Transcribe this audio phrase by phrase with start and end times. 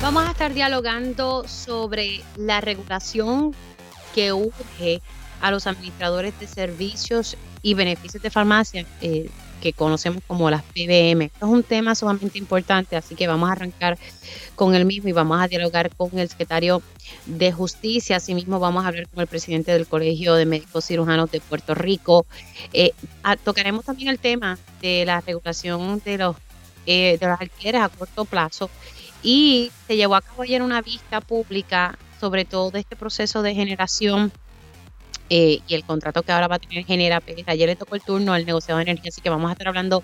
[0.00, 3.54] Vamos a estar dialogando sobre la regulación
[4.14, 5.02] que urge
[5.42, 9.28] a los administradores de servicios y beneficios de farmacia, eh,
[9.60, 11.26] que conocemos como las PBM.
[11.26, 13.98] Esto es un tema sumamente importante, así que vamos a arrancar
[14.56, 16.80] con el mismo y vamos a dialogar con el secretario
[17.26, 18.16] de Justicia.
[18.16, 22.24] Asimismo, vamos a hablar con el presidente del Colegio de Médicos Cirujanos de Puerto Rico.
[22.72, 22.92] Eh,
[23.44, 26.36] tocaremos también el tema de la regulación de los,
[26.86, 28.70] eh, de los alquileres a corto plazo
[29.22, 34.32] y se llevó a cabo ayer una vista pública sobre todo este proceso de generación
[35.32, 38.32] eh, y el contrato que ahora va a tener Genera Ayer le tocó el turno
[38.32, 40.02] al negociado de energía, así que vamos a estar hablando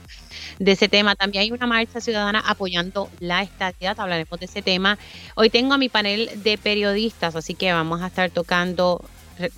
[0.61, 1.16] de ese tema.
[1.16, 4.98] También hay una marcha ciudadana apoyando la estabilidad, hablaremos de ese tema.
[5.34, 9.05] Hoy tengo a mi panel de periodistas, así que vamos a estar tocando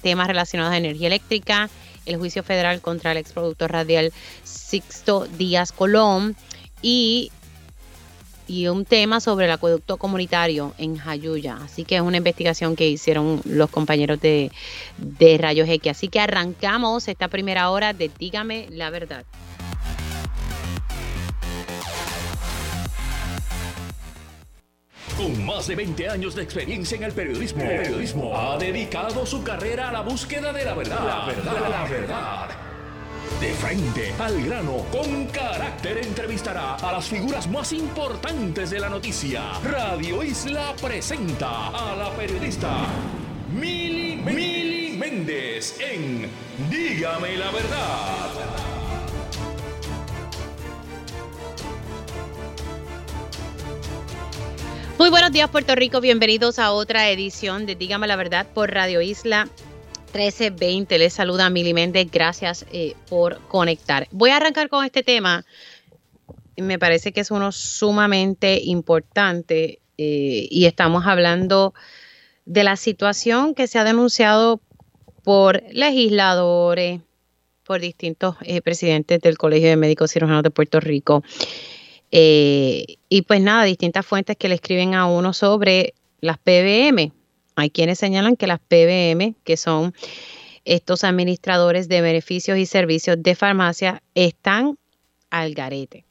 [0.00, 1.68] temas relacionados a energía eléctrica,
[2.06, 4.10] el juicio federal contra el exproductor radial
[4.44, 6.34] Sixto Díaz Colón
[6.80, 7.30] y
[8.48, 11.58] y un tema sobre el acueducto comunitario en Jayuya.
[11.62, 14.50] Así que es una investigación que hicieron los compañeros de,
[14.96, 15.92] de Rayos X.
[15.92, 19.24] Así que arrancamos esta primera hora de Dígame la verdad.
[25.16, 29.88] Con más de 20 años de experiencia en el periodismo, periodismo ha dedicado su carrera
[29.88, 31.04] a la búsqueda de la verdad.
[31.04, 32.68] La verdad, la verdad
[33.40, 39.52] de frente, al grano, con carácter entrevistará a las figuras más importantes de la noticia.
[39.62, 42.86] Radio Isla presenta a la periodista
[43.52, 46.28] Mili, Mili Méndez en
[46.68, 48.30] Dígame la verdad.
[54.98, 59.00] Muy buenos días Puerto Rico, bienvenidos a otra edición de Dígame la verdad por Radio
[59.00, 59.48] Isla
[60.12, 60.98] 1320.
[60.98, 62.08] Les saluda Mili Méndez.
[62.10, 64.08] Gracias eh, por conectar.
[64.10, 65.44] Voy a arrancar con este tema.
[66.56, 71.74] Me parece que es uno sumamente importante eh, y estamos hablando
[72.46, 74.60] de la situación que se ha denunciado
[75.22, 77.00] por legisladores,
[77.62, 81.22] por distintos eh, presidentes del Colegio de Médicos Cirujanos de Puerto Rico.
[82.10, 87.12] y pues nada, distintas fuentes que le escriben a uno sobre las PBM,
[87.60, 89.92] hay quienes señalan que las PBM, que son
[90.64, 94.78] estos administradores de beneficios y servicios de farmacia, están
[95.30, 96.04] al garete.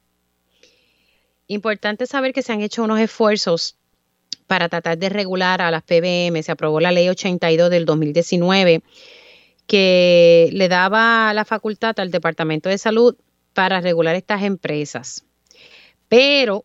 [1.46, 3.76] Importante saber que se han hecho unos esfuerzos
[4.46, 6.42] para tratar de regular a las PBM.
[6.42, 8.82] Se aprobó la ley 82 del 2019
[9.66, 13.16] que le daba la facultad al Departamento de Salud
[13.54, 15.24] para regular estas empresas.
[16.08, 16.64] Pero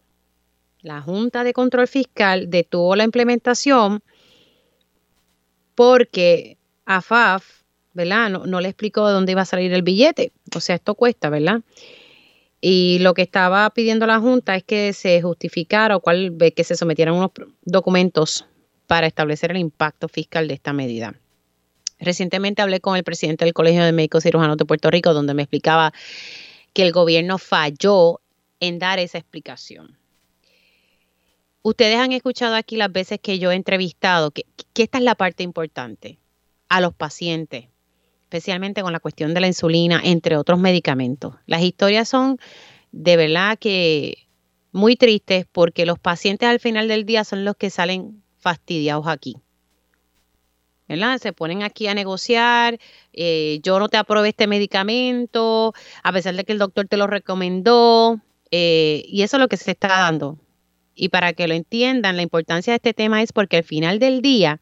[0.81, 4.03] la Junta de Control Fiscal detuvo la implementación
[5.75, 7.63] porque a FAF,
[7.93, 8.29] ¿verdad?
[8.29, 10.31] No, le explicó de dónde iba a salir el billete.
[10.55, 11.61] O sea, esto cuesta, ¿verdad?
[12.61, 16.75] Y lo que estaba pidiendo la Junta es que se justificara o cual, que se
[16.75, 17.31] sometieran unos
[17.63, 18.45] documentos
[18.87, 21.13] para establecer el impacto fiscal de esta medida.
[21.99, 25.43] Recientemente hablé con el presidente del Colegio de Médicos Cirujanos de Puerto Rico, donde me
[25.43, 25.93] explicaba
[26.73, 28.21] que el gobierno falló
[28.59, 29.97] en dar esa explicación.
[31.63, 35.43] Ustedes han escuchado aquí las veces que yo he entrevistado que, esta es la parte
[35.43, 36.19] importante
[36.67, 37.67] a los pacientes,
[38.23, 41.35] especialmente con la cuestión de la insulina, entre otros medicamentos.
[41.45, 42.37] Las historias son
[42.91, 44.27] de verdad que
[44.73, 49.37] muy tristes porque los pacientes al final del día son los que salen fastidiados aquí.
[50.89, 51.17] ¿verdad?
[51.19, 52.77] Se ponen aquí a negociar,
[53.13, 57.07] eh, yo no te aprobé este medicamento, a pesar de que el doctor te lo
[57.07, 58.19] recomendó,
[58.51, 60.37] eh, y eso es lo que se está dando.
[60.95, 64.21] Y para que lo entiendan, la importancia de este tema es porque al final del
[64.21, 64.59] día,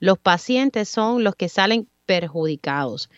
[0.00, 3.10] los pacientes son los que salen perjudicados.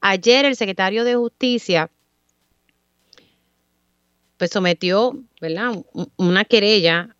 [0.00, 1.90] Ayer el secretario de Justicia
[4.36, 5.84] pues sometió, ¿verdad?
[6.16, 7.14] Una querella,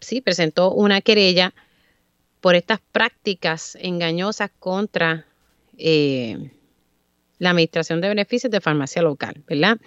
[0.00, 1.54] sí, presentó una querella
[2.40, 5.26] por estas prácticas engañosas contra
[5.76, 6.50] eh,
[7.38, 9.78] la administración de beneficios de farmacia local, ¿verdad?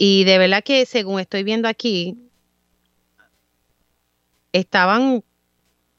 [0.00, 2.16] Y de verdad que según estoy viendo aquí,
[4.52, 5.24] estaban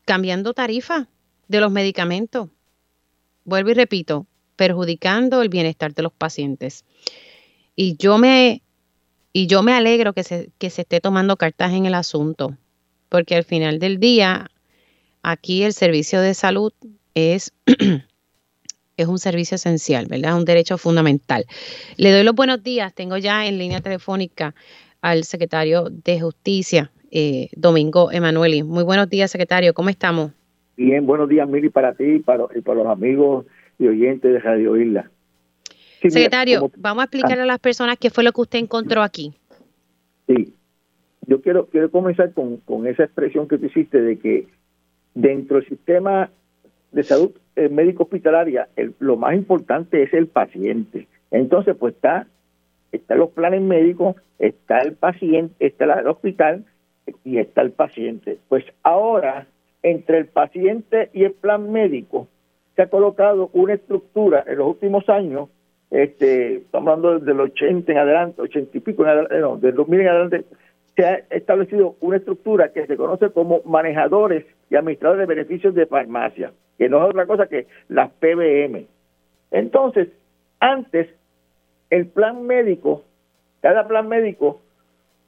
[0.06, 1.08] cambiando tarifas
[1.50, 2.50] de los medicamentos.
[3.44, 4.26] Vuelvo y repito,
[4.56, 6.86] perjudicando el bienestar de los pacientes.
[7.76, 8.62] Y yo me,
[9.34, 12.58] y yo me alegro que se, que se esté tomando cartas en el asunto,
[13.10, 14.50] porque al final del día,
[15.24, 16.72] aquí el servicio de salud
[17.16, 17.52] es
[19.04, 20.32] es un servicio esencial, ¿verdad?
[20.32, 21.46] Es un derecho fundamental.
[21.98, 22.94] Le doy los buenos días.
[22.94, 24.54] Tengo ya en línea telefónica
[25.02, 28.64] al secretario de Justicia, eh, Domingo Emanueli.
[28.64, 29.74] Muy buenos días, secretario.
[29.74, 30.32] ¿Cómo estamos?
[30.76, 33.46] Bien, buenos días, Mili, para ti y para, los amigos
[33.78, 35.12] y oyentes de Radio Isla.
[36.02, 39.34] secretario, vamos a explicarle a las personas qué fue lo que usted encontró aquí.
[40.28, 40.54] Sí.
[41.28, 44.48] Yo, yo quiero quiero comenzar con, con esa expresión que tú hiciste de que
[45.14, 46.32] dentro del sistema
[46.92, 48.68] de salud eh, médico hospitalaria
[49.00, 51.08] lo más importante es el paciente.
[51.32, 52.28] Entonces, pues está
[52.92, 56.66] están los planes médicos, está el paciente, está el hospital
[57.24, 58.40] y está el paciente.
[58.48, 59.48] Pues ahora,
[59.84, 62.28] entre el paciente y el plan médico,
[62.76, 65.50] se ha colocado una estructura en los últimos años,
[65.92, 70.02] este, estamos hablando del 80 en adelante, 80 y pico en adelante, no, del 2000
[70.02, 70.46] en adelante,
[70.96, 75.86] se ha establecido una estructura que se conoce como manejadores y administradores de beneficios de
[75.86, 78.86] farmacia, que no es otra cosa que las PBM.
[79.52, 80.10] Entonces,
[80.60, 81.10] antes,
[81.90, 83.04] el plan médico,
[83.62, 84.62] cada plan médico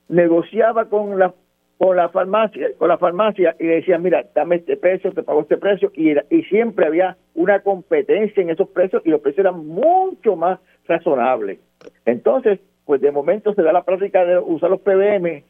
[0.07, 1.33] negociaba con la
[1.81, 5.57] con la farmacia, con la farmacia y decía, mira, dame este precio, te pago este
[5.57, 10.35] precio, y, y siempre había una competencia en esos precios y los precios eran mucho
[10.35, 11.57] más razonables.
[12.05, 15.43] Entonces, pues de momento se da la práctica de usar los PBM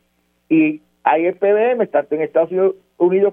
[0.47, 2.75] y hay el PBM, tanto en Estados Unidos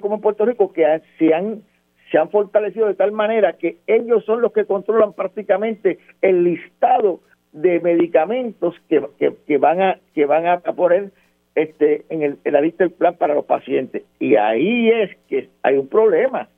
[0.01, 1.63] como en Puerto Rico, que se han
[2.11, 7.21] se han fortalecido de tal manera que ellos son los que controlan prácticamente el listado
[7.53, 9.07] de medicamentos que,
[9.47, 11.11] que, van a que van a poner
[11.55, 14.05] este en, el, en la lista del plan para los pacientes.
[14.19, 16.49] Y ahí es que hay un problema.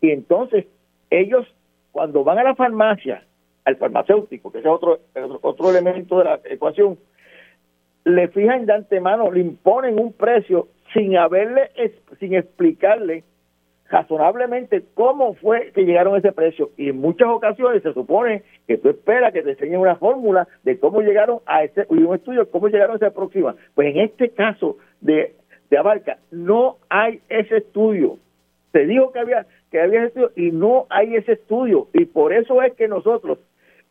[0.00, 0.66] Y entonces
[1.10, 1.46] ellos
[1.92, 3.22] cuando van a la farmacia
[3.64, 4.98] al farmacéutico que es otro
[5.42, 6.98] otro elemento de la ecuación
[8.04, 11.70] le fijan de antemano, le imponen un precio sin haberle,
[12.18, 13.24] sin explicarle
[13.88, 16.70] razonablemente cómo fue que llegaron a ese precio.
[16.76, 20.78] Y en muchas ocasiones se supone que tú esperas que te enseñen una fórmula de
[20.78, 23.54] cómo llegaron a ese, y un estudio cómo llegaron a esa próxima.
[23.74, 25.34] Pues en este caso de,
[25.70, 28.18] de Abarca, no hay ese estudio.
[28.72, 31.88] Se dijo que había, que había ese estudio y no hay ese estudio.
[31.92, 33.38] Y por eso es que nosotros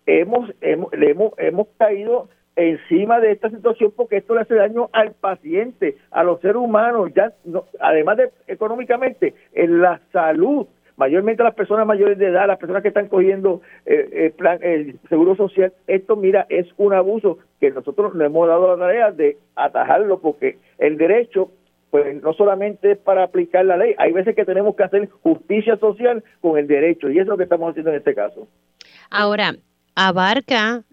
[0.06, 4.90] hemos, hemos, le hemos, hemos caído encima de esta situación porque esto le hace daño
[4.94, 10.68] al paciente, a los seres humanos, ya no, además de económicamente, en la salud,
[10.98, 15.00] mayormente las personas mayores de edad, las personas que están cogiendo eh, el, plan, el
[15.10, 19.38] seguro social, esto mira, es un abuso que nosotros nos hemos dado la tarea de
[19.56, 21.52] atajarlo porque el derecho
[21.92, 25.78] pues no solamente es para aplicar la ley, hay veces que tenemos que hacer justicia
[25.78, 28.48] social con el derecho y eso es lo que estamos haciendo en este caso.
[29.10, 29.54] Ahora,
[29.96, 30.84] abarca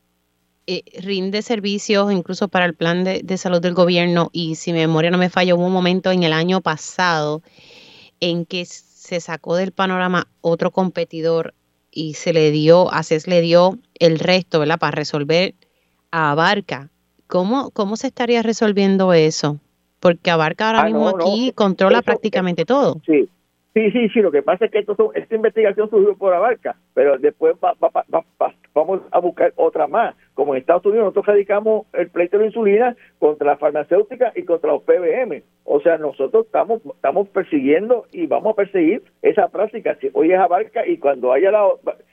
[0.66, 5.10] eh, rinde servicios incluso para el plan de, salud del gobierno y si mi memoria
[5.10, 7.42] no me falla, hubo un momento en el año pasado
[8.20, 11.54] en que se sacó del panorama otro competidor
[11.90, 14.78] y se le dio, a CES le dio el resto, ¿verdad?
[14.78, 15.54] Para resolver
[16.12, 16.90] a Abarca.
[17.26, 19.58] ¿Cómo, cómo se estaría resolviendo eso?
[19.98, 23.00] Porque Abarca ahora ah, mismo aquí controla prácticamente todo.
[23.04, 23.28] Sí,
[23.74, 27.16] Sí, sí, sí, lo que pasa es que esto, esta investigación surgió por Abarca, pero
[27.16, 27.56] después
[28.74, 30.14] vamos a buscar otra más.
[30.34, 34.72] Como en Estados Unidos nosotros radicamos el pleito de insulina contra la farmacéutica y contra
[34.72, 35.42] los PBM.
[35.64, 39.96] O sea, nosotros estamos estamos persiguiendo y vamos a perseguir esa práctica.
[40.02, 41.66] Si hoy es Abarca y cuando haya la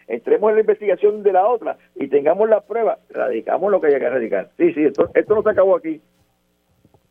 [0.08, 4.00] entremos en la investigación de la otra y tengamos la prueba, radicamos lo que haya
[4.00, 4.50] que radicar.
[4.58, 6.02] Sí, sí, esto no se acabó aquí.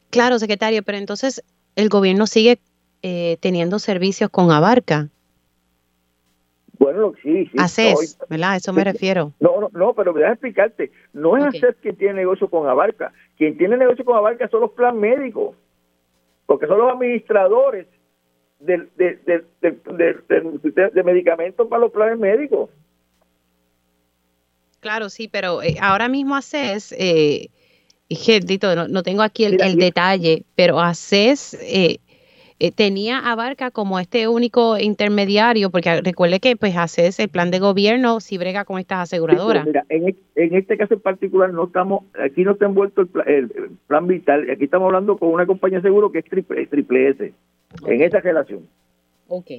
[0.08, 1.44] Claro, secretario, pero entonces
[1.76, 2.58] el gobierno sigue
[3.02, 5.08] eh, teniendo servicios con Abarca.
[6.78, 7.52] Bueno, sí, sí.
[7.58, 8.56] ACES, ¿verdad?
[8.56, 9.32] Eso me refiero.
[9.40, 10.92] No, no, no, pero a explicarte.
[11.12, 11.60] No es okay.
[11.82, 13.12] quien tiene negocio con Abarca.
[13.36, 15.56] Quien tiene negocio con Abarca son los plan médicos.
[16.46, 17.88] Porque son los administradores
[18.60, 22.70] de, de, de, de medicamentos para los planes médicos.
[24.80, 27.50] Claro, sí, pero eh, ahora mismo ACES, eh,
[28.62, 31.98] no, no, tengo aquí el, el detalle, pero ACES eh,
[32.60, 37.52] eh, tenía a Barca como este único intermediario, porque recuerde que pues haces el plan
[37.52, 39.64] de gobierno si brega con estas aseguradoras.
[39.64, 44.50] mira, en, este caso en particular no estamos, aquí no está envuelto el, plan vital,
[44.50, 47.32] aquí estamos hablando con una compañía de seguro que es triple, triple S,
[47.86, 48.66] en esa relación.
[49.28, 49.50] Ok.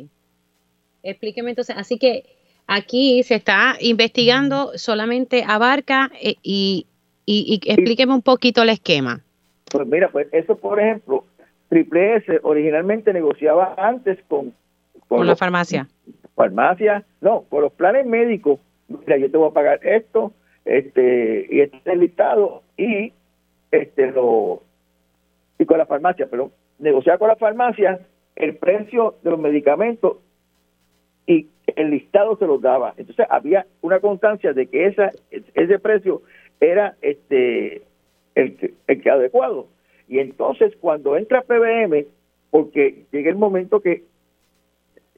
[1.01, 2.25] Explíqueme entonces, así que
[2.67, 6.85] aquí se está investigando solamente a Barca eh, y,
[7.25, 9.21] y, y explíqueme un poquito el esquema.
[9.71, 11.23] Pues mira, pues eso por ejemplo,
[11.69, 14.53] Triple S originalmente negociaba antes con...
[15.07, 15.87] Con, la farmacia.
[16.35, 18.59] Farmacia, no, con los planes médicos.
[18.87, 20.33] Mira, yo te voy a pagar esto,
[20.65, 23.13] este, y este listado, y
[23.71, 24.63] este lo
[25.59, 27.99] y con la farmacia, pero negociaba con la farmacia
[28.35, 30.17] el precio de los medicamentos
[31.27, 32.93] y el listado se los daba.
[32.97, 36.21] Entonces había una constancia de que esa, ese precio
[36.59, 37.83] era este
[38.35, 39.67] el, el que adecuado.
[40.09, 42.05] Y entonces cuando entra PBM,
[42.49, 44.03] porque llega el momento que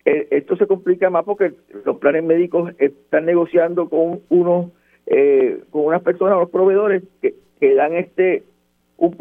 [0.04, 1.54] eh, esto se complica más porque
[1.86, 4.72] los planes médicos están negociando con unos,
[5.06, 7.36] eh, con unas personas, los proveedores que,
[7.76, 8.44] dan este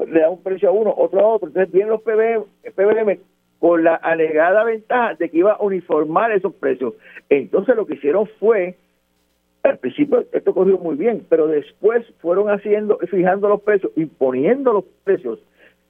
[0.07, 1.49] le da un precio a uno, otro a otro.
[1.49, 3.19] Entonces vienen los PBM, PBM
[3.61, 6.95] con la alegada ventaja de que iba a uniformar esos precios.
[7.29, 8.77] Entonces lo que hicieron fue,
[9.63, 14.85] al principio esto corrió muy bien, pero después fueron haciendo, fijando los precios, imponiendo los
[15.05, 15.39] precios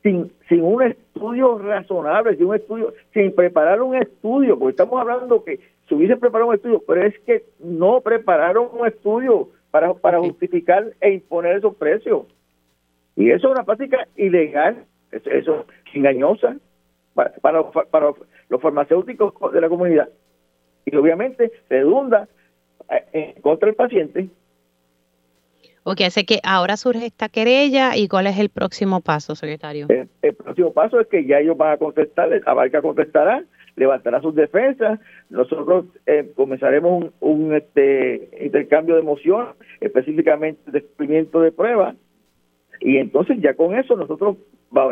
[0.03, 5.45] sin, sin un estudio razonable, sin un estudio, sin preparar un estudio, porque estamos hablando
[5.45, 10.19] que se hubiese preparado un estudio, pero es que no prepararon un estudio para, para
[10.19, 12.27] justificar e imponer esos precios.
[13.17, 16.57] Y eso es una práctica ilegal, eso es engañosa
[17.15, 18.13] para, para,
[18.49, 20.09] los farmacéuticos de la comunidad.
[20.87, 22.29] Y obviamente redunda
[23.13, 24.29] eh, contra el paciente.
[25.85, 29.87] Ok, así que ahora surge esta querella y cuál es el próximo paso, secretario.
[29.89, 33.45] El, próximo paso es que ya ellos van a contestar, Abarca contestará,
[33.77, 39.49] levantará sus defensas, nosotros eh, comenzaremos un, este intercambio de moción,
[39.81, 41.97] específicamente de cumplimiento de pruebas,
[42.81, 44.37] y entonces ya con eso nosotros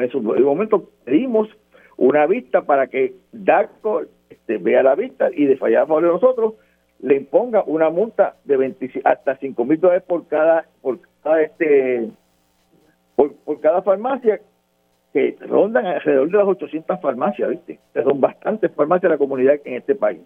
[0.00, 1.48] en su momento pedimos
[1.96, 6.54] una vista para que DACO este, vea la vista y de a favor de nosotros
[7.00, 8.74] le imponga una multa de
[9.04, 12.10] hasta 5 mil dólares por cada por cada este
[13.14, 14.40] por, cada farmacia
[15.12, 17.80] que rondan alrededor de las 800 farmacias, ¿viste?
[17.94, 20.20] son bastantes farmacias de la comunidad en este país.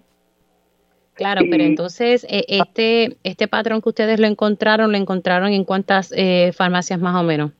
[1.14, 6.12] Claro, pero entonces eh, este este patrón que ustedes lo encontraron, lo encontraron en cuántas
[6.16, 7.52] eh, farmacias más o menos?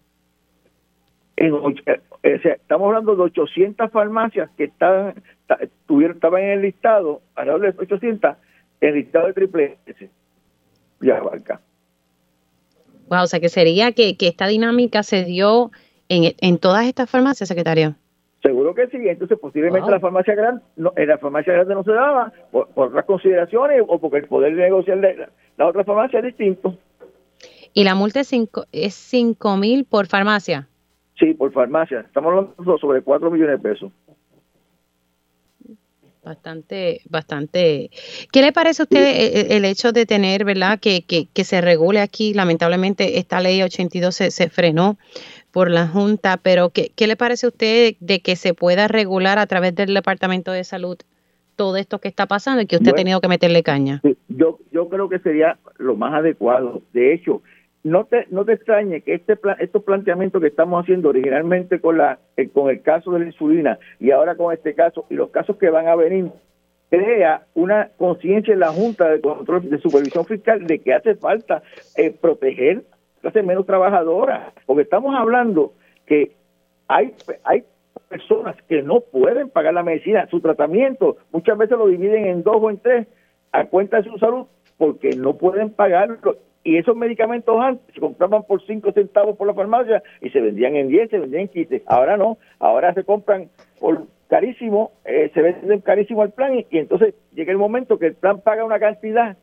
[1.37, 1.54] En,
[1.87, 5.14] eh, estamos hablando de 800 farmacias que estaban,
[5.87, 8.37] tuvieron, estaban en el listado, alrededor de 800,
[8.82, 10.10] el listado de triple S.
[11.00, 11.60] Ya abarca.
[13.08, 15.70] Wow, o sea que sería que, que esta dinámica se dio
[16.08, 17.94] en, en todas estas farmacias, secretario.
[18.42, 21.92] Seguro que sí, entonces posiblemente la farmacia grande, no, en la farmacia grande no se
[21.92, 26.24] daba por, otras consideraciones o porque el poder de negociar la, la otra farmacia es
[26.24, 26.76] distinto.
[27.72, 30.68] ¿Y la multa es 5 es cinco mil por farmacia?
[31.18, 32.00] Sí, por farmacia.
[32.00, 33.92] Estamos hablando sobre 4 millones de pesos.
[36.25, 37.91] Bastante, bastante.
[38.31, 41.43] ¿Qué le parece a usted e, e, el, hecho de tener, verdad, que, que, que,
[41.43, 42.33] se regule aquí?
[42.33, 44.99] Lamentablemente esta ley 82 se, se frenó
[45.50, 49.41] por la Junta, pero ¿qué, ¿qué, le parece a usted de que se pueda regular
[49.41, 50.97] a través del Departamento de Salud
[51.57, 54.00] todo esto que está pasando y que usted ha tenido que meterle caña?
[54.29, 56.83] Yo, yo creo que sería lo más adecuado.
[56.93, 57.43] De hecho,
[57.84, 62.18] no te no te extrañe que este estos planteamientos que estamos haciendo originalmente con la
[62.36, 65.56] eh, con el caso de la insulina y ahora con este caso y los casos
[65.56, 66.30] que van a venir
[66.90, 71.62] crea una conciencia en la Junta de Control de Supervisión Fiscal de que hace falta
[71.96, 72.84] eh, proteger
[73.20, 75.72] clase menos trabajadoras, porque estamos hablando
[76.06, 76.32] que
[76.88, 77.64] hay hay
[78.08, 82.56] personas que no pueden pagar la medicina, su tratamiento, muchas veces lo dividen en dos
[82.60, 83.06] o en tres
[83.52, 84.46] a cuenta de su salud
[84.76, 89.54] porque no pueden pagarlo y esos medicamentos antes se compraban por 5 centavos por la
[89.54, 91.83] farmacia y se vendían en 10, se vendían en 15.
[91.87, 93.49] Ahora no, ahora se compran
[93.81, 98.14] por carísimo, eh, se venden carísimo el plan y, entonces llega el momento que el
[98.14, 99.37] plan paga una cantidad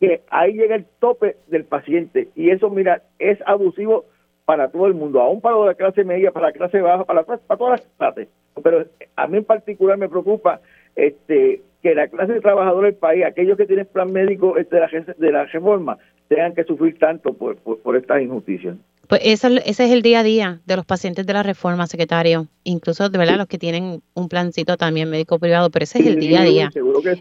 [0.00, 4.04] que ahí llega el tope del paciente y eso, mira, es abusivo
[4.44, 7.80] para todo el mundo, aún para la clase media, para la clase baja, para, todas
[7.80, 8.28] las clases.
[8.62, 8.84] Pero
[9.16, 10.60] a mí en particular me preocupa
[10.94, 14.76] este que la clase de trabajadores del país, aquellos que tienen plan médico este,
[15.18, 18.76] de la reforma, tengan que sufrir tanto por, por, estas injusticias.
[19.08, 22.48] Pues ese es el día a día de los pacientes de la reforma, secretario.
[22.64, 26.18] Incluso, de verdad, los que tienen un plancito también médico privado, pero ese es el
[26.18, 26.70] día a día.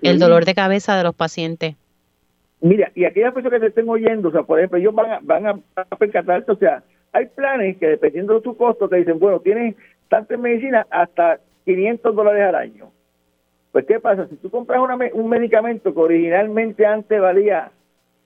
[0.01, 1.75] El dolor de cabeza de los pacientes.
[2.61, 5.19] Mira, y aquellas personas que te estén oyendo, o sea, por ejemplo, ellos van a,
[5.21, 6.81] van a, percatarse, o sea,
[7.11, 9.75] hay planes que dependiendo de tu costo te dicen, bueno, tienes
[10.09, 12.91] tantas medicinas hasta 500 dólares al año.
[13.71, 14.27] Pues, ¿qué pasa?
[14.29, 14.79] Si tú compras
[15.13, 17.71] un medicamento que originalmente antes valía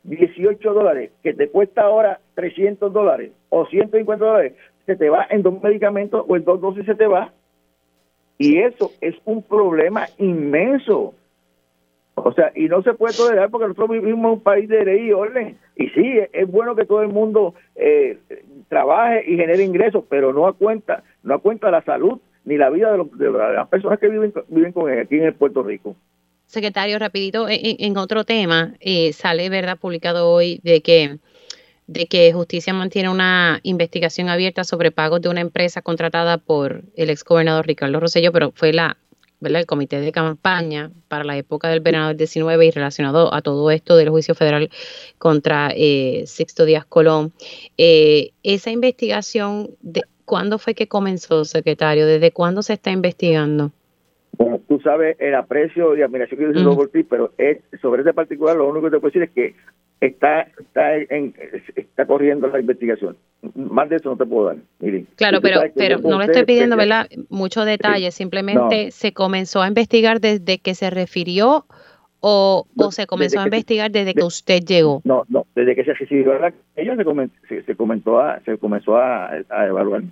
[0.10, 4.54] 18 dólares, que te cuesta ahora 300 dólares o 150 dólares,
[4.86, 7.32] se te va en dos medicamentos o en dos dosis se te va.
[8.38, 11.14] Y eso es un problema inmenso.
[12.16, 15.08] O sea, y no se puede tolerar porque nosotros vivimos en un país de ley
[15.08, 15.58] y orden.
[15.76, 18.18] Y sí, es bueno que todo el mundo eh,
[18.68, 22.70] trabaje y genere ingresos, pero no a cuenta, no a cuenta la salud ni la
[22.70, 25.96] vida de, de las personas que viven, viven con él aquí en el Puerto Rico.
[26.50, 31.20] Secretario, rapidito, en, otro tema, eh, sale, ¿verdad?, publicado hoy de que
[31.86, 37.12] de que Justicia mantiene una investigación abierta sobre pagos de una empresa contratada por el
[37.12, 38.98] ex gobernador Ricardo Rosello, pero fue la,
[39.40, 39.62] ¿verdad?
[39.62, 43.70] el comité de campaña para la época del verano del 19 y relacionado a todo
[43.70, 44.72] esto del juicio federal
[45.20, 47.32] contra eh, Sixto Díaz Colón.
[47.78, 52.08] Eh, esa investigación, de, ¿cuándo fue que comenzó, secretario?
[52.08, 53.72] ¿Desde cuándo se está investigando?
[54.68, 58.14] Tú sabes el aprecio y admiración que yo tengo por ti, pero es, sobre este
[58.14, 59.56] particular lo único que te puedo decir es que
[60.00, 61.34] está está en,
[61.76, 63.18] está corriendo la investigación.
[63.56, 64.58] Más de eso no te puedo dar.
[65.16, 67.08] claro, pero pero no le estoy pidiendo, ¿verdad?
[67.30, 68.16] Muchos detalles.
[68.16, 71.66] Simplemente se comenzó a investigar desde que se refirió
[72.22, 75.02] o, o se comenzó a investigar desde que usted llegó.
[75.04, 76.34] No, no, desde que se recibió
[76.76, 79.32] ella se, comenzó, se, comenzó a se comenzó a,
[79.68, 80.04] evaluar.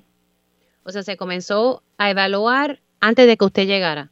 [0.83, 4.09] O sea, se comenzó a evaluar antes de que usted llegara.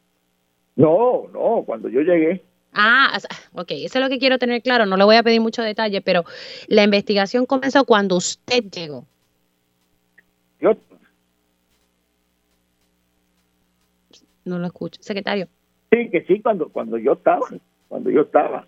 [0.76, 2.44] No, no, cuando yo llegué.
[2.74, 3.18] Ah,
[3.54, 4.86] ok, eso es lo que quiero tener claro.
[4.86, 6.24] No le voy a pedir mucho detalle, pero
[6.68, 9.06] la investigación comenzó cuando usted llegó.
[10.60, 10.76] Yo.
[14.44, 15.02] No lo escucho.
[15.02, 15.48] Secretario.
[15.92, 17.48] Sí, que sí, cuando, cuando yo estaba.
[17.88, 18.68] Cuando yo estaba.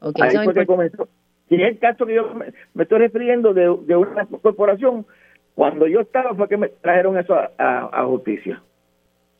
[0.00, 1.08] Okay, Ahí fue que comenzó.
[1.48, 5.04] Si es el caso que yo me, estoy refiriendo de, de, una corporación,
[5.56, 8.62] cuando yo estaba fue que me trajeron eso a justicia.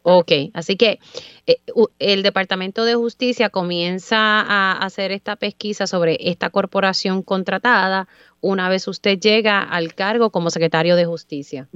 [0.02, 1.00] Ok, así que
[1.46, 1.58] eh,
[1.98, 8.08] el Departamento de Justicia comienza a hacer esta pesquisa sobre esta corporación contratada
[8.40, 11.68] una vez usted llega al cargo como secretario de Justicia.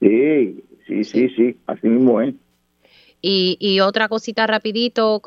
[0.00, 2.34] Sí, sí, sí, sí, así mismo es.
[3.24, 5.22] Y, y, otra cosita rapidito,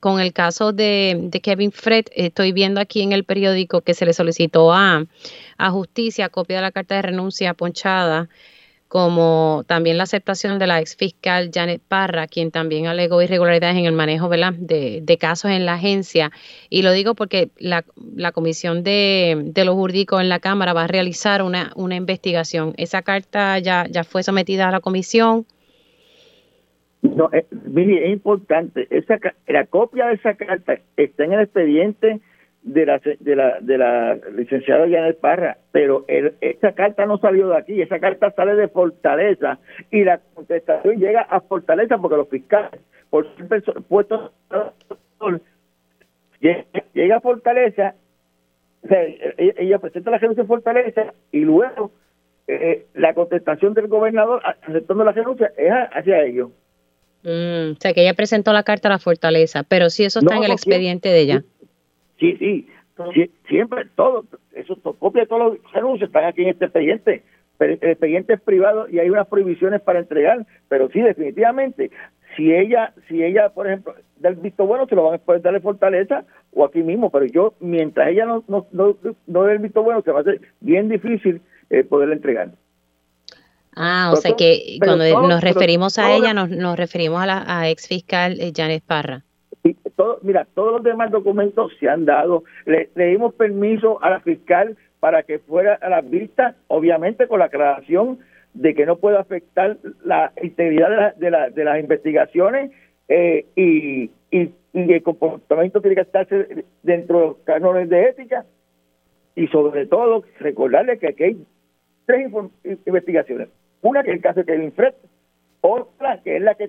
[0.00, 4.04] con el caso de, de, Kevin Fred, estoy viendo aquí en el periódico que se
[4.04, 5.06] le solicitó a,
[5.56, 8.28] a justicia copia de la carta de renuncia ponchada
[8.96, 13.84] como también la aceptación de la ex fiscal Janet Parra, quien también alegó irregularidades en
[13.84, 16.30] el manejo De, casos en la agencia.
[16.70, 17.84] Y lo digo porque la,
[18.32, 22.72] Comisión de, de, los Jurídicos en la Cámara va a realizar una, investigación.
[22.78, 25.44] ¿Esa carta ya, fue sometida a la comisión?
[27.02, 28.88] No, eh, es importante.
[29.46, 32.20] La copia de esa carta está en el expediente
[32.66, 37.56] de la, de la, de la licenciada Janet Parra, pero esa carta no salió de
[37.56, 39.60] aquí, esa carta sale de Fortaleza
[39.92, 44.32] y la contestación llega a Fortaleza porque los fiscales, por ser puestos,
[46.40, 47.94] llega a Fortaleza,
[48.90, 51.92] e, ella presenta la renuncia en Fortaleza y luego
[52.48, 56.50] eh, la contestación del gobernador aceptando la renuncia es hacia ellos.
[57.22, 60.36] Mm, o sea, que ella presentó la carta a la Fortaleza, pero si eso está
[60.36, 61.44] en el expediente de ella.
[62.18, 62.68] Sí, sí,
[63.48, 64.24] siempre, todo,
[64.54, 67.22] eso, copia de todos los anuncios están aquí en este expediente.
[67.58, 71.90] Pero el expediente es privado y hay unas prohibiciones para entregar, pero sí, definitivamente,
[72.36, 75.40] si ella, si ella, por ejemplo, da el visto bueno, se lo van a poder
[75.40, 79.58] darle fortaleza o aquí mismo, pero yo, mientras ella no, no, no, no dé el
[79.58, 82.50] visto bueno, se va a hacer bien difícil eh, poderle entregar.
[83.74, 87.68] Ah, o sea que cuando nos referimos a ella, nos, nos referimos a la a
[87.68, 89.25] ex fiscal eh, Janet Parra
[89.74, 92.44] todo, mira, todos los demás documentos se han dado.
[92.64, 97.46] Le, dimos permiso a la fiscal para que fuera a las vistas, obviamente con la
[97.46, 98.18] aclaración
[98.54, 102.70] de que no puede afectar la integridad de, la, de, las investigaciones
[103.08, 108.44] eh, y, y, el comportamiento tiene que estarse dentro de los cánones de ética
[109.34, 111.46] y sobre todo recordarle que aquí hay
[112.06, 112.30] tres
[112.86, 113.48] investigaciones.
[113.82, 114.94] Una que es el caso de Kevin Fred,
[115.60, 116.68] otra que es la que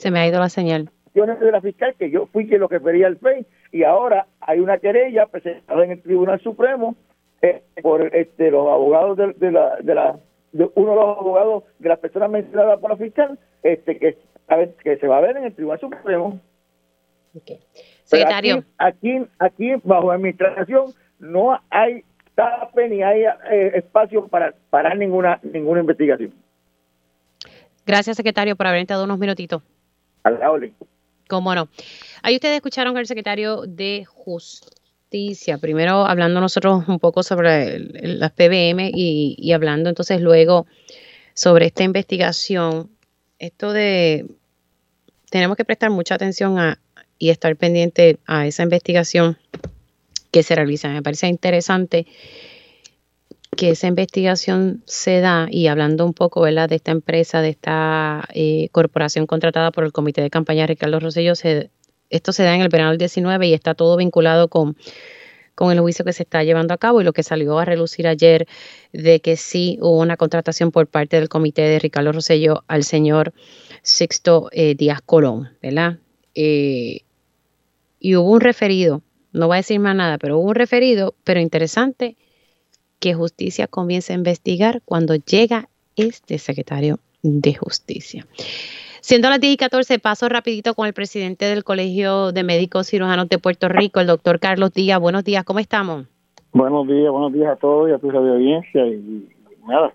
[0.00, 0.90] se me ha ido la señal.
[1.12, 4.78] De la fiscal que yo fui quien lo refería al FEI y ahora hay una
[4.78, 6.94] querella presentada en el Tribunal Supremo
[7.42, 10.18] eh, por este, los abogados de, la, de la
[10.52, 14.18] uno de los abogados de las personas mencionadas por la fiscal este que,
[14.82, 16.40] que se va a ver en el Tribunal Supremo.
[18.04, 18.64] Secretario.
[18.78, 25.80] Aquí, aquí, bajo administración no hay tape ni hay eh, espacio para parar ninguna ninguna
[25.80, 26.32] investigación.
[27.84, 29.62] Gracias, secretario, por haber dado unos minutitos.
[31.28, 31.68] ¿Cómo no?
[32.22, 38.90] Ahí ustedes escucharon al secretario de Justicia, primero hablando nosotros un poco sobre las PBM
[38.92, 40.66] y, hablando entonces luego
[41.34, 42.90] sobre esta investigación.
[43.38, 44.26] Esto de,
[45.30, 46.80] tenemos que prestar mucha atención a,
[47.18, 49.38] y estar pendiente a esa investigación
[50.32, 50.88] que se realiza.
[50.88, 52.06] Me parece interesante
[53.60, 58.70] que esa investigación se da y hablando un poco de esta empresa, de esta eh,
[58.72, 61.68] corporación contratada por el Comité de Campaña Ricardo Rosselló, se,
[62.08, 64.78] esto se da en el verano del 19 y está todo vinculado con,
[65.54, 68.08] con el juicio que se está llevando a cabo y lo que salió a relucir
[68.08, 68.48] ayer
[68.94, 73.34] de que sí hubo una contratación por parte del comité de Ricardo Rosselló al señor
[73.82, 75.98] Sixto eh, Díaz Colón, ¿verdad?
[76.34, 77.02] Eh,
[77.98, 81.40] y hubo un referido, no voy a decir más nada, pero hubo un referido, pero
[81.40, 82.16] interesante
[83.00, 88.26] que justicia comience a investigar cuando llega este secretario de justicia.
[89.00, 93.28] Siendo las 10 y 14, paso rapidito con el presidente del Colegio de Médicos Cirujanos
[93.28, 95.00] de Puerto Rico, el doctor Carlos Díaz.
[95.00, 96.06] Buenos días, ¿cómo estamos?
[96.52, 99.28] Buenos días, buenos días a todos y a tu audiencia y
[99.66, 99.94] nada,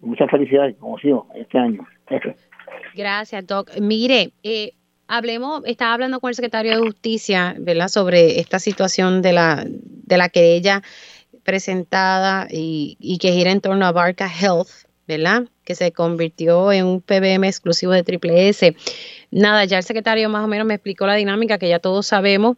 [0.00, 1.86] muchas felicidades, como sigo, este año.
[2.94, 3.70] Gracias, Doc.
[3.80, 4.72] Mire, eh,
[5.08, 10.18] hablemos, estaba hablando con el secretario de Justicia, ¿verdad?, sobre esta situación de la, de
[10.18, 10.82] la querella
[11.46, 14.68] presentada y, y que gira en torno a Barca Health,
[15.06, 18.76] ¿verdad?, que se convirtió en un PBM exclusivo de Triple S.
[19.30, 22.56] Nada, ya el secretario más o menos me explicó la dinámica que ya todos sabemos,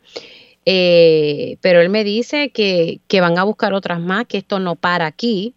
[0.65, 5.07] eh, pero él me dice que, van a buscar otras más, que esto no para
[5.07, 5.55] aquí.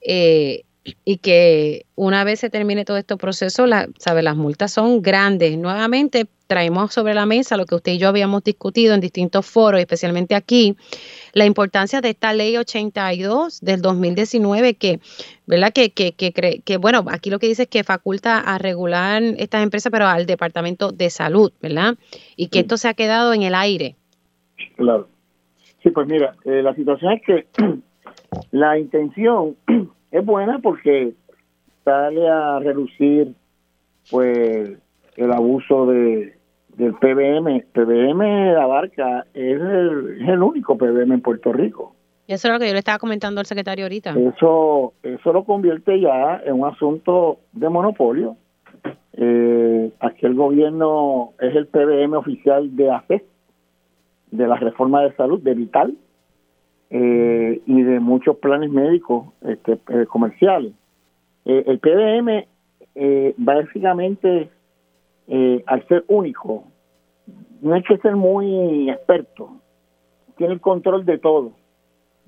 [0.00, 0.64] Eh,
[1.04, 4.22] y que una vez se termine todo este proceso, la, ¿sabe?
[4.22, 5.58] las multas son grandes.
[5.58, 9.80] Nuevamente traemos sobre la mesa lo que usted y yo habíamos discutido en distintos foros,
[9.80, 10.76] especialmente aquí,
[11.32, 15.00] la importancia de esta ley 82 del 2019 que,
[15.46, 15.72] ¿verdad?
[15.72, 19.62] Que, que, que, que bueno, aquí lo que dice es que faculta a regular estas
[19.62, 21.94] empresas, pero al Departamento de Salud, ¿verdad?
[22.36, 23.96] Y que esto se ha quedado en el aire.
[24.76, 25.08] Claro.
[25.82, 27.46] Sí, pues mira, eh, la situación es que
[28.50, 29.56] la intención
[30.10, 31.14] es buena porque
[31.84, 33.34] sale a reducir
[34.10, 34.78] pues
[35.16, 36.37] el abuso de
[36.78, 37.64] del PBM.
[37.72, 41.94] PBM abarca, es el, es el único PBM en Puerto Rico.
[42.26, 44.14] Eso es lo que yo le estaba comentando al secretario ahorita.
[44.18, 48.36] Eso, eso lo convierte ya en un asunto de monopolio.
[49.14, 53.24] Eh, aquí el gobierno es el PBM oficial de AFE,
[54.30, 55.96] de la reforma de salud, de Vital,
[56.90, 60.72] eh, y de muchos planes médicos este, eh, comerciales.
[61.44, 62.46] Eh, el PBM
[63.36, 64.50] básicamente,
[65.66, 66.64] al ser único,
[67.60, 69.50] no hay que ser muy experto,
[70.36, 71.52] tiene el control de todo.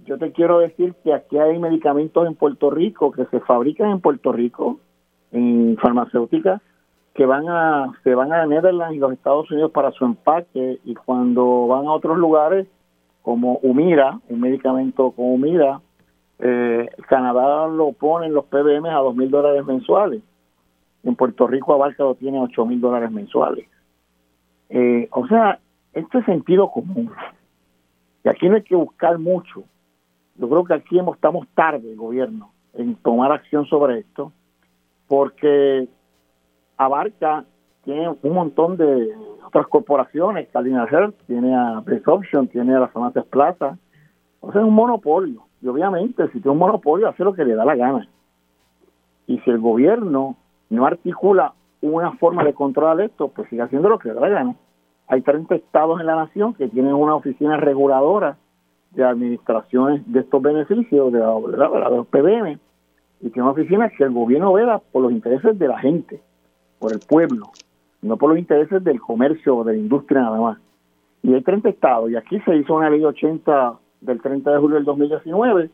[0.05, 4.01] Yo te quiero decir que aquí hay medicamentos en Puerto Rico que se fabrican en
[4.01, 4.81] Puerto Rico,
[5.33, 6.61] en farmacéuticas,
[7.15, 10.95] que van a se van a Netherlands y los Estados Unidos para su empaque y
[10.95, 12.67] cuando van a otros lugares
[13.23, 15.81] como Humira, un medicamento como Humira,
[16.39, 20.23] eh, Canadá lo pone en los PBM a dos mil dólares mensuales.
[21.03, 23.67] En Puerto Rico Abarca lo tiene ocho mil dólares mensuales.
[24.69, 25.59] Eh, o sea,
[25.93, 27.11] esto es sentido común.
[28.25, 29.65] Y aquí no hay que buscar mucho.
[30.37, 34.33] Yo creo que aquí estamos tarde, el gobierno, en tomar acción sobre esto,
[35.09, 35.89] porque
[36.77, 37.45] Abarca
[37.85, 43.27] tiene un montón de otras corporaciones, Calina Health, tiene a Option, tiene a las farmacias
[43.27, 43.77] Plaza.
[44.41, 45.43] O sea, es un monopolio.
[45.61, 48.09] Y obviamente, si tiene un monopolio, hace lo que le da la gana.
[49.27, 50.37] Y si el gobierno
[50.71, 51.53] no articula
[51.83, 54.55] una forma de controlar esto, pues sigue haciendo lo que le da la.
[55.09, 58.37] Hay 30 estados en la nación que tienen una oficina reguladora
[58.93, 62.59] de administraciones de estos beneficios, de, de los PBM,
[63.21, 66.21] y tiene una oficina que el gobierno vela por los intereses de la gente,
[66.79, 67.51] por el pueblo
[68.03, 70.59] no por los intereses del comercio o de la industria nada más.
[71.23, 74.77] Y hay 30 estados, y aquí se hizo una ley 80 del 30 de julio
[74.77, 75.71] del 2019,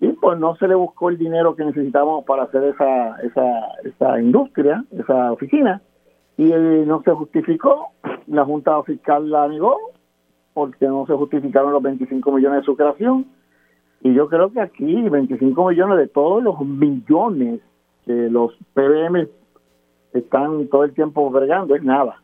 [0.00, 4.20] y pues no se le buscó el dinero que necesitábamos para hacer esa, esa, esa
[4.20, 5.80] industria, esa oficina,
[6.36, 7.88] y no se justificó,
[8.26, 9.78] la Junta Fiscal la negó,
[10.52, 13.26] porque no se justificaron los 25 millones de su creación,
[14.02, 17.60] y yo creo que aquí 25 millones de todos los millones
[18.04, 19.28] que los PBM
[20.12, 22.20] están todo el tiempo bregando es nada.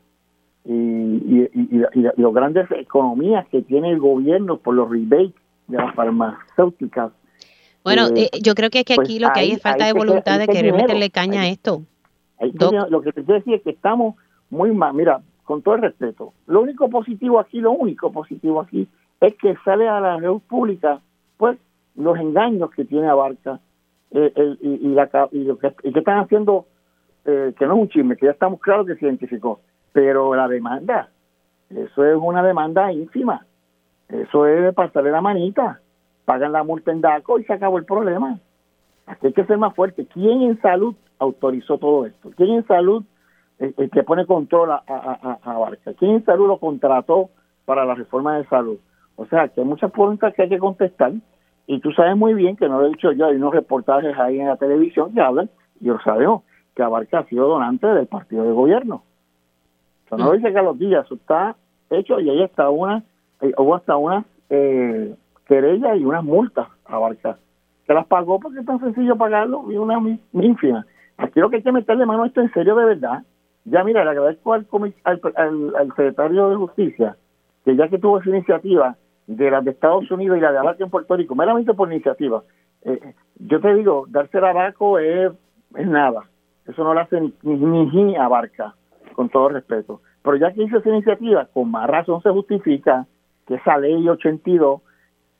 [0.64, 5.33] Y, y, y, y, las grandes economías que tiene el gobierno por los rebates
[5.68, 7.12] de las farmacéuticas.
[7.82, 9.86] Bueno, eh, eh, yo creo que, es que pues aquí lo que hay es falta
[9.86, 11.82] de voluntad de querer meterle caña a esto.
[12.40, 14.16] lo que te quiero decir es que estamos
[14.50, 14.94] muy mal.
[14.94, 18.86] Mira, con todo el respeto, lo único positivo aquí, lo único positivo aquí
[19.20, 21.00] es que sale a la red pública,
[21.36, 21.58] pues,
[21.96, 23.60] los engaños que tiene Abarca
[24.12, 26.66] eh, el, y, la, y, lo que, y que están haciendo
[27.24, 29.60] eh, que no es un chisme, que ya estamos claros que se identificó,
[29.92, 31.10] pero la demanda,
[31.68, 33.46] eso es una demanda ínfima,
[34.08, 35.80] eso es pasarle la manita,
[36.24, 38.38] pagan la multa en DACO y se acabó el problema.
[39.06, 40.06] Aquí hay que ser más fuerte.
[40.06, 42.30] ¿Quién en salud autorizó todo esto?
[42.37, 43.04] ¿Quién en salud
[43.59, 45.92] eh, eh, que pone control a, a, a, Barca?
[45.94, 47.30] ¿Quién en salud lo contrató
[47.64, 48.78] para la reforma de salud?
[49.16, 51.12] O sea, que hay muchas preguntas que hay que contestar
[51.66, 54.40] y tú sabes muy bien que no lo he dicho yo, hay unos reportajes ahí
[54.40, 55.48] en la televisión que hablan,
[55.80, 56.42] y lo sabemos,
[56.74, 59.04] que Abarca ha sido donante del partido de gobierno.
[60.04, 61.54] Eso no lo dice que los días, eso está
[61.90, 63.04] hecho y ahí está una,
[63.40, 65.14] eh, hubo hasta una eh,
[65.50, 67.36] querella y unas multas a Abarca.
[67.84, 69.98] Que las pagó porque es tan sencillo pagarlo y una
[70.32, 70.86] ínfima.
[71.18, 73.24] Aquí lo que hay que meterle mano a esto en serio de verdad.
[73.64, 74.66] Ya mira, le agradezco al,
[75.04, 75.20] al,
[75.76, 77.16] al, secretario de Justicia
[77.64, 80.84] que ya que tuvo esa iniciativa de las de Estados Unidos y la de Abarca
[80.84, 82.42] en Puerto Rico, meramente por iniciativa,
[82.82, 85.32] eh, yo te digo, darse el abaco es,
[85.74, 86.22] es nada.
[86.66, 88.74] Eso no lo hace ni, ni, abarca,
[89.14, 90.00] con todo respeto.
[90.22, 93.06] Pero ya que hizo esa iniciativa, con más razón se justifica
[93.46, 94.80] que esa ley 82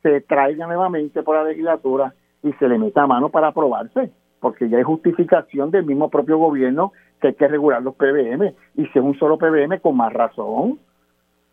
[0.03, 4.11] se traiga nuevamente por la legislatura y se le meta mano para aprobarse.
[4.41, 8.87] porque ya hay justificación del mismo propio gobierno que hay que regular los PBM, y
[8.87, 10.79] si es un solo PBM, con más razón.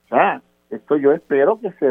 [0.05, 1.89] O sea, esto yo espero que se,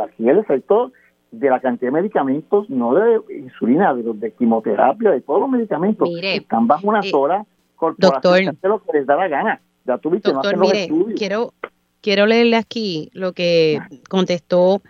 [0.00, 0.92] aquí el efecto
[1.30, 6.08] de la cantidad de medicamentos, no de insulina, de, de quimioterapia, de todos los medicamentos,
[6.20, 9.60] están bajo una eh, sola corporación doctor, lo que les da la gana.
[9.84, 11.52] Ya tuviste, doctor, no mire, quiero,
[12.00, 14.82] quiero leerle aquí lo que contestó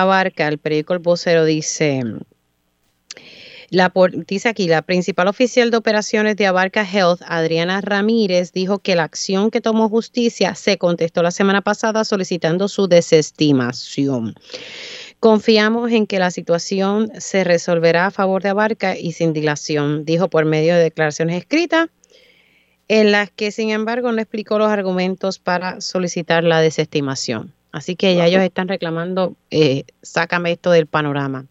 [0.00, 2.02] Abarca, el periódico El Vocero, dice...
[3.68, 3.90] La,
[4.26, 9.04] dice aquí, la principal oficial de operaciones de Abarca Health, Adriana Ramírez, dijo que la
[9.04, 14.34] acción que tomó justicia se contestó la semana pasada solicitando su desestimación.
[15.20, 20.28] Confiamos en que la situación se resolverá a favor de Abarca y sin dilación, dijo
[20.28, 21.88] por medio de declaraciones escritas,
[22.88, 27.54] en las que sin embargo no explicó los argumentos para solicitar la desestimación.
[27.72, 31.46] Así que ya ellos están reclamando, eh, sácame esto del panorama.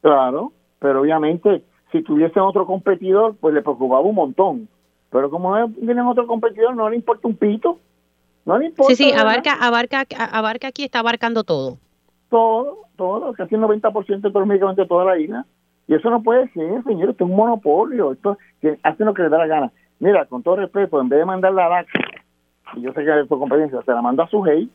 [0.00, 1.62] Claro, pero obviamente
[1.92, 4.68] si tuviesen otro competidor, pues le preocupaba un montón.
[5.10, 7.78] Pero como tienen otro competidor, no le importa un pito.
[8.44, 8.94] No le importa.
[8.94, 11.78] Sí, sí, abarca, abarca, abarca aquí, está abarcando todo.
[12.30, 15.46] Todo, todo, casi el 90% de todos los medicamentos de toda la isla.
[15.88, 19.22] Y eso no puede ser, señor, esto es un monopolio, esto que hacen lo que
[19.22, 19.72] les da la gana.
[20.00, 21.86] Mira, con todo respeto, en vez de mandar la DAC,
[22.76, 24.68] y yo sé que es por competencia, se la manda a su hey,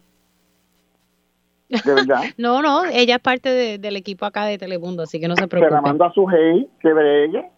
[1.85, 2.21] de verdad.
[2.37, 5.69] no, no, ella es parte del equipo acá de Telemundo, así que no se preocupe.
[5.69, 7.49] Se la mando a su hey, que bregue,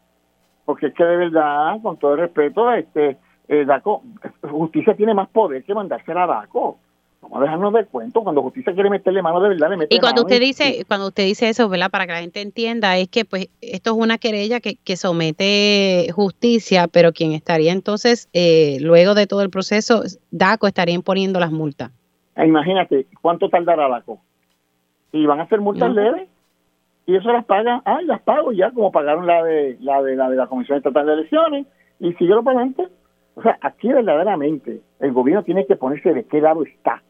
[0.65, 4.03] porque es que de verdad, con todo el respeto, este, eh, DACO,
[4.49, 6.77] justicia tiene más poder que mandársela a DACO.
[7.21, 9.99] Vamos a dejarnos de cuento, cuando justicia quiere meterle mano de verdad, le mete Y
[9.99, 11.89] cuando usted dice, cuando usted dice eso, ¿verdad?
[11.89, 16.09] Para que la gente entienda, es que pues esto es una querella que, que somete
[16.13, 21.51] justicia, pero quien estaría entonces, eh, luego de todo el proceso, DACO estaría imponiendo las
[21.51, 21.91] multas.
[22.35, 24.19] E imagínate, ¿cuánto tardará la co?
[25.11, 26.29] Y van a ser multas leves
[27.05, 30.29] y eso las pagan, ah, las pago ya como pagaron la de la de la
[30.29, 31.67] de la Comisión Estatal de Elecciones
[31.99, 32.87] y sigue para adelante.
[33.35, 37.01] O sea, aquí verdaderamente el gobierno tiene que ponerse de qué lado está.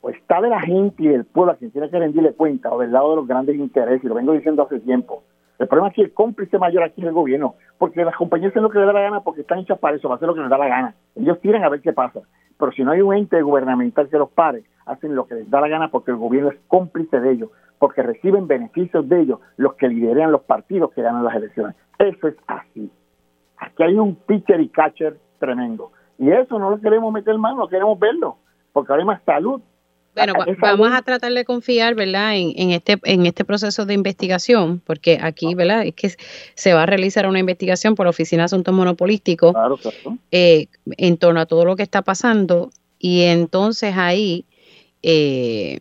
[0.00, 2.78] O está de la gente y del pueblo a quien tiene que rendirle cuenta, o
[2.78, 5.22] del lado de los grandes intereses, y lo vengo diciendo hace tiempo.
[5.58, 8.62] El problema es que el cómplice mayor aquí es el gobierno, porque las compañías hacen
[8.62, 10.40] lo que les da la gana porque están hechas para eso, para hacer lo que
[10.40, 10.94] les da la gana.
[11.16, 12.20] Ellos tienen a ver qué pasa.
[12.58, 15.60] Pero si no hay un ente gubernamental que los pare, hacen lo que les da
[15.60, 19.74] la gana porque el gobierno es cómplice de ellos, porque reciben beneficios de ellos los
[19.74, 21.76] que lideran los partidos que ganan las elecciones.
[21.98, 22.90] Eso es así.
[23.58, 25.90] Aquí hay un pitcher y catcher tremendo.
[26.18, 28.38] Y eso no lo queremos meter mano, no queremos verlo,
[28.72, 29.60] porque ahora hay más salud,
[30.18, 32.36] bueno, vamos a tratar de confiar, ¿verdad?
[32.36, 35.86] En, este en este proceso de investigación, porque aquí, ¿verdad?
[35.86, 36.12] Es que
[36.54, 39.54] se va a realizar una investigación por la Oficina de Asuntos Monopolísticos
[40.30, 44.44] eh, en torno a todo lo que está pasando y entonces ahí
[45.02, 45.80] eh,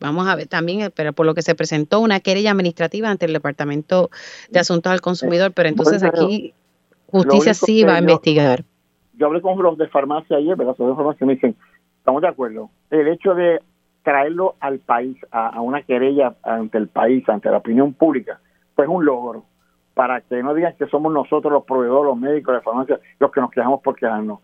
[0.00, 3.26] vamos a ver también, eh, pero por lo que se presentó una querella administrativa ante
[3.26, 4.10] el Departamento
[4.50, 6.52] de Asuntos al Consumidor, pero entonces aquí
[7.06, 8.64] justicia sí va a investigar.
[9.14, 10.74] Yo hablé con los de farmacia ayer, ¿verdad?
[10.78, 11.56] Los de farmacia me dicen
[12.02, 12.68] Estamos de acuerdo.
[12.90, 13.60] El hecho de
[14.02, 18.40] traerlo al país, a, una querella ante el país, ante la opinión pública,
[18.74, 19.44] pues es un logro.
[19.94, 23.40] Para que no digan que somos nosotros los proveedores, los médicos, de farmacia, los que
[23.40, 24.40] nos quejamos por quejarnos.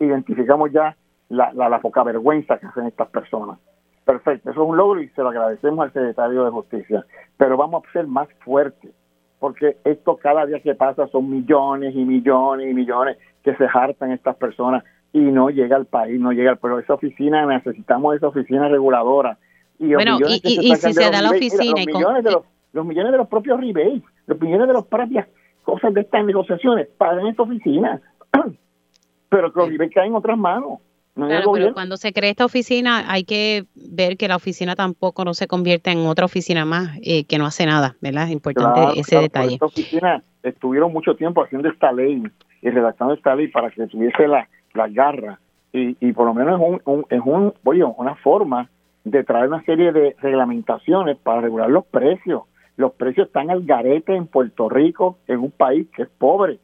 [0.00, 0.96] identificamos ya
[1.28, 3.60] la, la, poca vergüenza que hacen estas personas.
[4.04, 7.06] Perfecto, eso es un logro y se lo agradecemos al secretario de Justicia.
[7.36, 8.90] Pero vamos a ser más fuertes,
[9.38, 14.10] porque esto cada día que pasa son millones y millones y millones que se hartan
[14.10, 14.82] estas personas
[15.16, 19.38] y no llega al país, no llega, pero esa oficina, necesitamos esa oficina reguladora.
[19.78, 20.40] Y bueno, y,
[20.76, 21.64] si se da la oficina...
[21.64, 22.42] los, millones de los,
[22.74, 25.26] los, millones de los propios rebates, los millones de las propias
[25.62, 28.00] cosas de estas negociaciones pagan esta oficina,
[29.30, 30.80] pero que los rebates caen en otras manos.
[31.14, 35.32] claro, pero cuando se cree esta oficina hay que ver que la oficina tampoco no
[35.32, 38.24] se convierte en otra oficina más eh, que no hace nada, ¿verdad?
[38.24, 39.54] Es importante ese detalle.
[39.54, 42.22] Esta oficina estuvieron mucho tiempo haciendo esta ley
[42.60, 45.38] y redactando esta ley para que tuviese la, las garras
[45.72, 48.68] y, y por lo menos es, un, es un, oye, una forma
[49.04, 52.42] de traer una serie de reglamentaciones para regular los precios.
[52.76, 56.58] Los precios están al garete en Puerto Rico, en un país que es pobre.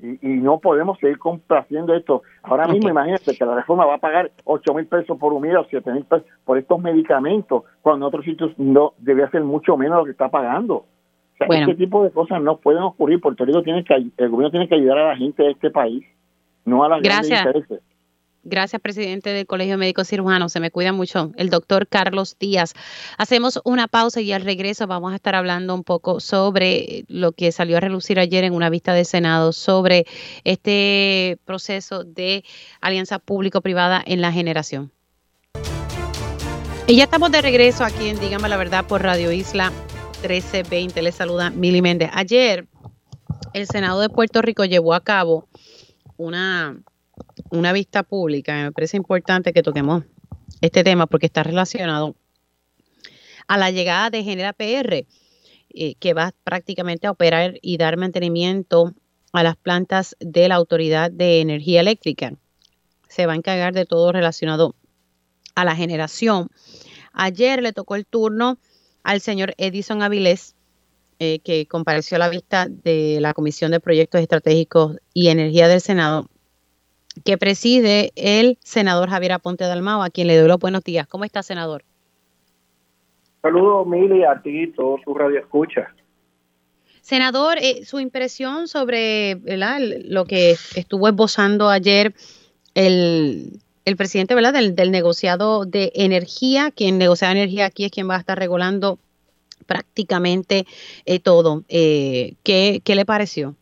[0.00, 2.22] Y, y no podemos seguir complaciendo esto.
[2.42, 5.64] Ahora mismo, imagínate que la reforma va a pagar 8 mil pesos por un o
[5.64, 9.98] 7 mil pesos por estos medicamentos, cuando en otros sitios no debe ser mucho menos
[9.98, 10.74] lo que está pagando.
[10.74, 10.86] O
[11.38, 13.20] sea, este tipo de cosas no pueden ocurrir.
[13.20, 16.04] Puerto Rico tiene que, el gobierno tiene que ayudar a la gente de este país
[16.64, 17.46] no a las Gracias.
[18.44, 20.48] Gracias, presidente del Colegio Médico Cirujano.
[20.48, 21.30] Se me cuida mucho.
[21.36, 22.74] El doctor Carlos Díaz.
[23.16, 27.52] Hacemos una pausa y al regreso vamos a estar hablando un poco sobre lo que
[27.52, 30.06] salió a relucir ayer en una vista del Senado sobre
[30.42, 32.42] este proceso de
[32.80, 34.90] alianza público-privada en la generación.
[36.88, 39.70] Y ya estamos de regreso aquí en Dígame la Verdad por Radio Isla
[40.22, 41.00] 1320.
[41.00, 42.10] Les saluda Mili Méndez.
[42.12, 42.66] Ayer
[43.54, 45.46] el Senado de Puerto Rico llevó a cabo
[46.22, 46.80] una,
[47.50, 48.54] una vista pública.
[48.54, 50.04] Me parece importante que toquemos
[50.60, 52.16] este tema porque está relacionado
[53.48, 55.06] a la llegada de Genera PR,
[55.74, 58.94] eh, que va prácticamente a operar y dar mantenimiento
[59.32, 62.34] a las plantas de la Autoridad de Energía Eléctrica.
[63.08, 64.74] Se va a encargar de todo relacionado
[65.54, 66.48] a la generación.
[67.12, 68.58] Ayer le tocó el turno
[69.02, 70.54] al señor Edison Avilés,
[71.24, 75.80] eh, que compareció a la vista de la Comisión de Proyectos Estratégicos y Energía del
[75.80, 76.26] Senado,
[77.24, 81.06] que preside el senador Javier Aponte Dalmao, a quien le doy los buenos días.
[81.06, 81.84] ¿Cómo está, senador?
[83.40, 85.94] Saludos, Mili, a ti y todo su radio escucha.
[87.02, 89.36] Senador, eh, su impresión sobre
[90.08, 92.14] lo que estuvo esbozando ayer
[92.74, 93.60] el,
[93.96, 94.54] presidente ¿verdad?
[94.54, 98.98] Del, negociado de energía, quien negocia energía aquí es quien va a estar regulando
[99.62, 100.64] prácticamente
[101.04, 101.62] eh, todo.
[101.68, 103.54] Eh, ¿qué, ¿Qué le pareció?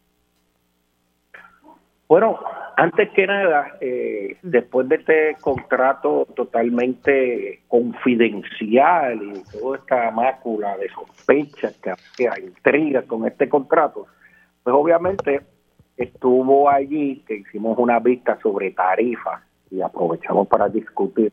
[2.09, 2.41] Bueno,
[2.77, 10.89] antes que nada, eh, después de este contrato totalmente confidencial y toda esta mácula de
[10.89, 11.79] sospechas
[12.17, 14.07] que hay intriga con este contrato,
[14.63, 15.43] pues obviamente
[15.97, 21.33] estuvo allí que hicimos una vista sobre tarifas y aprovechamos para discutir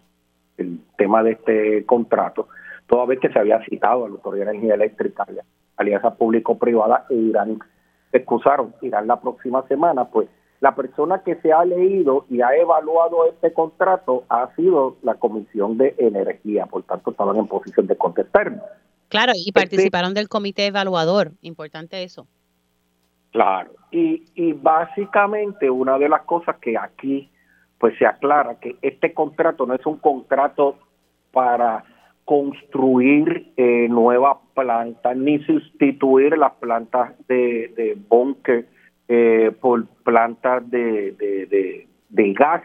[0.58, 2.50] el tema de este contrato,
[2.88, 5.26] toda vez que se había citado a la Autoridad de Energía Eléctrica,
[5.78, 7.60] Alianza Público-Privada e Irán,
[8.12, 12.56] se excusaron, irán la próxima semana, pues la persona que se ha leído y ha
[12.56, 17.96] evaluado este contrato ha sido la Comisión de Energía, por tanto estaban en posición de
[17.96, 18.64] contestarnos.
[19.10, 22.28] Claro, y este participaron del comité evaluador, importante eso.
[23.32, 27.30] Claro, y, y básicamente una de las cosas que aquí
[27.78, 30.78] pues se aclara que este contrato no es un contrato
[31.32, 31.84] para
[32.28, 38.66] construir eh, nuevas plantas ni sustituir las plantas de, de bunker
[39.08, 41.16] eh, por plantas de,
[42.10, 42.62] de, gas,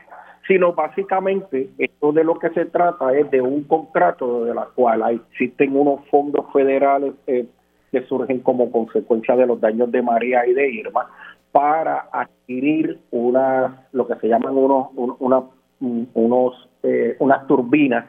[0.48, 5.04] sino básicamente esto de lo que se trata es de un contrato de la cual
[5.12, 7.46] existen unos fondos federales eh,
[7.92, 11.08] que surgen como consecuencia de los daños de María y de Irma
[11.52, 15.42] para adquirir una lo que se llaman unos una,
[15.78, 18.06] unos eh, unas turbinas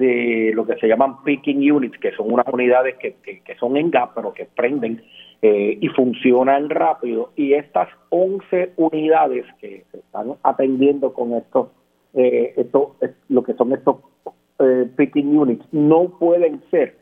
[0.00, 3.90] de lo que se llaman picking units que son unas unidades que, que, son en
[3.90, 5.02] gas pero que prenden
[5.42, 7.30] eh, y funcionan rápido.
[7.36, 11.68] Y estas 11 unidades que se están atendiendo con estos,
[12.14, 12.96] eh, esto,
[13.28, 13.96] lo que son estos
[14.58, 16.96] eh, picking units, no pueden ser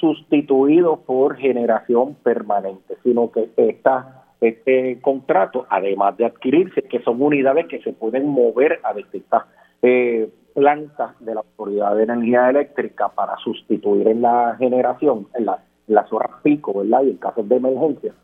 [0.00, 7.66] sustituidos por generación permanente, sino que esta, este contrato, además de adquirirse, que son unidades
[7.66, 9.42] que se pueden mover a distintas
[9.82, 15.62] eh, plantas de la Autoridad de Energía Eléctrica para sustituir en la generación, en la
[15.88, 17.02] las horas pico, ¿verdad?
[17.02, 18.14] Y en casos de emergencia.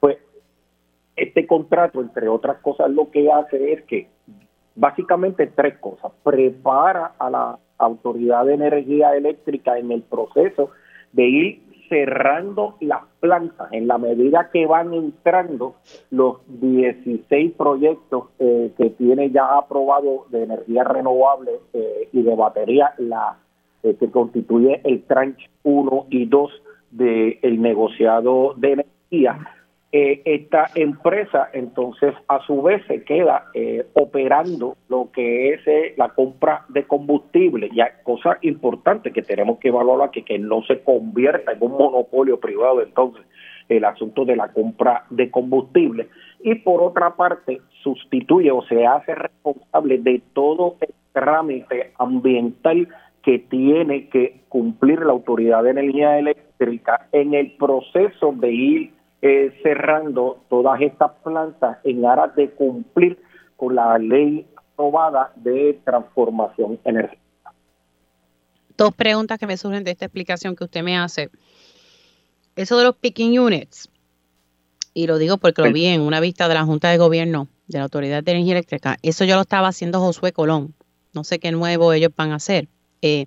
[0.00, 0.18] Pues
[1.16, 4.08] este contrato, entre otras cosas, lo que hace es que
[4.74, 6.12] básicamente tres cosas.
[6.22, 10.70] Prepara a la Autoridad de Energía Eléctrica en el proceso
[11.12, 11.62] de ir
[11.94, 15.76] cerrando las plantas en la medida que van entrando
[16.10, 22.94] los 16 proyectos eh, que tiene ya aprobado de energía renovable eh, y de batería,
[22.98, 23.38] la
[23.84, 29.38] eh, que constituye el tranche 1 y 2 del negociado de energía,
[29.96, 35.94] eh, esta empresa entonces a su vez se queda eh, operando lo que es eh,
[35.96, 40.80] la compra de combustible, ya cosa importante que tenemos que evaluar aquí, que no se
[40.80, 43.24] convierta en un monopolio privado entonces
[43.68, 46.08] el asunto de la compra de combustible.
[46.42, 52.88] Y por otra parte sustituye o se hace responsable de todo el trámite ambiental
[53.22, 59.58] que tiene que cumplir la Autoridad de Energía Eléctrica en el proceso de ir eh,
[59.62, 63.18] cerrando todas estas plantas en aras de cumplir
[63.56, 67.54] con la ley aprobada de transformación energética.
[68.76, 71.30] Dos preguntas que me surgen de esta explicación que usted me hace.
[72.54, 73.88] Eso de los picking units,
[74.92, 77.78] y lo digo porque lo vi en una vista de la Junta de Gobierno de
[77.78, 80.74] la Autoridad de Energía Eléctrica, eso ya lo estaba haciendo Josué Colón.
[81.14, 82.68] No sé qué nuevo ellos van a hacer.
[83.00, 83.24] Eh,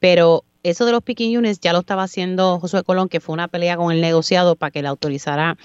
[0.00, 3.48] pero eso de los picking units ya lo estaba haciendo Josué Colón, que fue una
[3.48, 5.56] pelea con el negociado para que le autorizara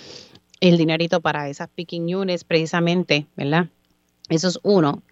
[0.61, 3.67] el dinerito para esas picking units precisamente, ¿verdad?
[4.29, 5.03] Eso es uno.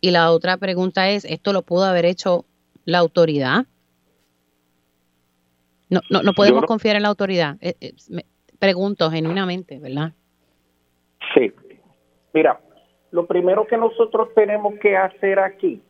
[0.00, 2.44] Y la otra pregunta es, ¿esto lo pudo haber hecho
[2.84, 3.66] la autoridad?
[5.90, 7.56] No, no, no podemos confiar en la autoridad.
[7.60, 7.94] Eh, eh,
[8.58, 10.12] pregunto genuinamente, ¿verdad?
[11.34, 11.52] Sí.
[12.34, 12.60] Mira,
[13.10, 15.80] lo primero que nosotros tenemos que hacer aquí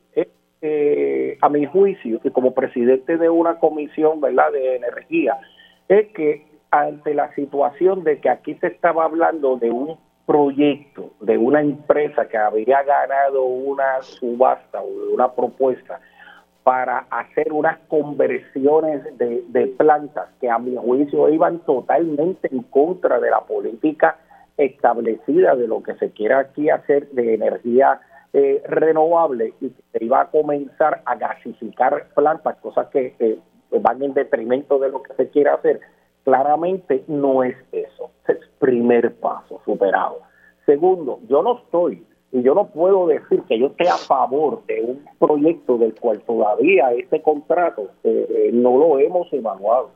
[0.61, 4.53] eh, a mi juicio, y como presidente de una comisión ¿verdad?
[4.53, 5.39] de energía,
[5.89, 9.97] es que ante la situación de que aquí se estaba hablando de un
[10.27, 16.01] proyecto, de una empresa que había ganado una subasta o una propuesta
[16.63, 23.19] para hacer unas conversiones de, de plantas que a mi juicio iban totalmente en contra
[23.21, 24.19] de la política
[24.59, 28.01] establecida de lo que se quiere aquí hacer de energía
[28.33, 33.39] eh, renovable y que se iba a comenzar a gasificar plantas, cosas que eh,
[33.81, 35.81] van en detrimento de lo que se quiere hacer,
[36.25, 38.11] claramente no es eso.
[38.27, 40.21] Es primer paso superado.
[40.67, 44.83] Segundo, yo no estoy y yo no puedo decir que yo esté a favor de
[44.83, 49.91] un proyecto del cual todavía este contrato eh, no lo hemos evaluado.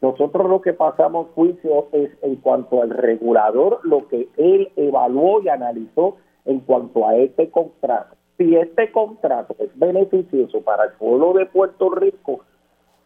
[0.00, 5.48] Nosotros lo que pasamos juicio es en cuanto al regulador, lo que él evaluó y
[5.48, 6.16] analizó
[6.48, 8.16] en cuanto a este contrato.
[8.38, 12.40] Si este contrato es beneficioso para el pueblo de Puerto Rico,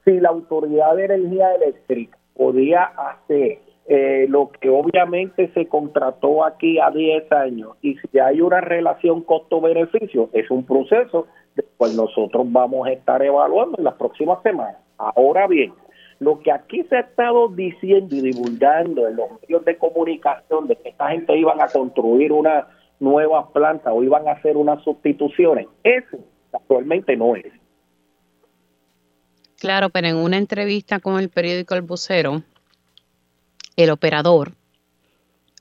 [0.05, 6.79] si la Autoridad de Energía Eléctrica podía hacer eh, lo que obviamente se contrató aquí
[6.79, 11.27] a 10 años y si hay una relación costo-beneficio, es un proceso
[11.57, 14.77] del cual nosotros vamos a estar evaluando en las próximas semanas.
[14.99, 15.73] Ahora bien,
[16.21, 20.77] lo que aquí se ha estado diciendo y divulgando en los medios de comunicación de
[20.77, 22.69] que esta gente iban a construir una
[23.03, 26.19] nueva planta o iban a hacer unas sustituciones, eso
[26.53, 27.47] actualmente no es.
[29.59, 32.43] Claro, pero en una entrevista con el periódico El Vocero,
[33.77, 34.53] el operador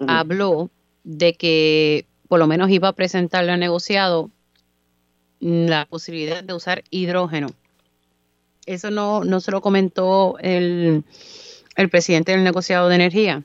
[0.08, 0.70] habló
[1.04, 4.30] de que por lo menos iba a presentarle al negociado
[5.40, 7.48] la posibilidad de usar hidrógeno
[8.66, 11.04] eso no, no se lo comentó el,
[11.76, 13.44] el presidente del negociado de energía.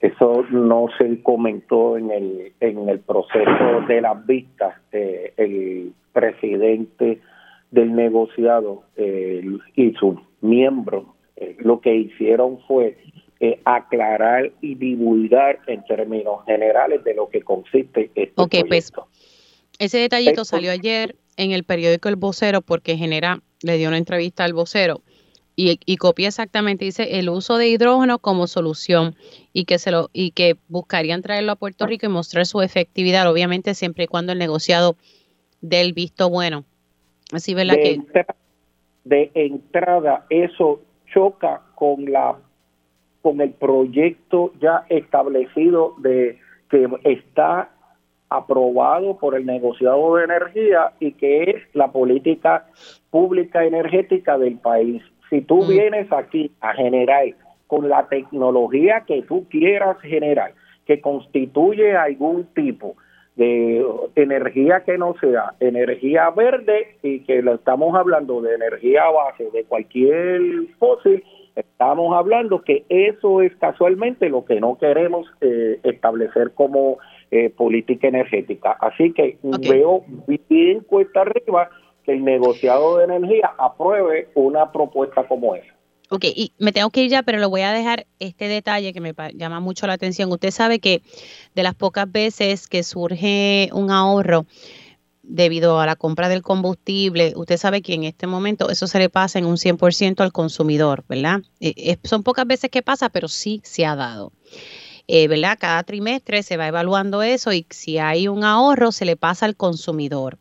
[0.00, 4.74] Eso no se comentó en el, en el proceso de las vistas.
[4.92, 7.20] el presidente
[7.70, 11.04] del negociado y sus miembros
[11.40, 12.98] eh, lo que hicieron fue
[13.40, 18.92] eh, aclarar y divulgar en términos generales de lo que consiste este Ok, pues
[19.78, 24.44] ese detallito salió ayer en el periódico El Vocero porque genera, le dio una entrevista
[24.44, 25.00] al vocero
[25.84, 29.14] y, copia exactamente, dice el uso de hidrógeno como solución
[29.52, 33.30] y que se lo, y que buscarían traerlo a Puerto Rico y mostrar su efectividad,
[33.30, 34.96] obviamente siempre y cuando el negociado
[35.60, 36.64] dé el visto bueno.
[37.32, 38.26] Así verdad de que
[39.04, 40.80] de entrada eso
[41.12, 42.36] choca con la
[43.22, 46.38] con el proyecto ya establecido de
[46.70, 47.70] que está
[48.30, 52.66] aprobado por el negociado de energía y que es la política
[53.10, 55.02] pública energética del país.
[55.30, 55.68] Si tú mm.
[55.68, 57.24] vienes aquí a generar
[57.66, 60.52] con la tecnología que tú quieras generar,
[60.86, 62.96] que constituye algún tipo
[63.36, 63.82] de
[64.16, 69.64] energía que no sea energía verde y que lo estamos hablando de energía base de
[69.64, 70.40] cualquier
[70.78, 71.24] fósil,
[71.54, 76.98] estamos hablando que eso es casualmente lo que no queremos eh, establecer como
[77.30, 78.72] eh, política energética.
[78.80, 80.04] Así que veo
[80.48, 81.70] bien cuesta arriba
[82.04, 85.74] que el negociado de energía apruebe una propuesta como esa.
[86.12, 89.00] Ok, y me tengo que ir ya, pero lo voy a dejar este detalle que
[89.00, 90.32] me llama mucho la atención.
[90.32, 91.02] Usted sabe que
[91.54, 94.44] de las pocas veces que surge un ahorro
[95.22, 99.08] debido a la compra del combustible, usted sabe que en este momento eso se le
[99.08, 101.42] pasa en un 100% al consumidor, ¿verdad?
[101.60, 104.32] Eh, son pocas veces que pasa, pero sí se ha dado.
[105.06, 105.58] Eh, ¿verdad?
[105.60, 109.56] Cada trimestre se va evaluando eso y si hay un ahorro se le pasa al
[109.56, 110.38] consumidor.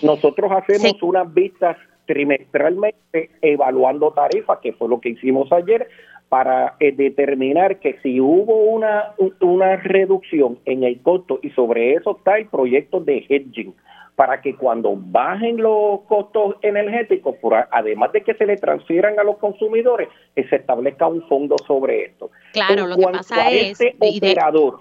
[0.00, 1.76] Nosotros hacemos unas vistas
[2.06, 5.88] trimestralmente evaluando tarifas, que fue lo que hicimos ayer,
[6.28, 12.16] para eh, determinar que si hubo una, una reducción en el costo y sobre eso
[12.16, 13.74] está el proyecto de hedging
[14.16, 17.36] para que cuando bajen los costos energéticos,
[17.70, 22.04] además de que se le transfieran a los consumidores, eh, se establezca un fondo sobre
[22.04, 22.30] esto.
[22.52, 23.80] Claro, lo que pasa es...
[23.80, 24.80] Este operador,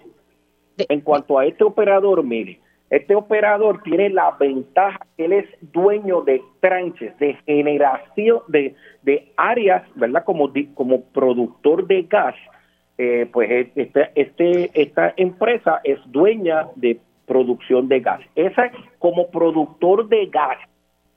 [0.78, 2.59] en cuanto a este operador, mire,
[2.92, 9.32] este operador tiene la ventaja que él es dueño de tranches, de generación, de, de
[9.38, 10.26] áreas, ¿verdad?
[10.26, 12.36] Como, como productor de gas,
[12.98, 18.20] eh, pues este, este, esta empresa es dueña de producción de gas.
[18.36, 18.70] Esa
[19.00, 20.58] como productor de gas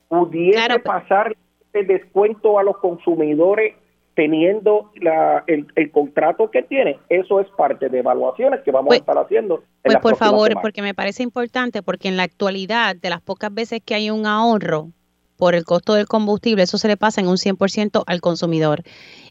[0.09, 1.35] pudiera pasar
[1.72, 3.75] el descuento a los consumidores
[4.15, 6.99] teniendo la, el, contrato que tiene.
[7.09, 9.65] Eso es parte de evaluaciones que vamos a pues, estar haciendo.
[9.83, 13.83] pues por favor, porque me parece importante, porque en la actualidad, de las pocas veces
[13.85, 14.91] que hay un ahorro
[15.37, 18.83] por el costo del combustible, eso se le pasa en un 100% al consumidor.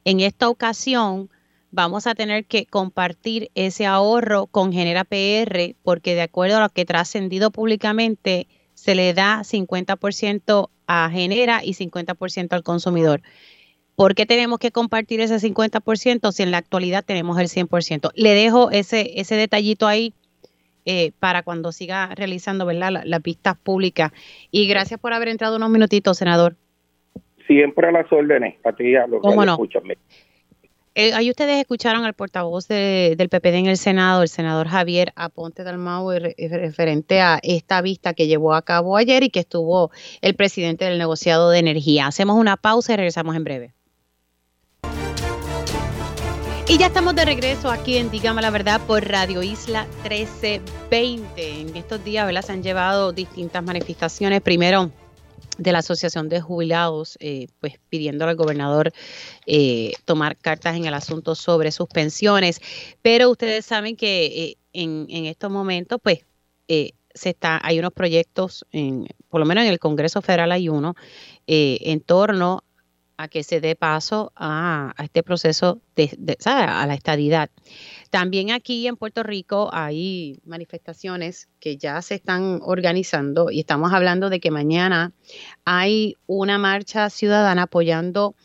[0.04, 1.30] En esta ocasión,
[1.72, 6.70] vamos a tener que compartir ese ahorro con Genera PR porque de acuerdo a lo
[6.70, 13.22] que trascendido públicamente se le da 50% a Genera y 50% al consumidor.
[13.96, 18.12] ¿Por qué tenemos que compartir ese 50% si en la actualidad tenemos el 100%?
[18.16, 20.14] Le dejo ese, ese detallito ahí
[20.86, 23.04] eh, para cuando siga realizando ¿verdad?
[23.06, 24.12] las pistas públicas.
[24.52, 26.56] Y gracias por haber entrado unos minutitos, senador.
[27.48, 29.58] Siempre a las órdenes, a ti a los ¿Cómo no?
[30.96, 35.64] Eh, ahí ustedes escucharon al portavoz del PPD en el Senado, el senador Javier Aponte
[35.64, 39.90] Dalmau, referente a esta vista que llevó a cabo ayer y que estuvo
[40.22, 42.06] el presidente del negociado de energía.
[42.06, 43.74] Hacemos una pausa y regresamos en breve.
[46.66, 51.62] Y ya estamos de regreso aquí en Dígame la Verdad por Radio Isla 1320.
[51.62, 52.42] En estos días ¿verdad?
[52.42, 54.42] se han llevado distintas manifestaciones.
[54.42, 54.90] Primero,
[55.58, 58.94] de la Asociación de Jubilados, eh, pues pidiendo al gobernador
[59.46, 62.62] eh, tomar cartas en el asunto sobre sus pensiones.
[63.02, 66.20] Pero ustedes saben que eh, en, estos momentos, pues,
[66.68, 70.96] se está, hay unos proyectos, en, por lo menos en el Congreso Federal hay uno,
[71.46, 72.64] en torno
[73.18, 77.50] a que se dé paso a, este proceso de, a la estadidad.
[78.10, 84.30] También aquí en Puerto Rico hay manifestaciones que ya se están organizando y estamos hablando
[84.30, 85.14] de que mañana
[85.66, 88.36] hay una marcha ciudadana apoyando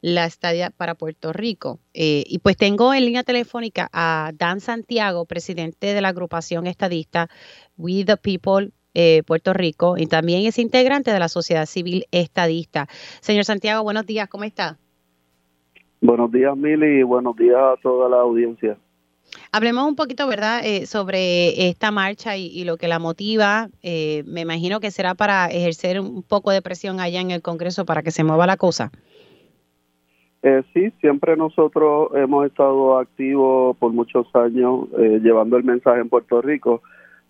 [0.00, 1.80] la estadía para Puerto Rico.
[1.94, 7.30] Eh, y pues tengo en línea telefónica a Dan Santiago, presidente de la agrupación estadista
[7.78, 12.86] We the People eh, Puerto Rico y también es integrante de la sociedad civil estadista.
[13.20, 14.78] Señor Santiago, buenos días, ¿cómo está?
[16.00, 18.76] Buenos días, Mili, y buenos días a toda la audiencia.
[19.50, 23.68] Hablemos un poquito, ¿verdad?, eh, sobre esta marcha y, lo que la motiva.
[23.82, 27.84] Eh, me imagino que será para ejercer un poco de presión allá en el Congreso
[27.84, 28.92] para que se mueva la cosa.
[30.72, 34.88] sí, siempre nosotros hemos estado activos por muchos años
[35.22, 36.82] llevando el mensaje en Puerto Rico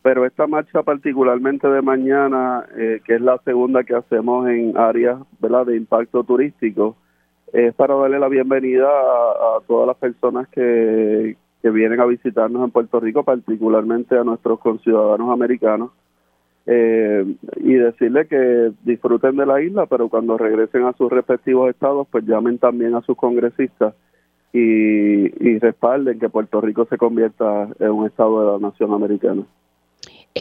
[0.04, 5.18] pero esta marcha particularmente de mañana, eh, que es la segunda que hacemos en áreas
[5.40, 5.64] ¿verdad?
[5.64, 6.94] de impacto turístico,
[7.54, 13.00] es para darle la bienvenida a, todas las personas que, vienen a visitarnos en Puerto
[13.00, 15.92] Rico, particularmente a nuestros conciudadanos americanos,
[16.66, 17.24] eh,
[17.56, 22.26] y decirle que disfruten de la isla, pero cuando regresen a sus respectivos estados, pues
[22.26, 23.94] llamen también a sus congresistas
[24.52, 29.44] y, y respalden que Puerto Rico se convierta en un estado de la nación americana.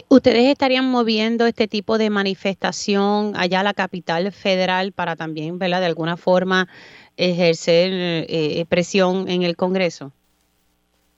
[0.08, 5.80] ¿Ustedes estarían moviendo este tipo de manifestación allá a la capital federal para también, ¿verdad?
[5.80, 6.66] De alguna forma
[7.16, 7.90] ejercer
[8.28, 10.10] eh, presión en el Congreso.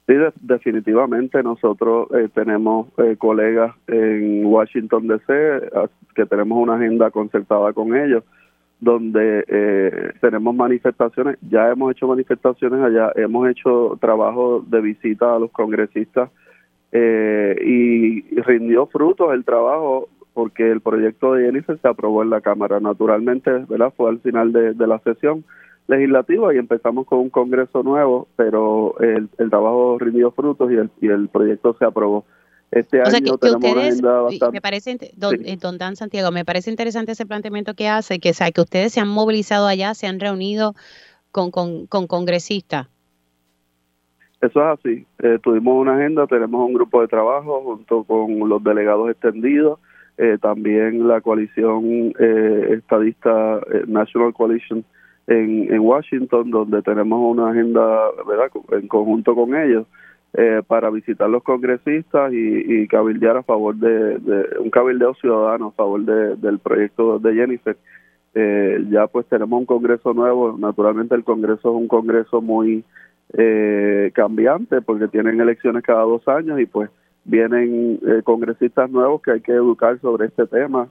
[0.05, 5.71] Sí, definitivamente nosotros eh, tenemos eh, colegas en Washington DC
[6.15, 8.23] que tenemos una agenda concertada con ellos
[8.79, 15.49] donde tenemos manifestaciones, ya hemos hecho manifestaciones allá, hemos hecho trabajo de visita a los
[15.49, 16.29] congresistas
[16.91, 22.41] eh, y rindió frutos el trabajo porque el proyecto de Jennifer se aprobó en la
[22.41, 22.79] Cámara.
[22.79, 23.91] Naturalmente, ¿verdad?
[23.97, 25.43] Fue al final de, la sesión
[25.87, 31.07] legislativa y empezamos con un Congreso nuevo, pero el, trabajo rindió frutos y el, y
[31.07, 32.23] el proyecto se aprobó.
[32.69, 34.53] Este año una agenda bastante...
[34.53, 38.33] Me parece, don, eh, don, Dan Santiago, me parece interesante ese planteamiento que hace, que,
[38.33, 40.75] sea, que ustedes se han movilizado allá, se han reunido
[41.31, 42.89] con, con, con congresistas.
[44.41, 45.05] Eso es así.
[45.23, 49.79] Eh, tuvimos una agenda, tenemos un grupo de trabajo junto con los delegados extendidos,
[50.17, 54.83] eh, también la coalición eh, estadista National Coalition
[55.25, 57.81] en, Washington, donde tenemos una agenda
[58.27, 58.49] ¿verdad?
[58.71, 59.85] en conjunto con ellos
[60.67, 64.19] para visitar los congresistas y, y cabildear a favor de,
[64.59, 67.75] un cabildeo ciudadano a favor de, del proyecto de Jennifer.
[68.89, 72.83] ya pues tenemos un congreso nuevo, naturalmente el congreso es un congreso muy
[73.33, 76.89] eh, cambiante porque tienen elecciones cada dos años y pues
[77.25, 80.87] vienen eh, congresistas nuevos que hay que educar sobre este tema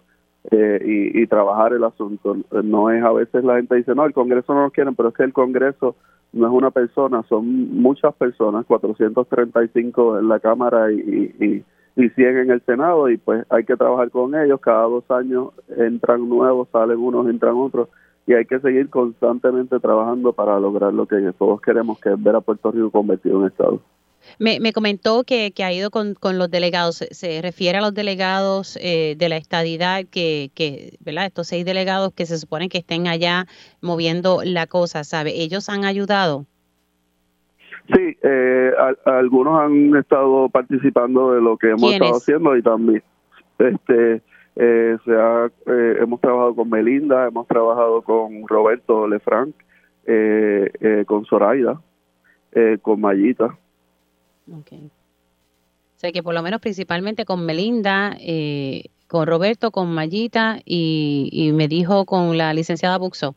[0.51, 2.37] eh, y, trabajar el asunto.
[2.63, 5.15] No es a veces la gente dice, no, el Congreso no lo quieren, pero es
[5.15, 5.97] que el Congreso
[6.33, 11.65] no es una persona, son muchas personas, 435 en la Cámara y, y,
[11.97, 14.61] y 100 en el Senado y pues hay que trabajar con ellos.
[14.61, 17.89] Cada dos años entran nuevos, salen unos, entran otros
[18.27, 22.35] y hay que seguir constantemente trabajando para lograr lo que todos queremos, que es ver
[22.35, 23.81] a Puerto Rico convertido en Estado.
[24.41, 26.97] Me, me comentó que, que, ha ido con, con, los delegados.
[27.11, 31.27] Se refiere a los delegados eh, de la estadidad, que, que, ¿verdad?
[31.27, 33.47] Estos seis delegados que se supone que estén allá
[33.81, 35.41] moviendo la cosa, ¿sabe?
[35.41, 36.45] ¿Ellos han ayudado?
[37.95, 38.73] Sí, eh,
[39.05, 43.03] algunos han estado participando de lo que hemos estado haciendo y también
[43.61, 44.23] este
[44.57, 49.55] eh, se ha, eh, hemos trabajado con Melinda, hemos trabajado con Roberto Lefranc,
[50.07, 51.81] eh, eh, con Zoraida,
[52.81, 53.55] con Mayita.
[54.61, 54.87] Okay.
[54.87, 58.17] O sea que por lo menos principalmente con Melinda,
[59.09, 63.35] con Roberto, con Mayita y, y, me dijo con la licenciada Buxo.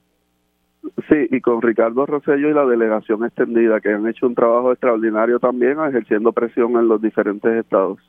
[1.09, 5.37] Sí, y con Ricardo Rosello y la delegación extendida, que han hecho un trabajo extraordinario
[5.39, 7.99] también ejerciendo presión en los diferentes estados.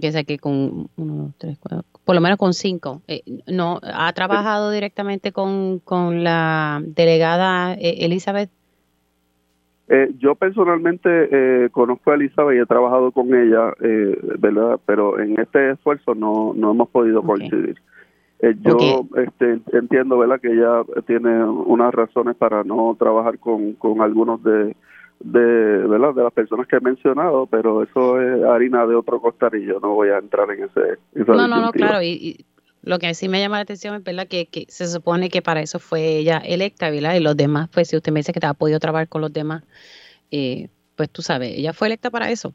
[0.00, 3.02] Sé que con uno, tres, cuatro, por lo menos con cinco.
[3.08, 8.50] Eh, no ¿Ha trabajado directamente con, con la delegada eh, Elizabeth?
[9.88, 14.80] Eh, yo personalmente eh, conozco a Elizabeth y he trabajado con ella, eh, ¿verdad?
[14.84, 17.76] Pero en este esfuerzo no, no hemos podido coincidir.
[18.62, 20.40] yo este, entiendo, ¿verdad?
[20.40, 24.74] Que ella tiene unas razones para no trabajar con, con algunos de,
[25.20, 26.14] de, ¿verdad?
[26.14, 29.80] de las personas que he mencionado, pero eso es harina de otro costar y yo
[29.80, 30.98] no voy a entrar en ese.
[31.14, 32.02] no, no, no, claro.
[32.02, 32.44] y,
[32.86, 35.60] lo que sí me llama la atención es verdad que, que, se supone que para
[35.60, 37.16] eso fue ella electa, ¿verdad?
[37.16, 39.32] Y los demás, pues si usted me dice que te ha podido trabajar con los
[39.32, 39.64] demás,
[40.30, 42.54] eh, pues tú sabes, ella fue electa para eso,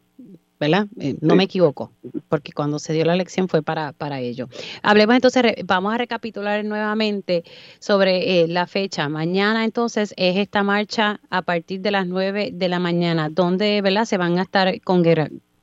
[0.62, 0.86] ¿verdad?
[1.00, 1.92] Eh, no me equivoco,
[2.30, 4.48] porque cuando se dio la elección fue para, para ello.
[4.84, 7.44] Hablemos entonces, vamos a recapitular nuevamente
[7.80, 9.10] sobre eh, la fecha.
[9.10, 14.06] Mañana entonces es esta marcha a partir de las 9 de la mañana, donde, ¿verdad?
[14.06, 14.72] Se van a estar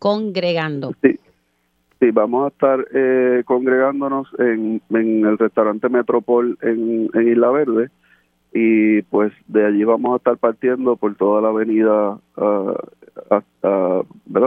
[0.01, 0.95] congregando.
[1.01, 1.21] Sí.
[2.01, 7.91] Sí, vamos a estar eh, congregándonos en, en, el restaurante Metropol en, en, Isla Verde
[8.53, 12.75] y pues de allí vamos a estar partiendo por toda la avenida uh,
[13.31, 14.03] hasta.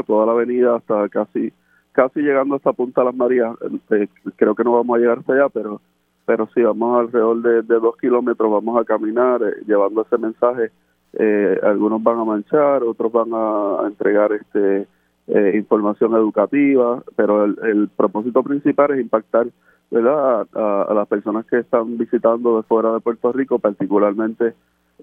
[0.07, 1.53] Toda la avenida hasta casi
[1.91, 3.55] casi llegando hasta Punta Las Marías.
[3.91, 5.81] Eh, creo que no vamos a llegar hasta allá, pero
[6.25, 10.71] pero sí, vamos alrededor de, dos kilómetros, vamos a caminar eh, llevando ese mensaje.
[11.13, 14.87] Eh, algunos van a manchar, otros van a entregar este
[15.27, 19.47] eh, información educativa, pero el, propósito principal es impactar
[19.89, 20.47] ¿verdad?
[20.53, 24.53] A, las personas que están visitando de fuera de Puerto Rico, particularmente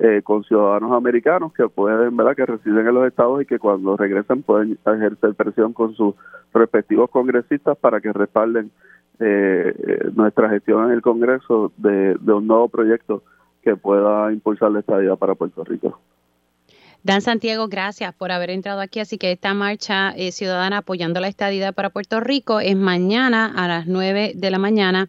[0.00, 2.36] eh, con ciudadanos americanos que pueden, ¿verdad?
[2.36, 6.14] que residen en los estados y que cuando regresen pueden ejercer presión con sus
[6.54, 8.70] respectivos congresistas para que respalden
[9.18, 9.74] eh,
[10.14, 13.22] nuestra gestión en el Congreso de, de un nuevo proyecto
[13.62, 15.98] que pueda impulsar la estadía para Puerto Rico.
[17.04, 19.00] Dan Santiago, gracias por haber entrado aquí.
[19.00, 23.68] Así que esta marcha eh, ciudadana apoyando la estadidad para Puerto Rico es mañana a
[23.68, 25.08] las 9 de la mañana.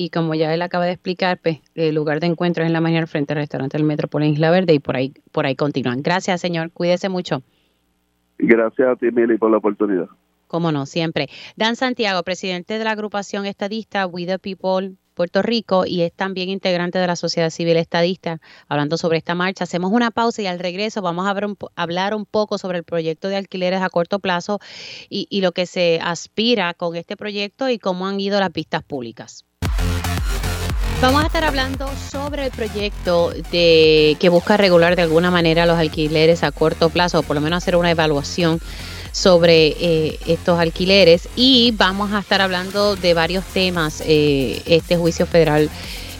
[0.00, 2.80] Y como ya él acaba de explicar, pues, el lugar de encuentro es en la
[2.80, 6.00] mañana frente al restaurante del Metro en Isla Verde y por ahí, por ahí continúan.
[6.00, 6.70] Gracias, señor.
[6.70, 7.42] Cuídese mucho.
[8.38, 10.06] Gracias a ti, Mili, por la oportunidad.
[10.46, 11.28] Cómo no, siempre.
[11.54, 16.48] Dan Santiago, presidente de la agrupación estadista We the People Puerto Rico y es también
[16.48, 19.64] integrante de la sociedad civil estadista, hablando sobre esta marcha.
[19.64, 21.34] Hacemos una pausa y al regreso vamos a
[21.76, 24.60] hablar un poco sobre el proyecto de alquileres a corto plazo
[25.10, 29.44] y, lo que se aspira con este proyecto y cómo han ido las vistas públicas.
[31.00, 35.78] Vamos a estar hablando sobre el proyecto de que busca regular de alguna manera los
[35.78, 38.60] alquileres a corto plazo, o por lo menos hacer una evaluación
[39.10, 45.24] sobre eh, estos alquileres y vamos a estar hablando de varios temas, eh, este juicio
[45.24, 45.70] federal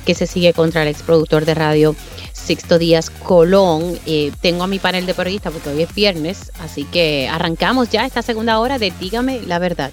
[0.07, 1.95] que se sigue contra el exproductor de radio
[2.33, 3.99] Sixto Díaz Colón.
[4.07, 8.07] Eh, tengo a mi panel de periodistas porque hoy es viernes, así que arrancamos ya
[8.07, 9.93] esta segunda hora de Dígame la verdad.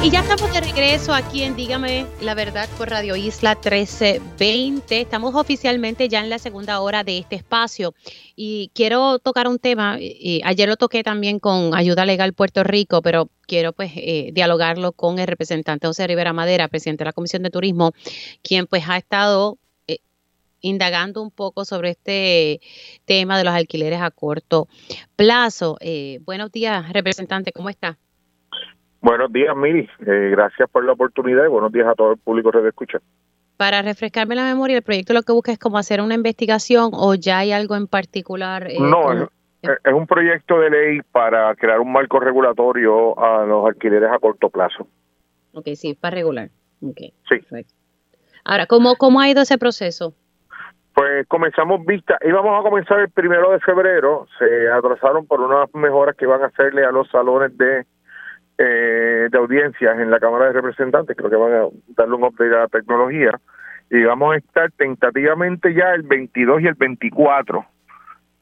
[0.00, 5.00] Y ya estamos de regreso aquí en Dígame la Verdad por Radio Isla 1320.
[5.00, 7.94] Estamos oficialmente ya en la segunda hora de este espacio
[8.36, 9.96] y quiero tocar un tema.
[9.98, 14.92] Y ayer lo toqué también con Ayuda Legal Puerto Rico, pero quiero pues eh, dialogarlo
[14.92, 17.92] con el representante José Rivera Madera, presidente de la Comisión de Turismo,
[18.40, 19.98] quien pues ha estado eh,
[20.60, 22.60] indagando un poco sobre este
[23.04, 24.68] tema de los alquileres a corto
[25.16, 25.76] plazo.
[25.80, 27.98] Eh, buenos días, representante, ¿cómo está?
[29.00, 29.88] Buenos días, Miri.
[30.06, 32.98] Eh, gracias por la oportunidad y buenos días a todo el público que escucha.
[33.56, 37.14] Para refrescarme la memoria, ¿el proyecto lo que busca es como hacer una investigación o
[37.14, 38.68] ya hay algo en particular?
[38.70, 39.12] Eh, no,
[39.62, 44.48] es, un proyecto de ley para crear un marco regulatorio a los alquileres a corto
[44.48, 44.86] plazo.
[45.52, 46.50] Ok, sí, para regular.
[46.80, 47.38] Okay, sí.
[47.38, 47.74] Perfecto.
[48.44, 50.14] Ahora, ¿cómo, ¿cómo ha ido ese proceso?
[50.94, 56.16] Pues comenzamos vista, íbamos a comenzar el primero de febrero, se atrasaron por unas mejoras
[56.16, 57.86] que van a hacerle a los salones de
[58.58, 62.54] eh, de audiencias en la Cámara de Representantes, creo que van a darle un update
[62.54, 63.38] a la tecnología,
[63.90, 67.64] y vamos a estar tentativamente ya el 22 y el 24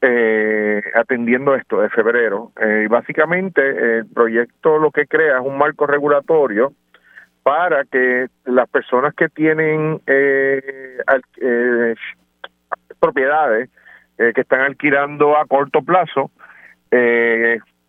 [0.01, 2.51] eh, atendiendo esto de febrero.
[2.59, 6.73] Eh, y básicamente el proyecto lo que crea es un marco regulatorio
[7.43, 10.97] para que las personas que tienen eh,
[11.41, 11.95] eh
[12.99, 13.69] propiedades
[14.17, 16.31] que están alquilando a corto plazo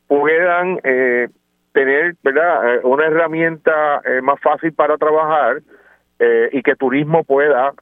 [0.09, 1.29] puedan eh,
[1.79, 2.75] tener ¿verdad?
[2.75, 5.63] Eh, una herramienta eh, más fácil para trabajar
[6.19, 7.73] eh, y que turismo pueda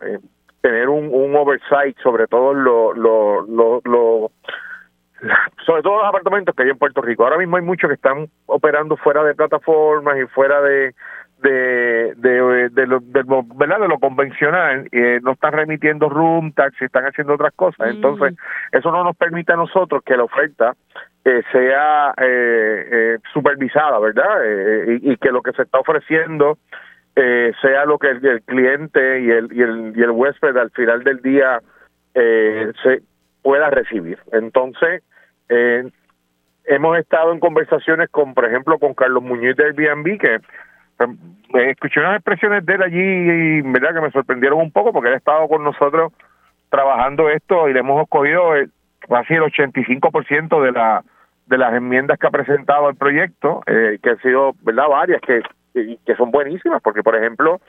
[0.61, 4.30] tener un, un oversight sobre todo lo, lo, lo, lo
[5.64, 7.24] sobre todo los apartamentos que hay en Puerto Rico.
[7.24, 10.94] Ahora mismo hay muchos que están operando fuera de plataformas y fuera de
[11.38, 13.80] de de, de, lo, de, lo, ¿verdad?
[13.80, 17.88] de lo convencional, eh, no están remitiendo room tax, están haciendo otras cosas.
[17.88, 18.34] Entonces,
[18.72, 20.74] eso no nos permite a nosotros que la oferta
[21.26, 24.44] eh, sea eh, eh, supervisada, ¿verdad?
[24.44, 26.56] Eh, y, y, que lo que se está ofreciendo
[27.16, 31.02] eh, sea lo que el, cliente y el, y el y el huésped al final
[31.02, 31.60] del día
[32.14, 33.02] eh, se
[33.42, 34.20] pueda recibir.
[34.30, 35.02] Entonces,
[35.48, 35.90] eh,
[36.66, 41.98] hemos estado en conversaciones con, por ejemplo, con Carlos Muñoz de Airbnb, que eh, escuché
[41.98, 45.48] unas expresiones de él allí verdad que me sorprendieron un poco porque él ha estado
[45.48, 46.12] con nosotros
[46.70, 48.52] trabajando esto y le hemos escogido
[49.08, 51.02] casi el 85% de la
[51.47, 55.42] de las enmiendas que ha presentado el proyecto, eh, que han sido, ¿verdad?, varias que,
[55.72, 57.61] que son buenísimas, porque, por ejemplo,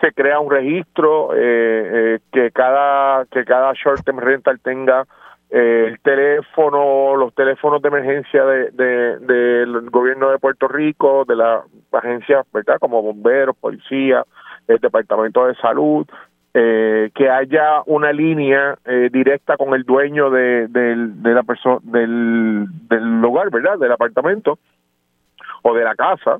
[0.00, 5.04] se crea un registro eh, eh, que cada que cada short term rental tenga
[5.50, 11.36] eh, el teléfono, los teléfonos de emergencia de, de, del gobierno de Puerto Rico, de
[11.36, 11.62] las
[11.92, 12.78] agencias, ¿verdad?
[12.80, 14.24] Como bomberos, policía,
[14.66, 16.06] el departamento de salud,
[16.54, 21.78] eh, que haya una línea eh, directa con el dueño de, de, de la persona
[21.82, 23.78] del, del lugar, ¿verdad?
[23.78, 24.58] Del apartamento
[25.62, 26.38] o de la casa,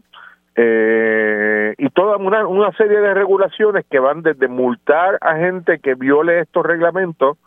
[0.57, 5.95] eh, y toda una, una serie de regulaciones que van desde multar a gente que
[5.95, 7.39] viole estos reglamentos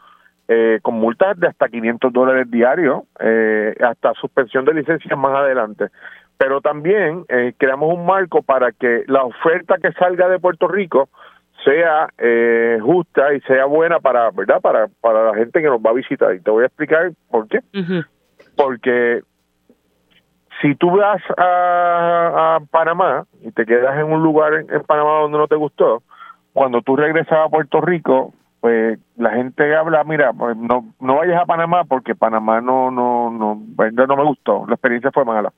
[0.49, 5.87] eh, con multas de hasta 500 dólares diarios, eh, hasta suspensión de licencias más adelante.
[6.37, 11.09] Pero también eh, creamos un marco para que la oferta que salga de Puerto Rico
[11.67, 14.61] sea eh, justa y sea buena para, ¿verdad?
[14.61, 16.33] Para, para la gente que nos va a visitar.
[16.33, 17.57] Y te voy a explicar por qué.
[17.73, 18.05] Uh -huh.
[18.55, 19.21] Porque
[20.61, 25.21] si tú vas a, a, Panamá y te quedas en un lugar en, en, Panamá
[25.21, 26.03] donde no te gustó,
[26.53, 31.41] cuando tú regresas a Puerto Rico, pues la gente habla, mira, pues no no vayas
[31.41, 35.51] a Panamá porque Panamá no no no no me gustó, la experiencia fue mala.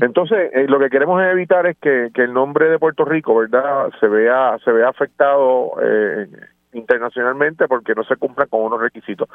[0.00, 3.90] Entonces, eh, lo que queremos evitar es que, que el nombre de Puerto Rico, ¿verdad?,
[4.00, 6.28] se vea se vea afectado eh,
[6.72, 9.28] internacionalmente porque no se cumplan con unos requisitos.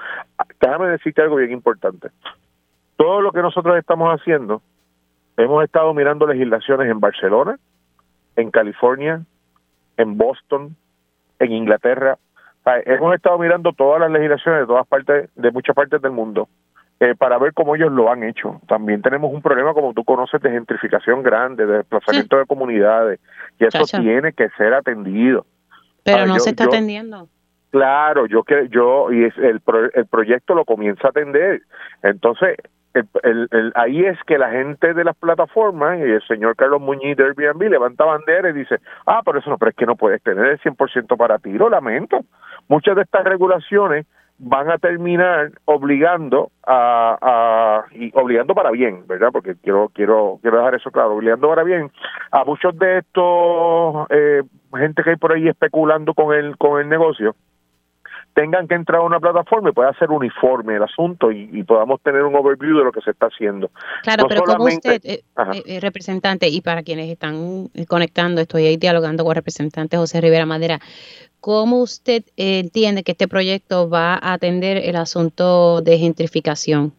[0.60, 2.10] Déjame decirte algo bien importante.
[2.96, 4.62] Todo lo que nosotros estamos haciendo
[5.38, 7.58] Hemos estado mirando legislaciones en Barcelona,
[8.36, 9.22] en California,
[9.98, 10.76] en Boston,
[11.40, 12.18] en Inglaterra.
[12.86, 16.48] Hemos estado mirando todas las legislaciones de todas partes, de muchas partes del mundo,
[17.02, 18.62] eh, para ver cómo ellos lo han hecho.
[18.68, 22.40] También tenemos un problema, como tú conoces, de gentrificación grande, de desplazamiento sí.
[22.42, 23.20] de comunidades,
[23.60, 24.00] y eso Chacha.
[24.00, 25.48] tiene que ser atendido.
[26.04, 27.28] Pero no yo, se está yo, atendiendo.
[27.72, 29.64] Claro, yo que yo y es el
[29.96, 31.64] el proyecto lo comienza a atender.
[32.04, 32.58] Entonces,
[32.94, 36.82] el, el, el, ahí es que la gente de las plataformas y el señor Carlos
[36.82, 39.96] Muñiz de Airbnb levanta bandera y dice, ah, pero eso no, pero es que no
[39.96, 42.20] puedes tener el 100% para ti, lo lamento.
[42.68, 44.06] Muchas de estas regulaciones
[44.44, 49.30] van a terminar obligando a, a y obligando para bien, ¿verdad?
[49.32, 51.92] Porque quiero quiero quiero dejar eso claro, obligando para bien
[52.32, 54.42] a muchos de estos eh,
[54.76, 57.36] gente que hay por ahí especulando con el con el negocio
[58.34, 62.02] tengan que entrar a una plataforma y pueda ser uniforme el asunto y, y, podamos
[62.02, 63.70] tener un overview de lo que se está haciendo.
[64.04, 65.24] Claro, no pero como usted, eh,
[65.66, 70.46] eh, representante, y para quienes están conectando, estoy ahí dialogando con el representante José Rivera
[70.46, 70.80] Madera,
[71.40, 76.94] ¿cómo usted eh, entiende que este proyecto va a atender el asunto de gentrificación?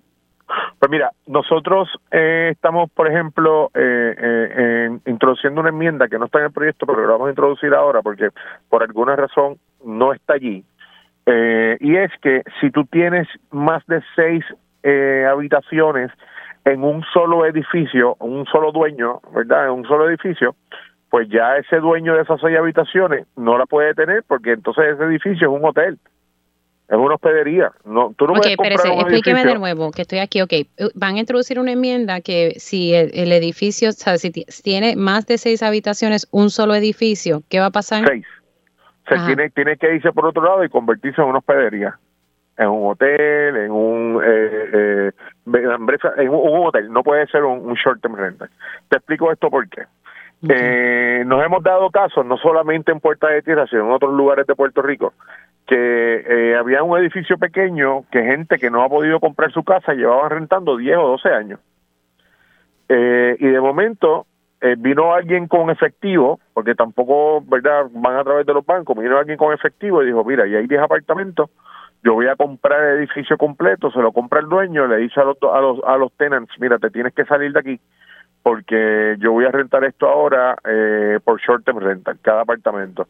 [0.79, 6.41] Pues mira, nosotros eh, estamos, por ejemplo, eh, eh, introduciendo una enmienda que no está
[6.41, 8.31] en el proyecto, pero lo vamos a introducir ahora porque
[8.69, 10.65] por alguna razón no está allí.
[11.27, 14.45] Eh, y es que si tú tienes más de seis
[14.83, 16.11] eh, habitaciones
[16.65, 19.67] en un solo edificio, un solo dueño, ¿verdad?
[19.67, 20.57] En un solo edificio,
[21.11, 25.05] pues ya ese dueño de esas seis habitaciones no la puede tener porque entonces ese
[25.05, 25.99] edificio es un hotel
[26.93, 27.73] es una hospedería.
[27.87, 29.55] No, tú no okay, puedes comprar un explíqueme edificio.
[29.55, 30.43] de nuevo, que estoy aquí.
[30.43, 30.53] Ok,
[30.95, 35.27] van a introducir una enmienda que si el, el edificio, o sea, si tiene más
[35.27, 38.07] de seis habitaciones, un solo edificio, ¿qué va a pasar?
[38.07, 38.27] Seis.
[39.09, 41.99] Se tiene, tiene que irse por otro lado y convertirse en una hospedería.
[42.57, 45.11] En un hotel, en un, eh, eh,
[46.19, 46.93] en un, hotel.
[46.93, 48.51] No puede ser un, un short-term rental.
[48.89, 49.83] Te explico esto por qué.
[50.49, 54.47] Eh, nos hemos dado casos, no solamente en Puerta de Tierra, sino en otros lugares
[54.47, 55.15] de Puerto Rico,
[55.67, 59.95] que eh, había un edificio pequeño que gente que no ha podido comprar su casa
[59.95, 61.61] llevaban rentando 10 o 12 años.
[62.89, 64.27] Eh, y de momento
[64.63, 69.19] eh, vino alguien con efectivo, porque tampoco, ¿verdad?, van a través de los bancos, vino
[69.19, 71.51] alguien con efectivo y dijo, mira, y hay 10 apartamentos,
[72.05, 75.25] yo voy a comprar el edificio completo, se lo compra el dueño, le dice a
[75.25, 77.81] los, a los, a los tenants, mira, te tienes que salir de aquí,
[78.43, 83.09] porque yo voy a rentar esto ahora eh, por short term rental, cada apartamento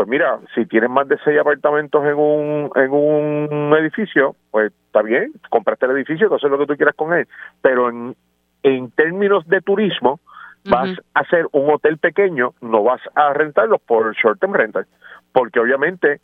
[0.00, 5.02] pues mira, si tienes más de seis apartamentos en un, en un edificio, pues está
[5.02, 7.28] bien, compraste el edificio, entonces lo que tú quieras con él.
[7.60, 8.16] Pero en,
[8.62, 10.18] en términos de turismo,
[10.64, 14.86] vas a hacer un hotel pequeño, no vas a rentarlo por short term rental,
[15.32, 16.20] porque obviamente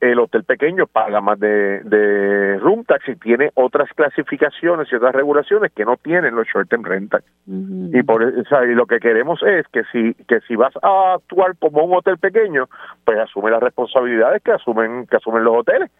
[0.00, 5.14] el hotel pequeño paga más de, de room tax y tiene otras clasificaciones y otras
[5.14, 7.22] regulaciones que no tienen los short term rental.
[7.46, 11.56] Y por eso y lo que queremos es que si que si vas a actuar
[11.58, 12.68] como un hotel pequeño,
[13.04, 15.90] pues asume las responsabilidades que asumen que asumen los hoteles.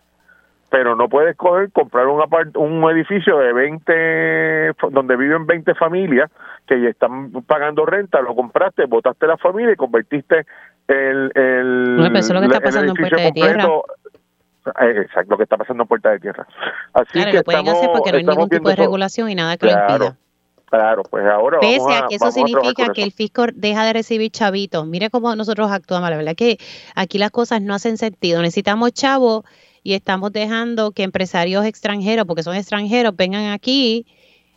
[0.70, 2.22] Pero no puedes coger, comprar un
[2.56, 6.30] un edificio de 20 donde viven 20 familias
[6.66, 10.44] que ya están pagando renta, lo compraste, votaste la familia y convertiste
[10.86, 13.68] el, el, no, eso es lo que está pasando en Puerta de Tierra.
[14.80, 16.46] Eh, exacto, lo que está pasando en Puerta de Tierra.
[16.92, 19.56] Así claro, que lo pueden hacer porque no hay ningún tipo de regulación y nada
[19.56, 20.16] que claro, lo impida.
[20.66, 23.94] Claro, pues ahora Pese vamos a, a que eso significa que el fisco deja de
[23.94, 24.86] recibir chavitos.
[24.86, 26.10] Mire cómo nosotros actuamos.
[26.10, 26.58] La verdad que
[26.94, 28.42] aquí las cosas no hacen sentido.
[28.42, 29.44] Necesitamos chavos
[29.88, 34.04] y estamos dejando que empresarios extranjeros, porque son extranjeros, vengan aquí,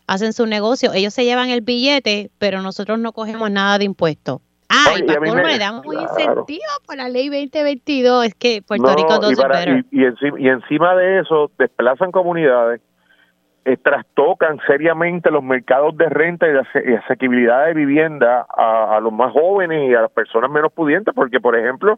[0.05, 0.91] hacen su negocio.
[0.93, 4.41] Ellos se llevan el billete, pero nosotros no cogemos nada de impuestos.
[4.67, 8.25] Ah, y, para me, le damos un incentivo por la ley 2022.
[8.25, 12.11] Es que Puerto Rico no y, para, y, y, encima, y encima de eso, desplazan
[12.11, 12.81] comunidades,
[13.63, 19.13] eh, trastocan seriamente los mercados de renta y de asequibilidad de vivienda a, a los
[19.13, 21.97] más jóvenes y a las personas menos pudientes, porque, por ejemplo,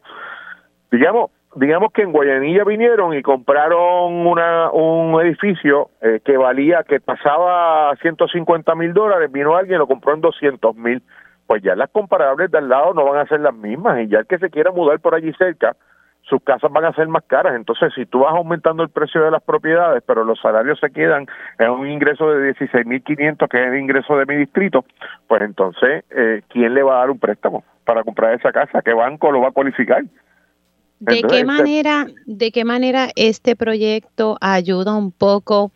[0.92, 7.00] digamos, digamos que en Guayanilla vinieron y compraron una, un edificio eh, que valía, que
[7.00, 11.02] pasaba 150 mil dólares, vino alguien y lo compró en 200 mil
[11.48, 14.20] pues ya las comparables de al lado no van a ser las mismas y ya
[14.20, 15.76] el que se quiera mudar por allí cerca,
[16.22, 17.56] sus casas van a ser más caras.
[17.56, 21.28] Entonces, si tú vas aumentando el precio de las propiedades, pero los salarios se quedan
[21.60, 24.86] en un ingreso de 16.500, que es el ingreso de mi distrito,
[25.28, 28.82] pues entonces, eh, ¿quién le va a dar un préstamo para comprar esa casa?
[28.82, 30.04] ¿Qué banco lo va a cualificar?
[31.06, 35.72] ¿De qué manera, de qué manera este proyecto ayuda un poco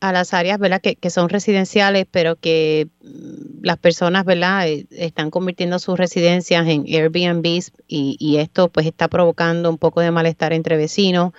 [0.00, 0.80] a las áreas, ¿verdad?
[0.80, 4.66] Que, que son residenciales, pero que mm, las personas, ¿verdad?
[4.66, 10.00] Eh, están convirtiendo sus residencias en Airbnbs y, y esto pues está provocando un poco
[10.00, 11.32] de malestar entre vecinos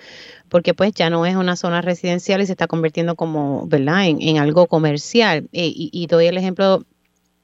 [0.48, 4.06] porque pues ya no es una zona residencial y se está convirtiendo como, ¿verdad?
[4.06, 5.48] En, en algo comercial.
[5.52, 6.84] Eh, y, y, doy el ejemplo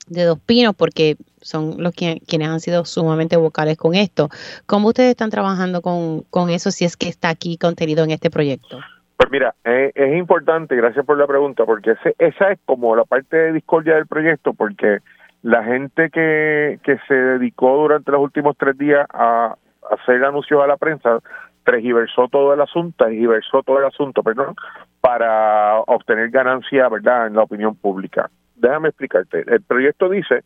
[0.09, 4.28] de Dos Pinos porque son los que, quienes han sido sumamente vocales con esto.
[4.66, 8.30] ¿Cómo ustedes están trabajando con, con eso si es que está aquí contenido en este
[8.30, 8.78] proyecto?
[9.16, 13.04] Pues mira, eh, es importante, gracias por la pregunta, porque ese, esa es como la
[13.04, 14.98] parte de discordia del proyecto, porque
[15.42, 19.56] la gente que, que se dedicó durante los últimos tres días a,
[19.90, 21.18] hacer anuncios a la prensa
[21.64, 24.54] tergiversó todo el asunto, tergiversó todo el asunto, perdón,
[25.00, 28.30] para obtener ganancia, ¿verdad?, en la opinión pública.
[28.59, 29.44] Déjame explicarte.
[29.46, 30.44] El proyecto dice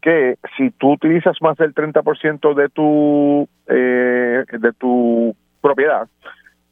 [0.00, 6.08] que si tú utilizas más del 30% de tu eh, de tu propiedad,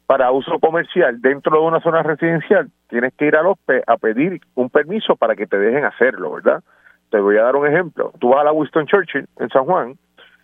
[0.05, 4.39] para uso comercial dentro de una zona residencial, tienes que ir al OSPE a pedir
[4.53, 6.63] un permiso para que te dejen hacerlo, ¿verdad?
[7.09, 8.11] Te voy a dar un ejemplo.
[8.19, 9.95] Tú vas a la Winston Churchill en San Juan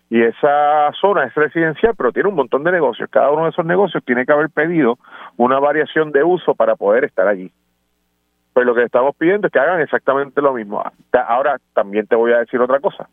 [0.09, 3.09] y esa zona es residencial, pero tiene un montón de negocios.
[3.09, 4.97] Cada uno de esos negocios tiene que haber pedido
[5.37, 7.51] una variación de uso para poder estar allí.
[8.53, 10.83] Pues lo que estamos pidiendo es que hagan exactamente lo mismo.
[11.27, 13.07] Ahora también te voy a decir otra cosa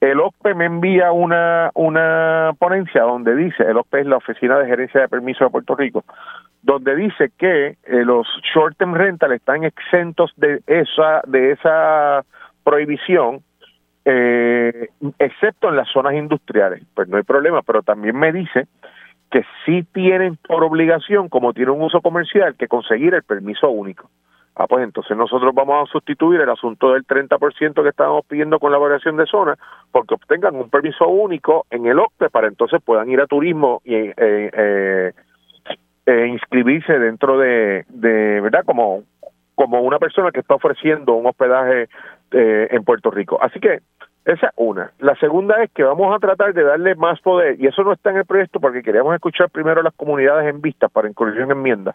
[0.00, 4.66] el OCPE me envía una, una ponencia donde dice, el OCPE es la Oficina de
[4.66, 6.04] Gerencia de Permiso de Puerto Rico,
[6.62, 12.24] donde dice que eh, los short term rental están exentos de esa, de esa
[12.62, 13.40] prohibición,
[14.04, 16.82] eh, excepto en las zonas industriales.
[16.94, 18.68] Pues no hay problema, pero también me dice
[19.30, 24.08] que sí tienen por obligación, como tiene un uso comercial, que conseguir el permiso único.
[24.58, 28.72] Ah, pues entonces nosotros vamos a sustituir el asunto del 30% que estábamos pidiendo con
[28.72, 29.56] la variación de zona,
[29.92, 33.94] porque obtengan un permiso único en el OCPE para entonces puedan ir a turismo y
[33.94, 35.12] eh, eh,
[36.06, 38.64] eh, inscribirse dentro de, de, ¿verdad?
[38.64, 39.04] Como,
[39.54, 41.88] como una persona que está ofreciendo un hospedaje
[42.32, 43.38] en Puerto Rico.
[43.40, 43.78] Así que
[44.24, 44.90] esa es una.
[44.98, 48.10] La segunda es que vamos a tratar de darle más poder, y eso no está
[48.10, 51.52] en el proyecto porque queríamos escuchar primero a las comunidades en vista para incluir en
[51.52, 51.94] enmienda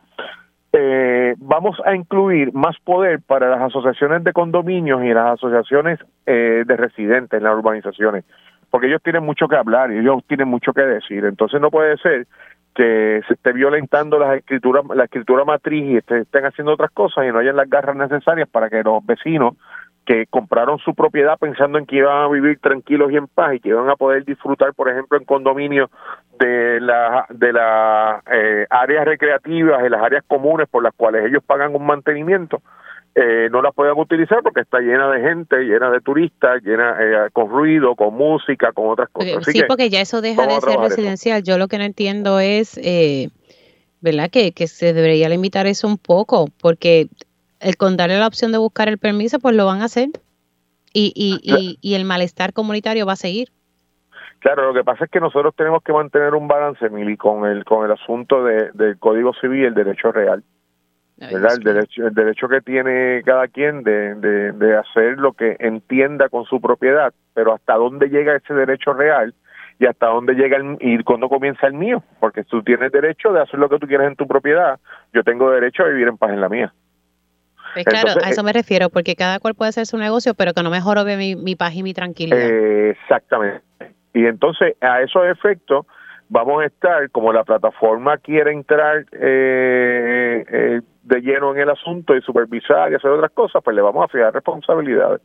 [0.76, 6.64] eh, vamos a incluir más poder para las asociaciones de condominios y las asociaciones eh,
[6.66, 8.26] de residentes en las urbanizaciones,
[8.72, 11.26] porque ellos tienen mucho que hablar y ellos tienen mucho que decir.
[11.26, 12.26] Entonces no puede ser
[12.74, 17.32] que se esté violentando las escrituras, la escritura matriz y estén haciendo otras cosas y
[17.32, 19.54] no hayan las garras necesarias para que los vecinos
[20.06, 23.60] que compraron su propiedad pensando en que iban a vivir tranquilos y en paz y
[23.60, 25.90] que iban a poder disfrutar, por ejemplo, en condominio
[26.40, 31.44] de las de las eh, áreas recreativas y las áreas comunes por las cuales ellos
[31.46, 32.62] pagan un mantenimiento,
[33.16, 37.30] eh, no la puedan utilizar porque está llena de gente, llena de turistas, llena eh,
[37.32, 39.46] con ruido, con música, con otras cosas.
[39.46, 41.44] sí, porque ya eso deja de ser residencial.
[41.44, 43.30] Yo lo que no entiendo es, eh,
[44.02, 44.32] ¿verdad?
[44.32, 47.08] Que, que se debería limitar eso un poco, porque
[47.64, 50.10] el con darle la opción de buscar el permiso, pues lo van a hacer.
[50.94, 53.50] Y, y, y, y el malestar comunitario va a seguir.
[54.40, 57.64] Claro, lo que pasa es que nosotros tenemos que mantener un balance, Mili, con el
[57.64, 60.44] con el asunto de, del Código Civil y el derecho real.
[61.18, 61.54] ¿verdad?
[61.54, 66.28] El derecho, el derecho que tiene cada quien de, de, de hacer lo que entienda
[66.28, 69.34] con su propiedad, pero hasta dónde llega ese derecho real
[69.80, 73.42] y hasta dónde llega el, y cuándo comienza el mío, porque tú tienes derecho de
[73.42, 74.80] hacer lo que tú quieres en tu propiedad,
[75.14, 76.74] yo tengo derecho a vivir en paz en la mía.
[77.74, 80.64] Pues claro, a eso me refiero, porque cada cual puede hacer su negocio, pero que
[80.64, 82.50] no me jorobe mi, mi paz y mi tranquilidad.
[82.50, 83.64] Eh, exactamente.
[84.14, 85.86] Y entonces, a esos efectos,
[86.30, 92.16] vamos a estar, como la plataforma quiere entrar eh, eh, de lleno en el asunto
[92.16, 95.22] y supervisar y hacer otras cosas, pues le vamos a fijar responsabilidades.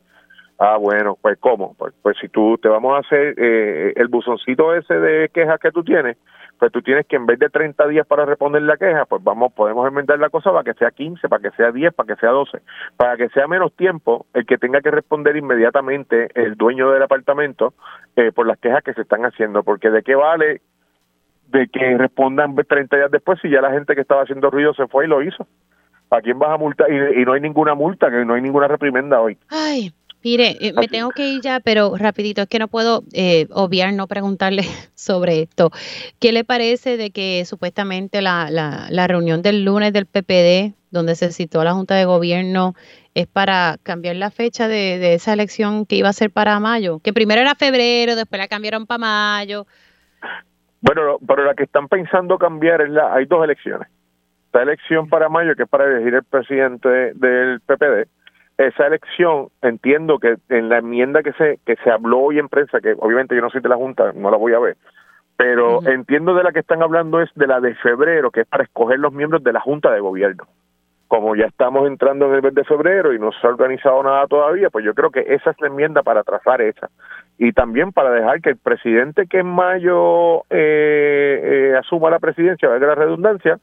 [0.61, 1.73] Ah, bueno, pues ¿cómo?
[1.77, 5.71] Pues, pues si tú te vamos a hacer eh, el buzoncito ese de quejas que
[5.71, 6.17] tú tienes,
[6.59, 9.53] pues tú tienes que en vez de 30 días para responder la queja, pues vamos,
[9.53, 12.31] podemos enmendar la cosa para que sea 15, para que sea 10, para que sea
[12.31, 12.59] 12,
[12.97, 17.73] para que sea menos tiempo el que tenga que responder inmediatamente el dueño del apartamento
[18.17, 20.59] eh, por las quejas que se están haciendo, porque de qué vale
[21.47, 24.87] de que respondan 30 días después si ya la gente que estaba haciendo ruido se
[24.87, 25.47] fue y lo hizo.
[26.11, 26.91] ¿A quién vas a multar?
[26.91, 29.37] Y, y no hay ninguna multa, que no hay ninguna reprimenda hoy.
[29.49, 29.93] Ay,
[30.23, 33.93] Mire, eh, me tengo que ir ya, pero rapidito, es que no puedo eh, obviar
[33.93, 34.63] no preguntarle
[34.95, 35.71] sobre esto.
[36.19, 41.15] ¿Qué le parece de que supuestamente la, la, la, reunión del lunes del PPD, donde
[41.15, 42.73] se citó a la Junta de Gobierno,
[43.15, 46.99] es para cambiar la fecha de, de esa elección que iba a ser para mayo?
[46.99, 49.65] Que primero era febrero, después la cambiaron para mayo.
[50.81, 53.87] Bueno, pero la que están pensando cambiar es la, hay dos elecciones.
[54.45, 58.07] Esta elección para mayo, que es para elegir el presidente del PPD,
[58.67, 62.81] esa elección entiendo que en la enmienda que se que se habló hoy en prensa
[62.81, 64.77] que obviamente yo no soy de la junta no la voy a ver
[65.39, 68.65] pero entiendo de la que están hablando es de la de febrero que es para
[68.65, 70.43] escoger los miembros de la junta de gobierno.
[71.07, 74.27] Como ya estamos entrando en el mes de febrero y no se ha organizado nada
[74.27, 76.89] todavía pues yo creo que esa es la enmienda para trazar esa.
[77.37, 82.67] Y también para dejar que el presidente que en mayo eh, eh, asuma la presidencia
[82.67, 83.59] valga la redundancia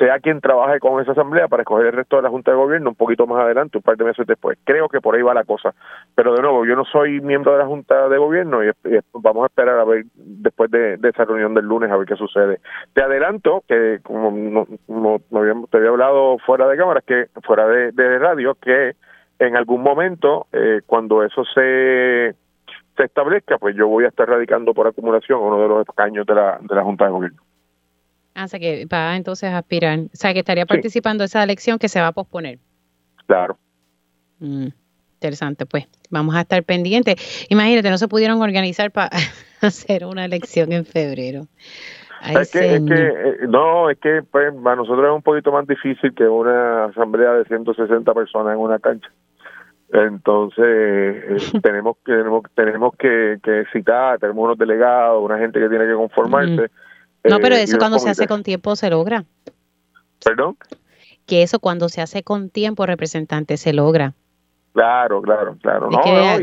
[0.00, 2.88] sea quien trabaje con esa asamblea para escoger el resto de la Junta de Gobierno
[2.88, 4.58] un poquito más adelante, un par de meses después.
[4.64, 5.74] Creo que por ahí va la cosa.
[6.14, 8.70] Pero de nuevo, yo no soy miembro de la Junta de Gobierno y,
[9.12, 12.60] vamos a esperar a ver después de, esa reunión del lunes a ver qué sucede.
[12.94, 14.66] Te adelanto que, como,
[15.70, 18.94] te había hablado fuera de cámara, que fuera de, radio, que
[19.38, 22.34] en algún momento, eh, cuando eso se
[22.96, 26.34] se establezca, pues yo voy a estar radicando por acumulación uno de los escaños de
[26.34, 27.40] la, de la Junta de Gobierno.
[28.34, 29.98] Ah, o sea que va entonces a aspirar.
[29.98, 32.58] O sea que estaría participando en esa elección que se va a posponer.
[33.26, 33.58] Claro.
[34.38, 34.68] Mm,
[35.14, 35.86] interesante, pues.
[36.10, 37.46] Vamos a estar pendientes.
[37.50, 39.10] Imagínate, no se pudieron organizar para
[39.60, 41.46] hacer una elección en febrero.
[42.28, 45.66] es que, es que, eh, no, es que pues, para nosotros es un poquito más
[45.66, 49.10] difícil que una asamblea de 160 personas en una cancha.
[49.92, 55.86] Entonces, eh, tenemos, tenemos, tenemos que, que citar, tenemos unos delegados, una gente que tiene
[55.86, 56.70] que conformarse.
[57.24, 59.24] No, pero eh, eso cuando se hace con tiempo se logra.
[60.24, 60.56] ¿Perdón?
[61.26, 64.14] Que eso cuando se hace con tiempo, representante, se logra.
[64.72, 65.90] Claro, claro, claro.
[65.90, 66.00] no,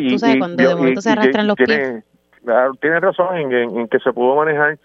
[0.10, 2.04] tú sabes, cuando de momento se arrastran los pies.
[2.44, 4.78] Claro, tienes razón en, que se pudo manejar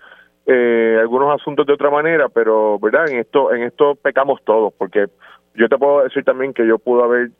[0.46, 3.08] eh, algunos asuntos de otra manera, pero, ¿verdad?
[3.08, 5.06] En esto, en esto pecamos todos, porque
[5.54, 7.30] yo te puedo decir también que yo pude haber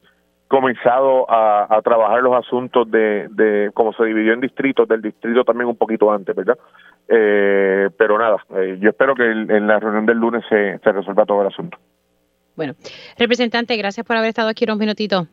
[0.48, 5.44] comenzado a, a trabajar los asuntos de, de cómo se dividió en distritos, del distrito
[5.44, 6.58] también un poquito antes, ¿verdad?
[7.08, 11.26] Eh, pero nada, eh, yo espero que en la reunión del lunes se, se resuelva
[11.26, 11.78] todo el asunto.
[12.56, 12.74] Bueno,
[13.18, 15.26] representante, gracias por haber estado aquí unos minutitos.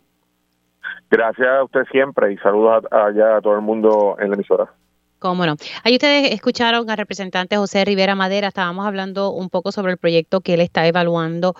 [1.10, 4.72] Gracias a usted siempre y saludos allá a todo el mundo en la emisora.
[5.20, 5.56] Cómo no.
[5.84, 8.48] Ahí ustedes escucharon al representante José Rivera Madera.
[8.48, 11.56] Estábamos hablando un poco sobre el proyecto que él está evaluando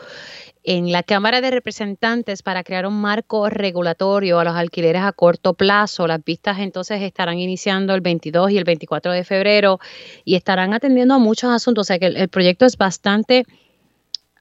[0.70, 5.56] en la Cámara de Representantes para crear un marco regulatorio a los alquileres a corto
[5.56, 6.06] plazo.
[6.06, 9.80] Las vistas entonces estarán iniciando el 22 y el 24 de febrero
[10.26, 11.82] y estarán atendiendo a muchos asuntos.
[11.82, 13.46] O sea que el, proyecto es bastante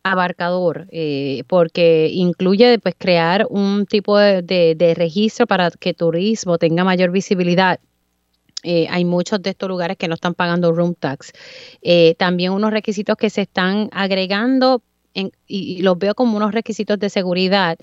[0.03, 7.11] abarcador eh, porque incluye pues crear un tipo de, registro para que turismo tenga mayor
[7.11, 7.81] visibilidad
[8.64, 11.33] eh, hay muchos de estos lugares que no están pagando room tax.
[11.81, 14.83] Eh, también unos requisitos que se están agregando
[15.47, 17.79] y, los veo como unos requisitos de seguridad.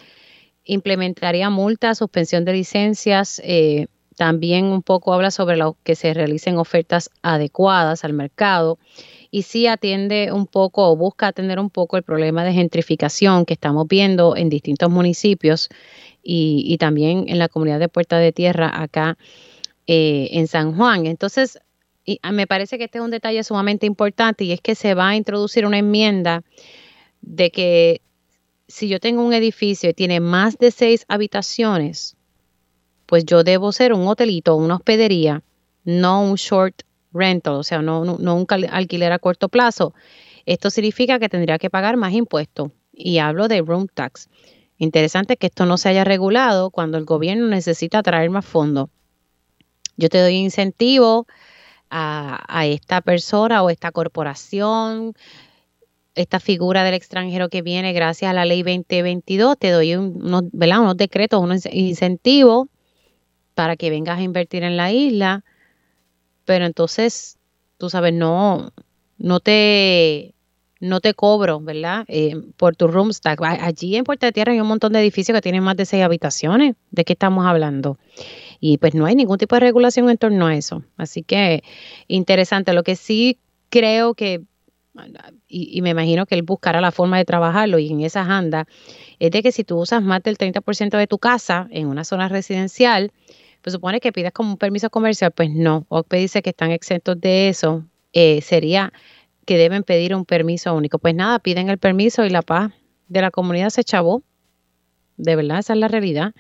[0.64, 3.42] Implementaría multas, suspensión de licencias.
[3.44, 8.80] Eh, también un poco habla sobre lo que se realicen ofertas adecuadas al mercado
[9.30, 13.54] y sí atiende un poco o busca atender un poco el problema de gentrificación que
[13.54, 15.70] estamos viendo en distintos municipios
[16.24, 19.18] y, también en la comunidad de Puerta de Tierra acá
[19.86, 21.06] eh, en San Juan.
[21.06, 21.60] Entonces,
[22.24, 25.10] ah, me parece que este es un detalle sumamente importante y es que se va
[25.10, 26.44] a introducir una enmienda
[27.26, 28.01] de que
[28.67, 32.15] si yo tengo un edificio y tiene más de seis habitaciones,
[33.05, 35.43] pues yo debo ser un hotelito, una hospedería,
[35.84, 39.93] no un short rental, o sea, no, no, un alquiler a corto plazo.
[40.45, 42.71] Esto significa que tendría que pagar más impuestos.
[42.91, 44.30] Y hablo de room tax.
[44.78, 48.89] Interesante que esto no se haya regulado cuando el gobierno necesita traer más fondos.
[49.97, 51.28] Yo te doy incentivo
[51.89, 55.13] a, a, esta persona o esta corporación,
[56.16, 60.43] esta figura del extranjero que viene gracias a la ley 2022, te doy unos,
[60.97, 62.68] decretos, unos incentivos
[63.53, 65.43] para que vengas a invertir en la isla,
[66.45, 67.38] pero entonces,
[67.78, 68.72] tú sabes, no,
[69.18, 70.36] no te,
[70.80, 72.05] no te cobro, ¿verdad?
[72.07, 73.41] Eh, por tu room stack.
[73.41, 76.03] Allí en Puerta de Tierra hay un montón de edificios que tienen más de seis
[76.03, 76.76] habitaciones.
[76.91, 77.97] ¿De qué estamos hablando?
[78.59, 80.84] Y pues no hay ningún tipo de regulación en torno a eso.
[80.97, 81.63] Así que
[82.07, 82.74] interesante.
[82.74, 83.39] Lo que sí
[83.70, 84.41] creo que,
[85.48, 88.66] y, y me imagino que él buscará la forma de trabajarlo y en esas andas,
[89.20, 92.30] es de que si tú usas más del 30% de tu casa en una zona
[92.30, 93.12] residencial,
[93.66, 95.88] pues supone que pidas como un permiso comercial, pues no.
[95.89, 97.84] OCPE dice que están exentos de eso.
[98.14, 98.93] Eh, sería
[99.46, 101.00] que deben pedir un permiso único.
[101.00, 102.74] Pues nada, piden el permiso y la paz
[103.08, 104.22] de la comunidad se chavó.
[105.18, 106.34] De verdad, esa es la realidad.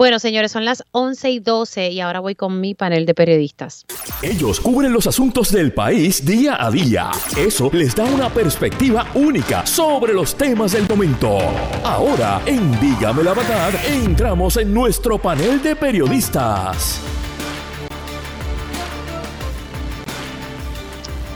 [0.00, 3.84] Bueno, señores, son las 11 y 12 y ahora voy con mi panel de periodistas.
[4.22, 7.10] Ellos cubren los asuntos del país día a día.
[7.36, 11.36] Eso les da una perspectiva única sobre los temas del momento.
[11.84, 17.02] Ahora, en Dígame la Verdad, entramos en nuestro panel de periodistas.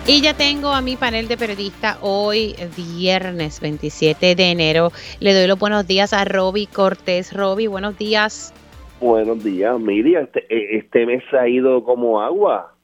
[0.06, 4.90] Y ya tengo a mi panel de periodistas hoy, viernes 27 de enero.
[5.18, 7.32] Le doy los buenos días a Roby Cortés.
[7.32, 8.52] Roby, buenos días.
[9.00, 10.24] Buenos días, Miriam.
[10.24, 12.74] Este, e, este mes ha ido como agua.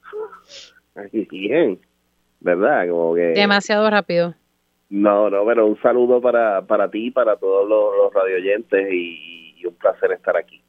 [0.95, 1.79] Aquí bien,
[2.39, 2.89] ¿verdad?
[2.89, 3.21] Como que...
[3.35, 4.33] Demasiado rápido.
[4.89, 9.65] No, no, pero un saludo para, para ti, para todos los, los radioyentes y, y
[9.67, 10.59] un placer estar aquí.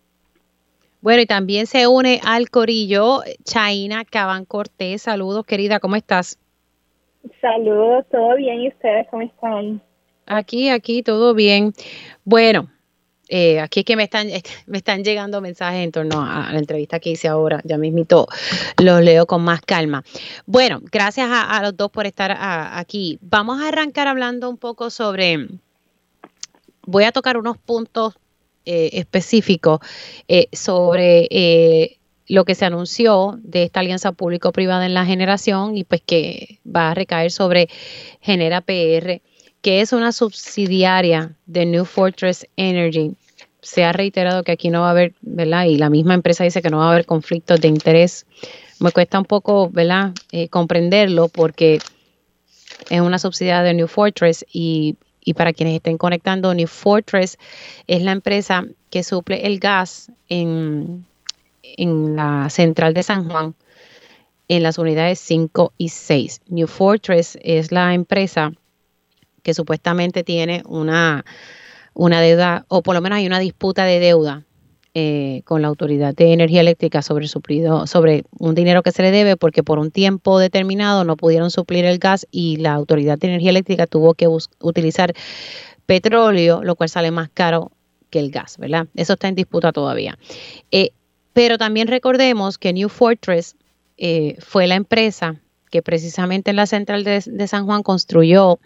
[1.03, 5.03] Bueno, y también se une al corillo Chaina Caban Cortés.
[5.03, 6.39] Saludos, querida, ¿cómo estás?
[7.41, 8.61] Saludos, todo bien.
[8.61, 9.83] ¿Y ustedes cómo están?
[10.27, 11.73] Aquí, aquí, todo bien.
[12.25, 12.69] Bueno,
[13.29, 14.29] eh, aquí es que me están,
[14.67, 17.61] me están llegando mensajes en torno a la entrevista que hice ahora.
[17.65, 18.29] Ya mismito
[18.81, 20.05] los leo con más calma.
[20.47, 23.19] Bueno, gracias a, los dos por estar aquí.
[23.23, 25.49] Vamos a arrancar hablando un poco sobre.
[26.87, 28.15] Voy a tocar unos puntos
[28.67, 29.81] eh, específicos
[30.29, 31.99] eh, sobre
[32.29, 36.91] lo que se anunció de esta alianza público-privada en la generación y pues que va
[36.91, 37.69] a recaer sobre
[38.21, 39.21] Genera PR,
[39.61, 43.13] que es una subsidiaria de New Fortress Energy.
[43.61, 45.67] Se ha reiterado que aquí no va a haber, ¿verdad?
[45.67, 48.27] Y la misma empresa dice que no va a haber conflictos de interés.
[48.81, 50.13] Me cuesta un poco, ¿verdad?
[50.33, 51.81] Eh, comprenderlo porque
[52.91, 57.39] es una subsidiaria de New Fortress y, y para quienes estén conectando, New Fortress
[57.87, 61.07] es la empresa que suple el gas en
[61.77, 63.55] en la central de San Juan,
[64.49, 66.43] en las unidades 5 y 6.
[66.49, 68.53] New Fortress es la empresa
[69.43, 71.25] que supuestamente tiene una,
[71.95, 74.45] una deuda, o por lo menos hay una disputa de deuda
[74.95, 79.11] eh, con la Autoridad de Energía Eléctrica sobre suplido, sobre un dinero que se le
[79.11, 83.29] debe porque por un tiempo determinado no pudieron suplir el gas y la Autoridad de
[83.29, 84.29] Energía Eléctrica tuvo que
[84.61, 85.15] utilizar
[85.87, 87.73] petróleo, lo cual sale más caro
[88.11, 88.87] que el gas, ¿verdad?
[88.95, 90.19] Eso está en disputa todavía.
[90.71, 90.91] Eh,
[91.33, 93.57] pero también recordemos que New Fortress
[93.97, 95.37] eh, fue la empresa
[95.71, 98.61] que precisamente en la central de, San Juan construyó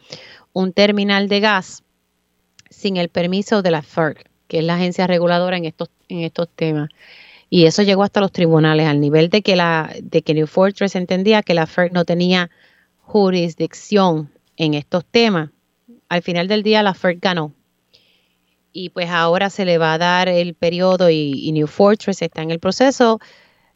[0.53, 1.85] un terminal de gas
[2.69, 6.49] sin el permiso de la FERC, que es la agencia reguladora en estos, en estos
[6.55, 6.91] temas.
[7.49, 10.97] Y eso llegó hasta los tribunales, al nivel de que, la, de que New Fortress
[10.97, 12.51] entendía que la FERC no tenía
[13.01, 15.51] jurisdicción en estos temas.
[16.09, 17.53] Al final del día la FERC ganó
[18.77, 22.51] y pues ahora se le va a dar el periodo y, New Fortress está en
[22.51, 23.21] el proceso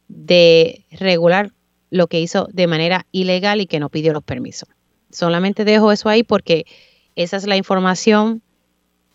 [0.07, 1.51] de regular
[1.89, 4.69] lo que hizo de manera ilegal y que no pidió los permisos.
[5.09, 6.67] Solamente dejo eso ahí porque
[7.15, 8.43] esa es la información,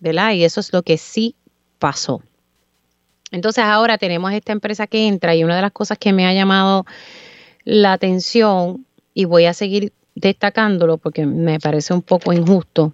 [0.01, 0.32] ¿verdad?
[0.32, 1.36] Y eso es lo que sí
[1.78, 2.20] pasó.
[3.31, 6.32] Entonces ahora tenemos esta empresa que entra y una de las cosas que me ha
[6.32, 6.86] llamado
[7.65, 12.93] la atención y voy a seguir destacándolo porque me parece un poco injusto,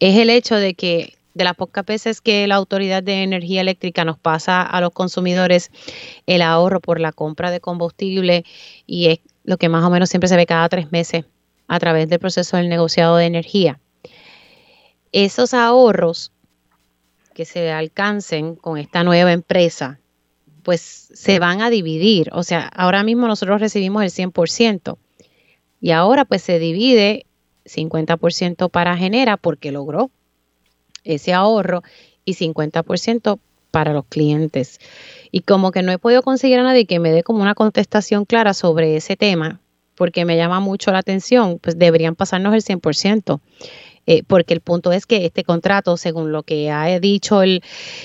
[0.00, 4.04] es el hecho de que de las pocas veces que la Autoridad de Energía Eléctrica
[4.04, 5.70] nos pasa a los consumidores
[6.26, 8.44] el ahorro por la compra de combustible
[8.86, 11.24] y es lo que más o menos siempre se ve cada tres meses
[11.66, 13.80] a través del proceso del negociado de energía.
[15.12, 16.32] Esos ahorros
[17.34, 19.98] que se alcancen con esta nueva empresa,
[20.62, 22.30] pues se van a dividir.
[22.32, 24.96] O sea, ahora mismo nosotros recibimos el 100%
[25.80, 27.26] y ahora pues se divide
[27.66, 30.10] 50% para Genera porque logró
[31.04, 31.82] ese ahorro
[32.24, 33.38] y 50%
[33.70, 34.78] para los clientes.
[35.30, 38.24] Y como que no he podido conseguir a nadie que me dé como una contestación
[38.24, 39.60] clara sobre ese tema,
[39.94, 43.40] porque me llama mucho la atención, pues deberían pasarnos el 100%.
[44.06, 47.62] Eh, porque el punto es que este contrato, según lo que ha dicho el,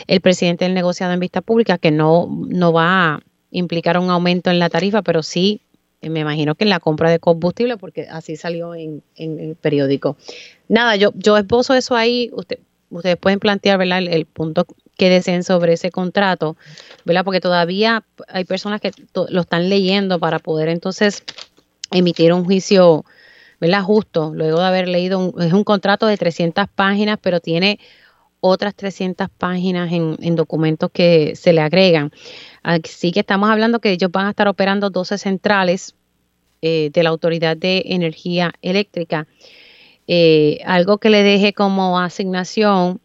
[0.07, 3.19] el presidente del negociado en vista pública, que no, no va a
[3.51, 5.61] implicar un aumento en la tarifa, pero sí
[6.01, 9.55] eh, me imagino que en la compra de combustible, porque así salió en, en el
[9.55, 10.15] periódico.
[10.67, 12.59] Nada, yo, yo esposo eso ahí, usted,
[12.89, 13.99] ustedes pueden plantear ¿verdad?
[13.99, 14.65] El, punto
[14.97, 16.57] que deseen sobre ese contrato,
[17.05, 17.23] ¿verdad?
[17.23, 21.23] porque todavía hay personas que lo están leyendo para poder entonces
[21.91, 23.05] emitir un juicio
[23.59, 23.83] ¿verdad?
[23.83, 27.79] justo, luego de haber leído, un, es un contrato de 300 páginas, pero tiene
[28.41, 32.11] otras 300 páginas en, en, documentos que se le agregan.
[32.63, 35.95] Así que estamos hablando que ellos van a estar operando 12 centrales
[36.61, 39.27] eh, de la Autoridad de Energía Eléctrica
[40.11, 42.99] eh, algo que le deje como asignación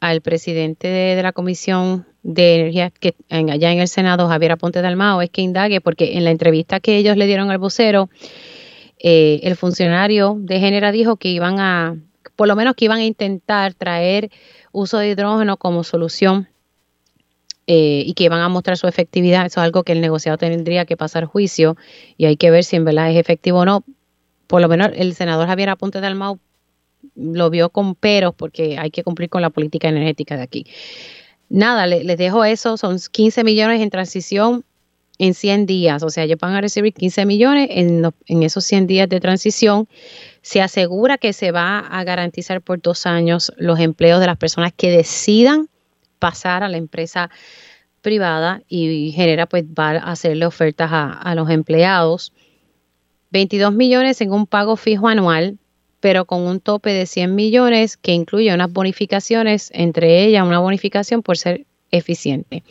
[0.00, 5.22] al presidente de, la Comisión de Energía que allá en el Senado, Javier Aponte Dalmao,
[5.22, 8.10] es que indague, porque en la entrevista que ellos le dieron al vocero,
[9.02, 11.96] eh, el funcionario de Génera dijo que iban a,
[12.36, 14.30] por lo menos que iban a intentar traer
[14.72, 16.48] uso de hidrógeno como solución
[17.66, 19.46] eh, y que iban a mostrar su efectividad.
[19.46, 21.76] Eso es algo que el negociado tendría que pasar juicio
[22.16, 23.84] y hay que ver si en verdad es efectivo o no
[24.50, 26.40] por lo menos el senador Javier Aponte de Almau
[27.14, 30.66] lo vio con peros porque hay que cumplir con la política energética de aquí.
[31.48, 34.64] Nada, les dejo eso, son 15 millones en transición
[35.20, 39.06] en 100 días, o sea, ellos van a recibir 15 millones en, esos 100 días
[39.06, 39.86] de transición.
[40.40, 44.72] Se asegura que se va a garantizar por dos años los empleos de las personas
[44.74, 45.68] que decidan
[46.18, 47.28] pasar a la empresa
[48.00, 52.32] privada y genera pues va a hacerle ofertas a, a los empleados
[53.30, 55.58] 22 millones en un pago fijo anual,
[56.00, 61.22] pero con un tope de 100 millones que incluye unas bonificaciones, entre ellas una bonificación
[61.22, 62.62] por ser eficiente.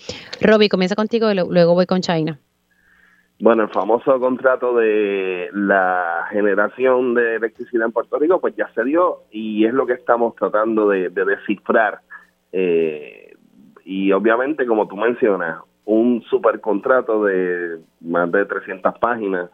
[0.41, 2.39] Roby, comienza contigo y luego voy con China.
[3.41, 8.83] Bueno, el famoso contrato de la generación de electricidad en Puerto Rico, pues ya se
[8.83, 12.01] dio y es lo que estamos tratando de, descifrar.
[12.51, 13.33] Eh,
[13.85, 19.49] y obviamente, como tú mencionas, un supercontrato de más de 300 páginas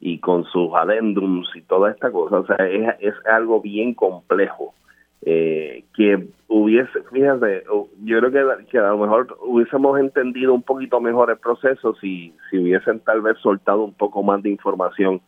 [0.00, 2.40] y con sus adendums y toda esta cosa.
[2.40, 4.74] O sea, es, es algo bien complejo.
[5.22, 7.64] Eh, que hubiese, fíjate,
[8.04, 12.32] yo creo que, que, a lo mejor hubiésemos entendido un poquito mejor el proceso si,
[12.48, 15.20] si hubiesen tal vez soltado un poco más de información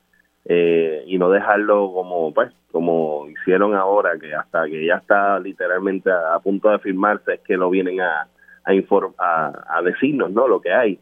[0.45, 6.11] eh, y no dejarlo como, pues, como hicieron ahora, que hasta que ya está literalmente
[6.11, 8.29] a, punto de firmarse es que lo vienen a,
[8.65, 8.73] a,
[9.19, 10.47] a, a decirnos, ¿no?
[10.47, 10.99] Lo que hay.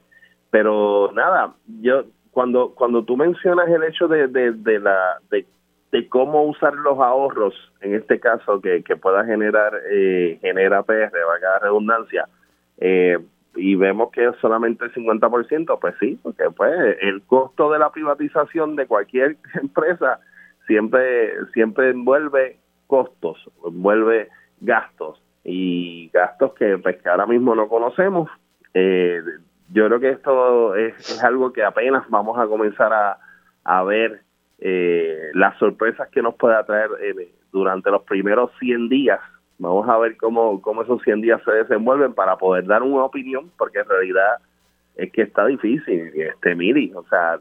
[0.51, 5.45] Pero nada, yo cuando cuando tú mencionas el hecho de, de, la de,
[6.09, 11.51] cómo usar los ahorros en este caso que, que pueda generar eh, genera PR valga
[11.51, 12.29] la redundancia
[12.79, 13.19] eh,
[13.59, 17.91] y vemos que es solamente el 50%, pues sí, porque pues el costo de la
[17.91, 20.21] privatización de cualquier empresa
[20.67, 24.29] siempre siempre envuelve costos, envuelve
[24.61, 28.31] gastos y gastos que pues que ahora mismo no conocemos.
[28.75, 29.23] Eh,
[29.71, 33.19] yo creo que esto es, algo que apenas vamos a comenzar a,
[33.65, 34.23] a ver
[34.59, 39.21] eh, las sorpresas que nos puede traer eh, durante los primeros 100 días.
[39.59, 43.51] Vamos a ver cómo, cómo esos 100 días se desenvuelven para poder dar una opinión,
[43.57, 44.39] porque en realidad
[44.97, 47.39] es que está difícil, este Miri, o sea,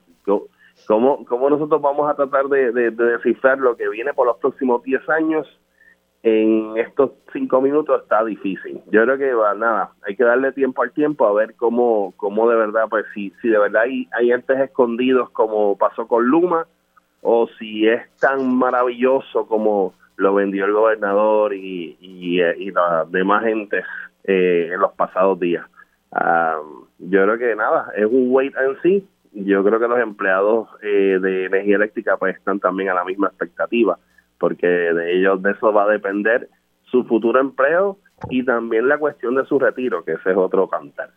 [0.87, 4.83] ¿cómo, cómo nosotros vamos a tratar de, de descifrar lo que viene por los próximos
[4.83, 5.47] 10 años
[6.23, 8.81] en estos cinco minutos está difícil.
[8.91, 12.49] Yo creo que va, nada, hay que darle tiempo al tiempo a ver cómo, cómo
[12.49, 16.67] de verdad, pues si, si de verdad hay, hay entes escondidos como pasó con Luma,
[17.21, 23.85] o si es tan maravilloso como lo vendió el gobernador y, y, las demás gentes
[24.23, 25.65] eh, en los pasados días.
[26.11, 26.59] Ah,
[26.99, 29.07] yo creo que nada, es un wait and see.
[29.33, 33.27] Yo creo que los empleados eh, de energía eléctrica pues están también a la misma
[33.27, 33.99] expectativa
[34.37, 36.49] porque de ellos de eso va a depender
[36.83, 37.97] su futuro empleo
[38.29, 41.11] y también la cuestión de su retiro, que ese es otro cantar.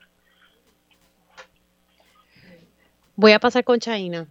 [3.17, 4.27] Voy a pasar con Chaina.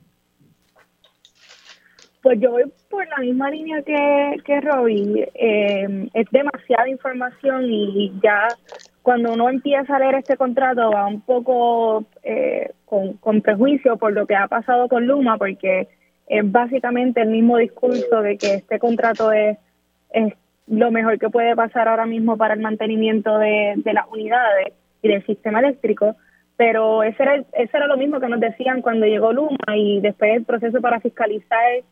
[2.21, 5.29] Pues yo voy por la misma línea que, que Robbie.
[5.33, 8.47] Eh, es demasiada información y ya
[9.01, 14.13] cuando uno empieza a leer este contrato va un poco eh, con, con prejuicio por
[14.13, 15.87] lo que ha pasado con Luma, porque
[16.27, 19.57] es básicamente el mismo discurso de que este contrato es,
[20.11, 20.33] es
[20.67, 25.07] lo mejor que puede pasar ahora mismo para el mantenimiento de, de las unidades y
[25.07, 26.15] del sistema eléctrico,
[26.57, 30.35] pero ese era, ese era lo mismo que nos decían cuando llegó Luma y después
[30.35, 31.83] el proceso para fiscalizar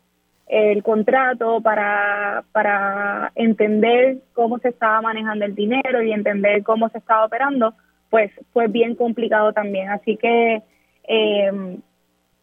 [0.48, 6.98] el contrato, para, para entender cómo se estaba manejando el dinero y entender cómo se
[6.98, 7.74] estaba operando,
[8.08, 9.90] pues fue bien complicado también.
[9.90, 10.62] Así que
[11.06, 11.78] eh,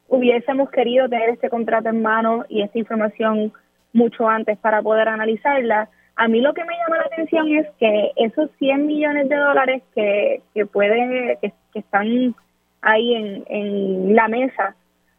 [0.08, 3.52] hubiésemos querido tener este contrato en mano y esta información
[3.92, 5.90] mucho antes para poder analizarla.
[6.16, 9.82] A mí lo que me llama la atención es que esos 100 millones de dólares
[9.96, 12.36] que, que pueden, que, están
[12.82, 14.76] ahí en, en la mesa,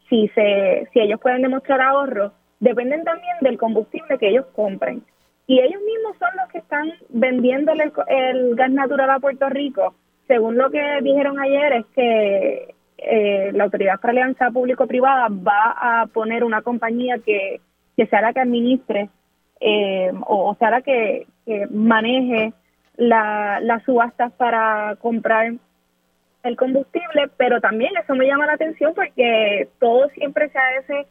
[0.09, 5.03] si se, si ellos pueden demostrar ahorro, dependen también del combustible que ellos compren.
[5.47, 9.95] Y ellos mismos son los que están vendiendo el gas natural a Puerto Rico.
[10.27, 16.07] Según lo que dijeron ayer, es que eh, la Autoridad para Alianza Público-Privada va a
[16.07, 17.61] poner una compañía que,
[17.97, 19.09] que sea la que administre
[19.61, 21.27] eh, o, sea la que,
[21.71, 22.53] maneje
[22.97, 25.53] la, las subastas para comprar
[26.43, 31.07] el combustible, pero también eso me llama la atención porque todo siempre se hace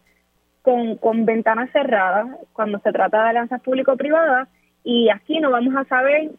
[0.65, 4.49] con, con ventanas cerradas cuando se trata de alianzas público-privadas
[4.83, 6.31] y aquí no vamos a saber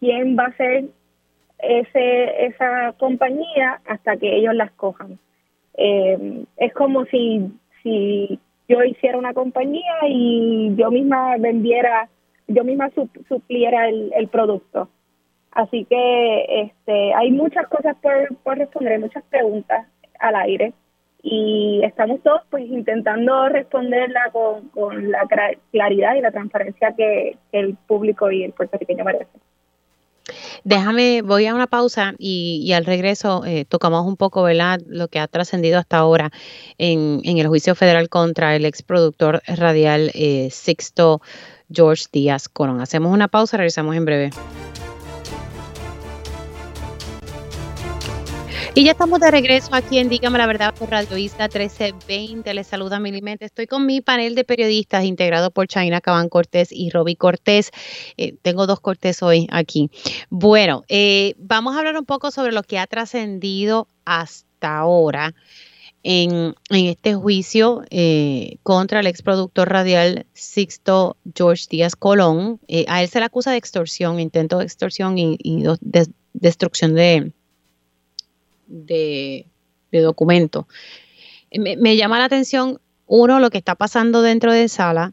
[0.00, 0.86] quién va a ser
[1.58, 5.18] ese, esa compañía hasta que ellos la escojan.
[5.76, 7.52] Eh, es como si,
[7.82, 12.08] si yo hiciera una compañía y yo misma vendiera,
[12.48, 12.90] yo misma
[13.28, 14.88] supliera el, el producto.
[15.52, 19.86] Así que este, hay muchas cosas por, por responder, muchas preguntas
[20.20, 20.72] al aire
[21.26, 25.26] y estamos todos pues intentando responderla con, con la
[25.72, 29.40] claridad y la transparencia que, el público y el puertorriqueño merecen.
[30.64, 35.18] Déjame, voy a una pausa y, al regreso eh, tocamos un poco, ¿verdad?, lo que
[35.18, 36.30] ha trascendido hasta ahora
[36.76, 41.22] en, el juicio federal contra el ex productor radial eh, Sixto
[41.70, 42.82] George Díaz Colón.
[42.82, 44.30] Hacemos una pausa, regresamos en breve.
[48.76, 52.52] Y ya estamos de regreso aquí en Dígame la Verdad por Radio Isla 1320.
[52.54, 53.44] Les saluda Milimente.
[53.44, 57.70] Estoy con mi panel de periodistas integrado por China Cabán Cortés y Roby Cortés.
[58.16, 59.92] Eh, tengo dos Cortés hoy aquí.
[60.28, 65.36] Bueno, eh, vamos a hablar un poco sobre lo que ha trascendido hasta ahora.
[66.02, 72.60] En, este juicio eh, contra el exproductor radial Sixto George Díaz Colón.
[72.88, 75.38] a él se le acusa de extorsión, intento de extorsión y,
[76.32, 77.32] destrucción de,
[78.66, 79.46] de,
[79.92, 80.66] documento.
[81.52, 85.12] Me, llama la atención, uno, lo que está pasando dentro de sala,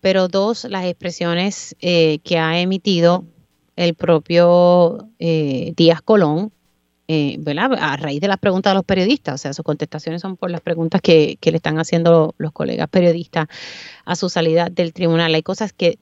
[0.00, 3.24] pero dos, las expresiones eh, que ha emitido
[3.76, 6.52] el propio eh, Díaz Colón,
[7.06, 7.38] eh,
[7.78, 10.62] a raíz de las preguntas de los periodistas, o sea, sus contestaciones son por las
[10.62, 13.46] preguntas que, le están haciendo los colegas periodistas
[14.06, 15.34] a su salida del tribunal.
[15.34, 15.98] Hay cosas que,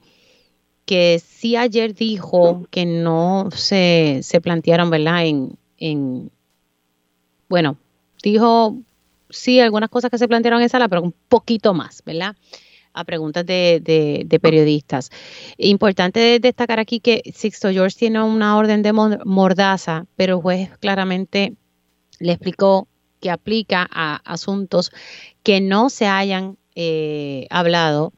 [0.85, 5.25] que sí ayer dijo que no se, se plantearon, ¿verdad?
[5.25, 6.31] En, en,
[7.49, 7.77] bueno,
[8.21, 8.77] dijo
[9.29, 12.35] sí algunas cosas que se plantearon en sala, pero un poquito más, ¿verdad?
[12.93, 15.09] A preguntas de, periodistas.
[15.57, 21.55] Importante destacar aquí que Sixto George tiene una orden de mordaza, pero el juez claramente
[22.19, 22.87] le explicó
[23.19, 24.91] que aplica a asuntos
[25.41, 28.13] que no se hayan eh, hablado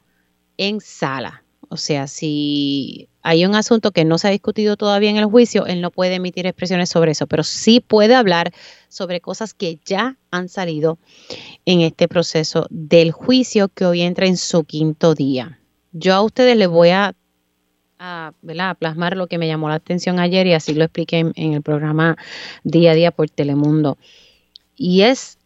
[0.57, 1.43] en sala.
[1.69, 5.65] O sea, si hay un asunto que no se ha discutido todavía en el juicio,
[5.65, 8.53] él no puede emitir expresiones sobre eso, pero sí puede hablar
[8.87, 10.99] sobre cosas que ya han salido
[11.65, 15.59] en este proceso del juicio que hoy entra en su quinto día.
[15.91, 17.15] Yo a ustedes les voy a,
[18.77, 21.63] plasmar lo que me llamó la atención ayer y así lo expliqué en, en el
[21.63, 22.17] programa
[22.63, 23.97] Día a Día por Telemundo.
[24.75, 25.39] Y es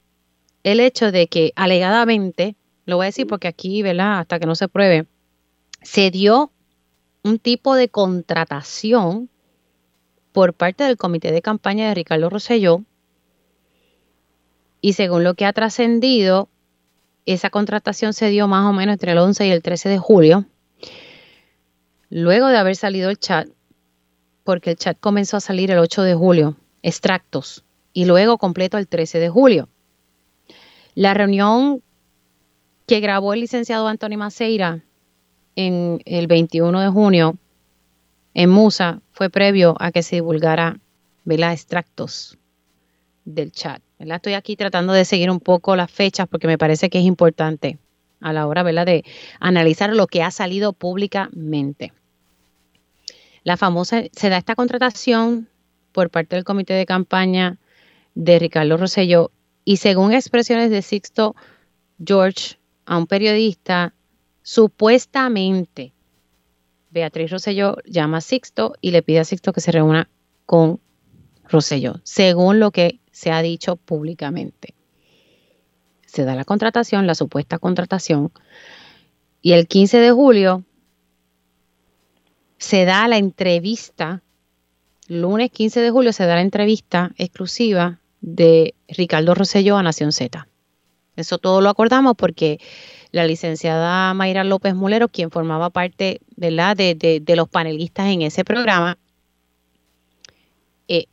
[0.64, 4.20] el hecho de que alegadamente, lo voy a decir porque aquí, ¿verdad?
[4.20, 5.06] Hasta que no se pruebe,
[5.82, 6.52] se dio
[7.24, 9.30] un tipo de contratación
[10.32, 12.84] por parte del comité de campaña de Ricardo Rosselló
[14.82, 16.50] y según lo que ha trascendido,
[17.26, 20.46] esa contratación se dio más o menos entre el 11 y el 13 de julio,
[22.10, 23.50] luego de haber salido el chat,
[24.44, 28.88] porque el chat comenzó a salir el 8 de julio, extractos, y luego completo el
[28.88, 29.70] 13 de julio.
[30.96, 31.84] La reunión
[32.88, 34.84] que grabó el licenciado Antonio Maceira
[35.56, 37.38] en el 21 de junio
[38.34, 40.80] en Musa fue previo a que se divulgara
[41.26, 41.54] ¿verdad?
[41.54, 42.38] extractos
[43.26, 43.82] del chat.
[44.00, 47.78] Estoy aquí tratando de seguir un poco las fechas porque me parece que es importante
[48.22, 49.04] a la hora de
[49.40, 51.94] analizar lo que ha salido públicamente.
[53.44, 55.50] La famosa, se da esta contratación
[55.92, 57.58] por parte del comité de campaña
[58.16, 59.32] de Ricardo Rosselló
[59.66, 61.36] y según expresiones de Sixto
[62.04, 63.94] George a un periodista,
[64.50, 65.94] supuestamente
[66.90, 70.10] Beatriz Rosselló llama a Sixto y le pide a Sixto que se reúna
[70.48, 70.80] con
[71.48, 74.74] Rosselló, según lo que se ha dicho públicamente.
[76.08, 78.32] Se da la contratación, la supuesta contratación,
[79.40, 80.64] y el 15 de julio
[82.58, 84.24] se da la entrevista,
[85.08, 90.48] lunes 15 de julio se da la entrevista exclusiva de Ricardo Rosselló a Nación Z.
[91.16, 92.60] Eso todo lo acordamos porque
[93.12, 96.78] la licenciada Mayra López Mulero, quien formaba parte ¿verdad?
[96.78, 98.98] De, de, los panelistas en ese programa,
[100.88, 101.06] eh,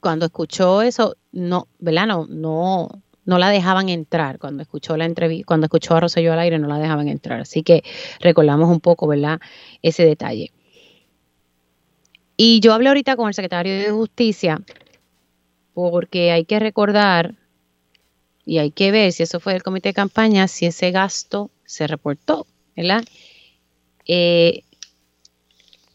[0.00, 2.06] cuando escuchó eso, no, ¿verdad?
[2.06, 2.88] No, no,
[3.24, 4.38] no la dejaban entrar.
[4.38, 7.40] Cuando escuchó la entrevista, cuando escuchó a Rosselló al aire, no la dejaban entrar.
[7.40, 7.82] Así que
[8.20, 9.40] recordamos un poco, ¿verdad?
[9.82, 10.52] Ese detalle.
[12.36, 14.60] Y yo hablé ahorita con el secretario de Justicia,
[15.72, 17.34] porque hay que recordar
[18.46, 21.86] y hay que ver si eso fue del comité de campaña, si ese gasto se
[21.86, 22.46] reportó,
[22.76, 23.04] ¿verdad?
[24.06, 24.62] Eh,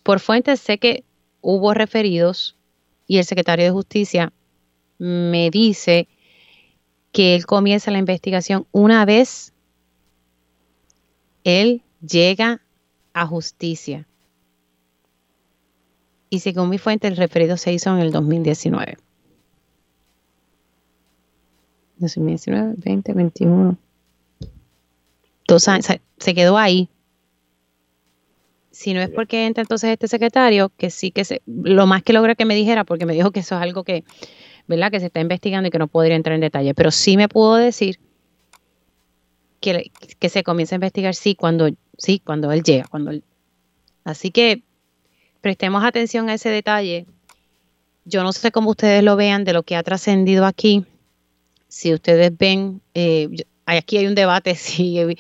[0.04, 1.04] por fuentes sé que
[1.42, 2.56] hubo referidos
[3.08, 4.34] y el secretario de Justicia
[4.98, 6.08] me dice
[7.12, 9.54] que él comienza la investigación una vez
[11.44, 12.62] él llega
[13.14, 14.08] a justicia.
[16.30, 18.98] Y según mi fuente, el referido se hizo en el 2019.
[22.00, 23.78] 2019, 20, 21.
[25.48, 26.90] Dos años, se quedó ahí.
[28.72, 32.14] Si no es porque entra entonces este secretario, que sí que se, lo más que
[32.14, 34.04] logra que me dijera, porque me dijo que eso es algo que,
[34.68, 34.92] ¿verdad?
[34.92, 37.56] Que se está investigando y que no podría entrar en detalle, pero sí me pudo
[37.56, 38.00] decir
[39.60, 43.12] que, que se comienza a investigar sí cuando, sí, cuando él llega, cuando
[44.06, 44.64] así que
[45.42, 47.06] prestemos atención a ese detalle.
[48.06, 50.86] Yo no sé cómo ustedes lo vean de lo que ha trascendido aquí
[51.70, 53.30] si ustedes ven, eh,
[53.66, 55.16] aquí hay un debate si,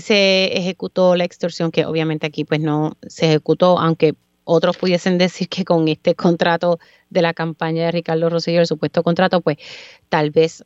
[0.00, 5.48] se ejecutó la extorsión, que obviamente aquí pues no se ejecutó, aunque otros pudiesen decir
[5.48, 6.78] que con este contrato
[7.08, 9.58] de la campaña de Ricardo Rosselló, el supuesto contrato, pues
[10.08, 10.64] tal vez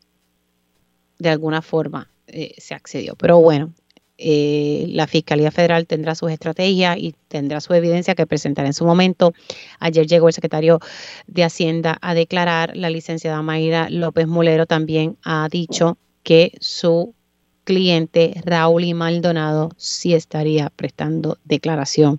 [1.18, 3.14] de alguna forma eh, se accedió.
[3.16, 3.72] Pero bueno,
[4.18, 8.84] eh, la Fiscalía Federal tendrá sus estrategias y tendrá su evidencia que presentar en su
[8.84, 9.32] momento.
[9.78, 10.80] Ayer llegó el secretario
[11.28, 17.14] de Hacienda a declarar, la licenciada Mayra López Mulero también ha dicho que su
[17.62, 22.18] cliente Raúl y Maldonado sí estaría prestando declaración.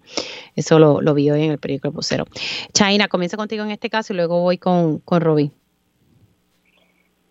[0.55, 2.25] Eso lo, vi hoy en el periódico Vocero.
[2.71, 5.51] Chaina, comienzo contigo en este caso y luego voy con, con Roby.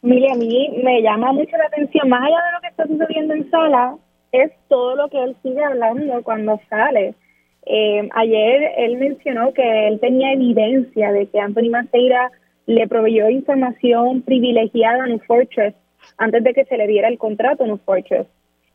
[0.02, 3.34] Mire, a mí me llama mucho la atención, más allá de lo que está sucediendo
[3.34, 3.96] en sala,
[4.32, 7.14] es todo lo que él sigue hablando cuando sale.
[7.66, 12.30] Eh, ayer él mencionó que él tenía evidencia de que Anthony Maceira
[12.66, 15.74] le proveyó información privilegiada a New Fortress
[16.16, 18.26] antes de que se le diera el contrato a New Fortress.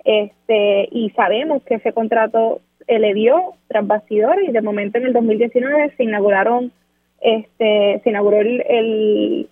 [0.04, 5.94] Este, y sabemos que ese contrato le dio tras y de momento en el 2019
[5.96, 6.72] se inauguraron
[7.22, 9.48] este se inauguró el,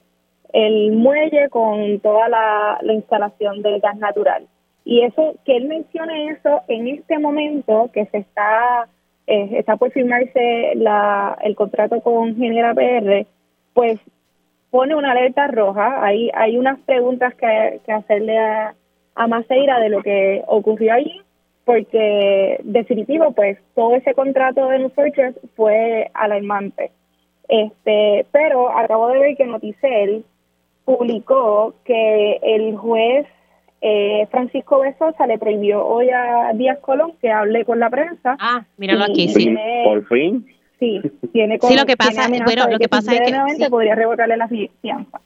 [0.51, 4.45] el, muelle con toda la instalación del gas natural.
[4.91, 8.89] Y eso, que él mencione eso en este momento que se está,
[9.25, 13.25] eh, está por firmarse la, el contrato con Genera PR,
[13.73, 14.01] pues
[14.69, 16.05] pone una alerta roja.
[16.05, 18.75] Hay, hay unas preguntas que, que hacerle a,
[19.15, 21.21] a Maceira de lo que ocurrió allí,
[21.63, 26.91] porque definitivo, pues todo ese contrato de New Fortress fue alarmante.
[27.47, 30.25] Este, pero acabo de ver que Noticel
[30.83, 33.25] publicó que el juez
[33.81, 38.37] eh, Francisco Besosa le prohibió hoy a Díaz Colón que hable con la prensa.
[38.39, 39.55] Ah, míralo aquí, sí.
[39.83, 40.45] Por fin.
[40.79, 41.01] Sí,
[41.33, 45.21] tiene Sí, lo que pasa, bueno, lo que, pasa es que podría revocarle la fianza.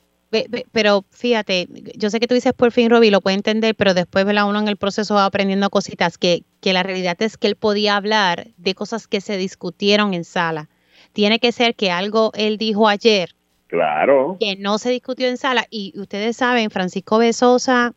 [0.72, 4.26] Pero fíjate, yo sé que tú dices por fin, Roby, lo puede entender, pero después
[4.26, 4.50] ¿verdad?
[4.50, 7.96] uno en el proceso va aprendiendo cositas, que, que la realidad es que él podía
[7.96, 10.68] hablar de cosas que se discutieron en sala.
[11.14, 13.30] Tiene que ser que algo él dijo ayer,
[13.68, 15.66] claro, que no se discutió en sala.
[15.70, 17.94] Y ustedes saben, Francisco Besosa,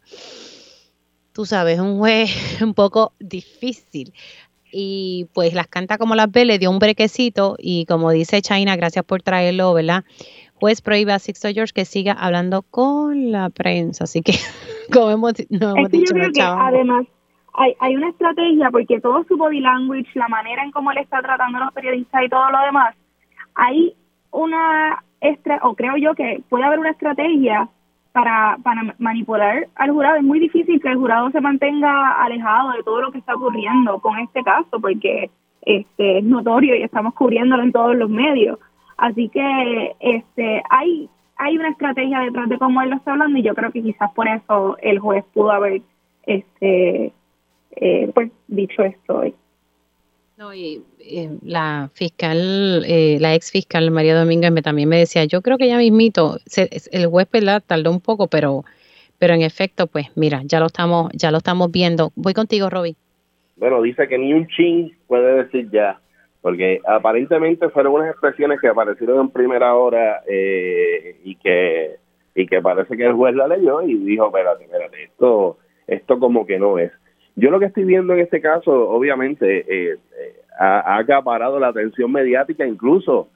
[1.38, 2.30] tú sabes, un juez
[2.62, 4.12] un poco difícil.
[4.72, 8.74] Y pues las canta como las ve, le dio un brequecito y como dice China,
[8.74, 10.02] gracias por traerlo, ¿verdad?
[10.58, 14.02] Pues prohíbe a Sixto George que siga hablando con la prensa.
[14.02, 14.32] Así que,
[14.92, 16.12] como hemos, no hemos dicho,
[16.44, 17.06] además
[17.54, 21.22] hay, hay una estrategia porque todo su body language, la manera en cómo él está
[21.22, 22.96] tratando a los periodistas y todo lo demás,
[23.54, 23.94] hay
[24.32, 27.68] una, extra, o creo yo que puede haber una estrategia
[28.12, 30.16] para, para manipular al jurado.
[30.16, 33.98] Es muy difícil que el jurado se mantenga alejado de todo lo que está ocurriendo
[34.00, 35.30] con este caso, porque
[35.62, 38.58] este es notorio y estamos cubriéndolo en todos los medios.
[38.96, 43.42] Así que este hay hay una estrategia detrás de cómo él lo está hablando y
[43.42, 45.82] yo creo que quizás por eso el juez pudo haber
[46.26, 47.12] este
[47.76, 49.34] eh, pues dicho esto hoy.
[50.38, 55.42] No, y eh, la fiscal, eh, la ex fiscal María Domínguez también me decía, yo
[55.42, 58.62] creo que ya mismito, se, el juez la tardó un poco, pero,
[59.18, 62.12] pero en efecto, pues mira, ya lo estamos, ya lo estamos viendo.
[62.14, 62.94] Voy contigo, Roby.
[63.56, 65.98] Bueno, dice que ni un chin puede decir ya,
[66.40, 71.96] porque aparentemente fueron unas expresiones que aparecieron en primera hora eh, y que
[72.36, 75.58] y que parece que el juez la leyó y dijo, espérate, espérate, esto,
[75.88, 76.92] esto como que no es.
[77.38, 82.10] Yo lo que estoy viendo en este caso, obviamente, eh, eh, ha, acaparado la atención
[82.10, 83.28] mediática, incluso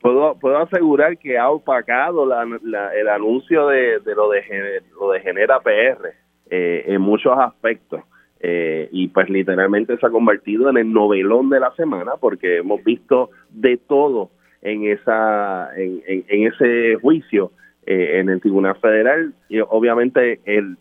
[0.00, 6.14] puedo, puedo asegurar que ha opacado el anuncio de, lo, de, lo de Genera PR
[6.50, 8.00] eh, en muchos aspectos.
[8.92, 13.30] y pues literalmente se ha convertido en el novelón de la semana porque hemos visto
[13.50, 14.30] de todo
[14.62, 17.50] en esa en, en ese juicio
[17.88, 19.32] eh, en el Tribunal Federal.
[19.48, 20.76] Y obviamente el,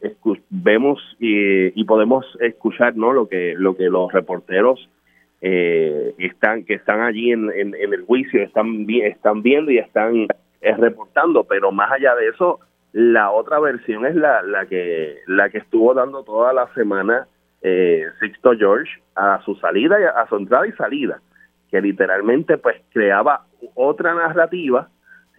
[0.49, 4.89] vemos y, podemos escuchar no lo que lo que los reporteros
[5.39, 10.27] eh, están que están allí en, en, el juicio están están viendo y están
[10.61, 11.43] eh, reportando.
[11.43, 12.59] Pero más allá de eso
[12.91, 17.27] la otra versión es la, la que la que estuvo dando toda la semana
[18.19, 21.19] Sixto George a su salida a su entrada y salida
[21.69, 23.45] que literalmente pues creaba
[23.75, 24.89] otra narrativa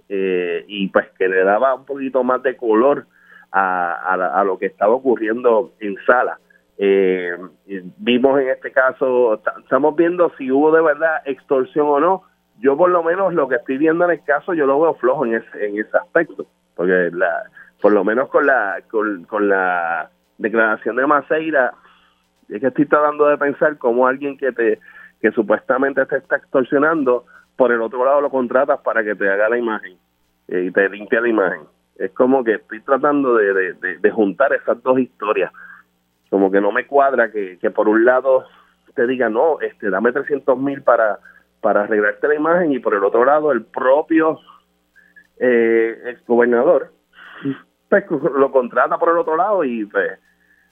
[0.09, 3.07] eh, y pues que le daba un poquito más de color
[3.53, 6.39] a, a, lo que estaba ocurriendo en sala.
[6.78, 7.37] Eh,
[7.99, 12.23] vimos en este caso, estamos viendo si hubo de verdad extorsión o no.
[12.59, 15.27] Yo por lo menos lo que estoy viendo en el caso, yo lo veo flojo
[15.27, 17.45] en ese, en ese aspecto, porque la,
[17.81, 21.73] por lo menos con la, con, con la declaración de Maceira,
[22.49, 24.78] es que estoy tratando de pensar cómo alguien que te
[25.20, 27.24] que supuestamente te está extorsionando
[27.57, 29.97] por el otro lado lo contratas para que te haga la imagen
[30.49, 31.62] eh, y te limpia la imagen.
[31.97, 35.51] Es como que estoy tratando de, de, juntar esas dos historias.
[36.28, 38.45] Como que no me cuadra que, que por un lado
[38.95, 41.19] te diga, no, este, dame 300 mil para,
[41.61, 44.39] para arreglarte la imagen y por el otro lado el propio
[45.39, 46.93] eh, ex gobernador
[47.89, 50.19] pues, lo contrata por el otro lado y pues,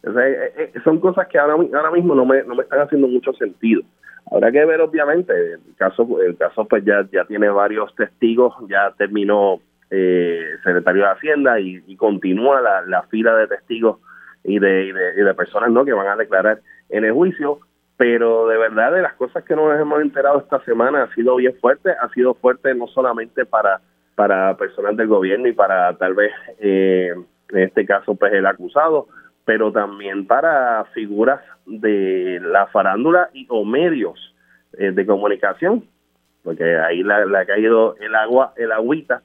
[0.03, 3.83] eh, son cosas que ahora, ahora mismo no me, no me están haciendo mucho sentido.
[4.31, 8.93] Habrá que ver, obviamente, el caso, el caso pues ya, ya tiene varios testigos, ya
[8.97, 9.61] terminó
[9.91, 13.99] eh, secretario de Hacienda y, continúa la, la, fila de testigos
[14.43, 17.61] y de, y de, personas no que van a declarar en el juicio,
[17.97, 21.55] pero de verdad de las cosas que nos hemos enterado esta semana ha sido bien
[21.61, 23.81] fuerte, ha sido fuerte no solamente para,
[24.15, 27.15] para personas del gobierno y para tal vez, eh,
[27.51, 29.07] en este caso, pues el acusado,
[29.45, 34.19] pero también para figuras de la farándula y o medios
[34.79, 35.85] eh, de comunicación,
[36.43, 39.23] porque ahí le ha caído el agua, el agüita.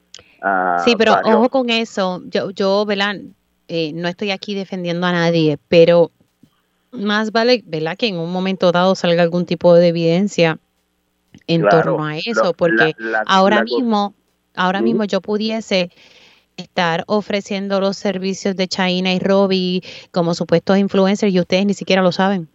[0.84, 2.22] sí, pero ojo con eso.
[2.26, 3.16] Yo, yo ¿verdad?
[3.68, 6.10] Eh, no estoy aquí defendiendo a nadie, pero
[6.92, 7.96] más vale, ¿verdad?
[7.96, 10.58] Que en un momento dado salga algún tipo de evidencia
[11.46, 12.94] en torno a eso, porque
[13.26, 14.14] ahora mismo,
[14.56, 15.90] ahora mismo yo pudiese
[16.60, 19.82] estar ofreciendo los servicios de China y Robbie
[20.12, 22.48] como supuestos influencers y ustedes ni siquiera lo saben.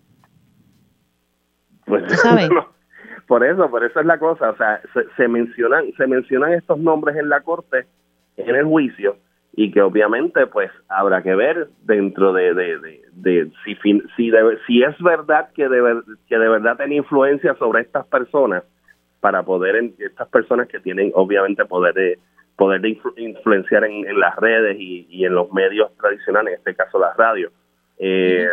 [1.85, 2.03] Pues,
[3.27, 4.81] por eso, por eso es la cosa, o sea,
[5.15, 7.85] se, mencionan, se mencionan estos nombres en la corte,
[8.37, 9.17] en el juicio,
[9.53, 13.75] y que obviamente pues habrá que ver dentro de, de, si,
[14.15, 14.31] si,
[14.67, 18.63] si es verdad que de, que de verdad tiene influencia sobre estas personas
[19.21, 22.19] para poder, estas personas que tienen obviamente poder de
[22.55, 27.13] poder de influenciar en, las redes y, en los medios tradicionales, en este caso la
[27.13, 27.51] radio.
[27.97, 28.47] Eh,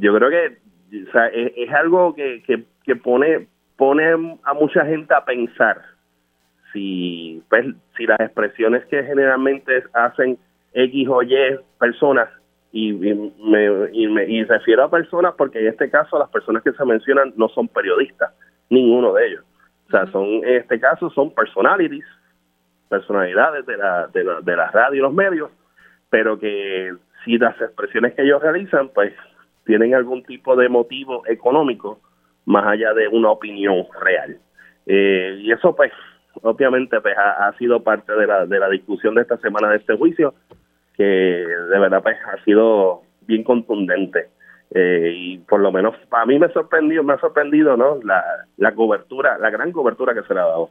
[0.00, 0.58] yo creo que
[1.56, 2.42] es, algo que,
[2.84, 3.46] que, pone,
[3.76, 5.82] pone a mucha gente a pensar
[6.72, 7.66] si, pues,
[7.96, 10.38] si las expresiones que generalmente hacen
[10.72, 11.36] X o Y
[11.78, 12.28] personas,
[12.72, 16.72] y, me, y, me, y refiero a personas porque en este caso las personas que
[16.72, 18.32] se mencionan no son periodistas,
[18.70, 19.44] ninguno de ellos.
[19.88, 22.04] O sea, son, en este caso son personalities
[22.92, 25.50] personalidades de la, de la, de la radio y los medios,
[26.10, 26.92] pero que
[27.24, 29.14] si las expresiones que ellos realizan, pues
[29.64, 32.00] tienen algún tipo de motivo económico
[32.44, 34.36] más allá de una opinión real.
[34.84, 35.90] Eh, y eso, pues,
[36.42, 39.96] obviamente, pues, ha, sido parte de la, de la discusión de esta semana de este
[39.96, 40.34] juicio,
[40.94, 44.28] que de verdad, pues, ha sido bien contundente.
[44.74, 48.00] Eh, y por lo menos a mí me sorprendió, me ha sorprendido, ¿no?
[48.02, 48.22] La,
[48.58, 50.70] la cobertura, la gran cobertura que se le ha dado.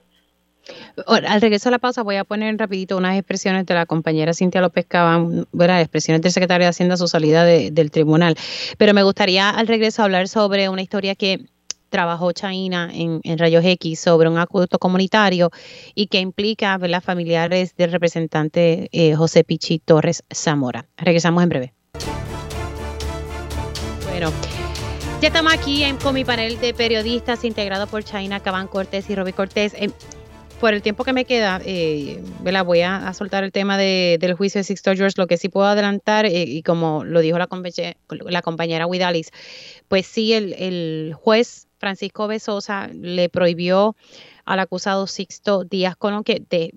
[1.07, 4.61] Al regreso a la pausa voy a poner rapidito unas expresiones de la compañera Cintia
[4.61, 8.35] López Cabán, expresiones del secretario de Hacienda a su salida del tribunal.
[8.77, 11.45] Pero me gustaría al regreso hablar sobre una historia que
[11.89, 15.51] trabajó China en, Rayos X sobre un acuerdo comunitario
[15.93, 20.87] y que implica las familiares del representante eh, José Pichi Torres Zamora.
[20.97, 21.73] Regresamos en breve.
[24.09, 24.31] Bueno.
[25.21, 29.15] Ya estamos aquí en, con mi panel de periodistas integrado por Chaina Cabán Cortés y
[29.15, 29.75] Roby Cortés.
[29.75, 29.91] Eh,
[30.61, 32.23] por el tiempo que me queda, eh,
[32.63, 35.15] voy a, soltar el tema del juicio de Sixto George.
[35.17, 37.49] Lo que sí puedo adelantar, eh, y como lo dijo la,
[38.09, 39.31] la compañera Widalis,
[39.87, 43.95] pues sí, el, juez Francisco Besosa le prohibió
[44.45, 46.71] al acusado Sixto Díaz Colón que de,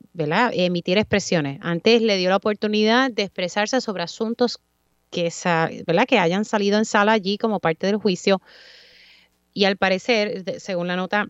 [0.55, 1.59] emitir expresiones.
[1.61, 4.61] Antes le dio la oportunidad de expresarse sobre asuntos
[5.11, 5.31] que
[6.19, 8.40] hayan salido en sala allí como parte del juicio.
[9.52, 11.28] Y al parecer, según la nota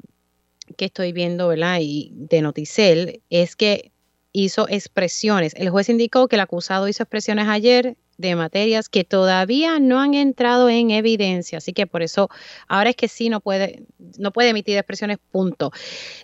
[0.76, 1.78] que estoy viendo ¿verdad?
[1.80, 3.92] Y de Noticel, es que
[4.32, 5.55] hizo expresiones.
[5.56, 10.14] El juez indicó que el acusado hizo expresiones ayer de materias que todavía no han
[10.14, 12.28] entrado en evidencia, así que por eso
[12.68, 13.84] ahora es que sí no puede,
[14.18, 15.72] no puede emitir expresiones, punto.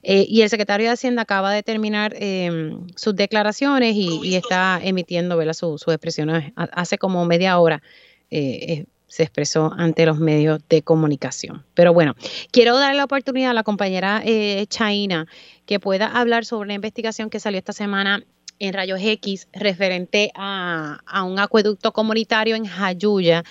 [0.02, 5.40] Eh, y el secretario de Hacienda acaba de terminar em, sus declaraciones y, está emitiendo
[5.54, 7.82] sus expresiones hace como media hora.
[8.30, 11.64] Eh, se expresó ante los medios de comunicación.
[11.74, 12.14] Pero bueno,
[12.52, 15.26] quiero darle la oportunidad a la compañera eh, Chaina
[15.66, 18.24] que pueda hablar sobre una investigación que salió esta semana
[18.60, 23.42] en rayos X referente a, un acueducto comunitario en Jayuya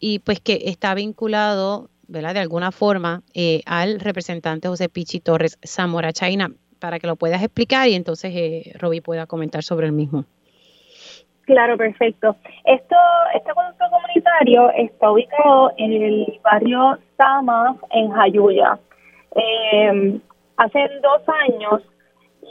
[0.00, 2.32] y pues que está vinculado, ¿verdad?
[2.32, 7.42] De alguna forma eh, al representante José Pichi Torres Zamora Chaina para que lo puedas
[7.42, 10.24] explicar y entonces eh, Roby pueda comentar sobre el mismo.
[11.52, 12.34] Claro, perfecto.
[12.64, 12.96] Esto,
[13.34, 18.78] este acueducto comunitario está ubicado en el barrio Sama, en Jayuya.
[19.36, 20.18] Eh,
[20.56, 21.82] hace dos años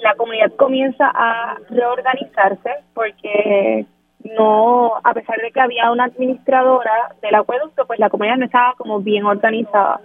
[0.04, 3.88] la comunidad comienza a reorganizarse porque
[4.38, 8.76] no, a pesar de que había una administradora del acueducto, pues la comunidad no estaba
[8.78, 10.00] como bien organizada.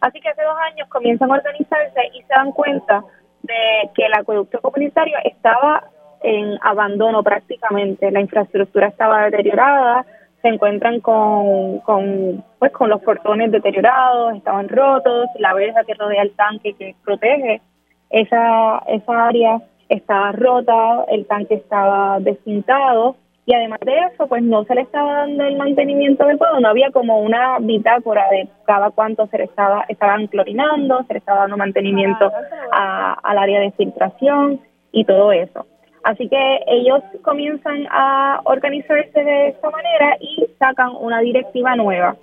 [0.00, 3.04] Así que hace dos años comienzan a organizarse y se dan cuenta
[3.42, 5.84] de que el acueducto comunitario estaba
[6.22, 10.04] en abandono prácticamente, la infraestructura estaba deteriorada,
[10.42, 16.22] se encuentran con, con, pues, con los portones deteriorados, estaban rotos, la verja que rodea
[16.22, 17.60] el tanque que protege
[18.10, 23.16] esa, esa área estaba rota, el tanque estaba despintado
[23.48, 26.90] y además de eso, pues no se le estaba dando el mantenimiento adecuado, no había
[26.90, 31.56] como una bitácora de cada cuánto se le estaba, estaban clorinando, se le estaba dando
[31.56, 32.30] mantenimiento
[32.70, 34.60] al área de filtración
[34.92, 35.66] y todo eso.
[36.08, 42.16] Así que ellos comienzan a organizarse de esta manera y sacan una directiva nueva.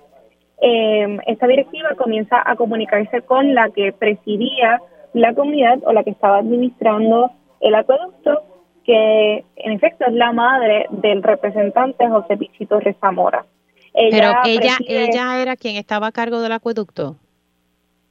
[0.60, 4.80] Eh, esta directiva comienza a comunicarse con la que presidía
[5.12, 7.30] la comunidad o la que estaba administrando
[7.60, 8.42] el acueducto,
[8.84, 13.46] que en efecto es la madre del representante José Pichito Rezamora.
[13.92, 17.14] Pero ella, ella era quien estaba a cargo del acueducto.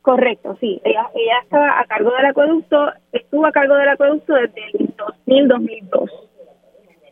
[0.05, 0.79] Correcto, sí.
[0.83, 4.95] Ella, ella estaba a cargo del acueducto, estuvo a cargo del acueducto desde el
[5.25, 6.11] 2000-2002.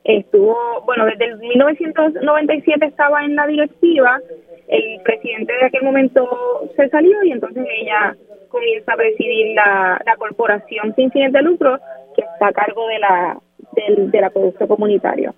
[0.03, 0.55] Estuvo,
[0.85, 4.19] bueno, desde el 1997 estaba en la directiva,
[4.67, 8.15] el presidente de aquel momento se salió y entonces ella
[8.49, 11.79] comienza a presidir la, corporación sin fines de lucro
[12.15, 13.39] que está a cargo de la
[13.71, 15.33] del, del acueducto comunitario.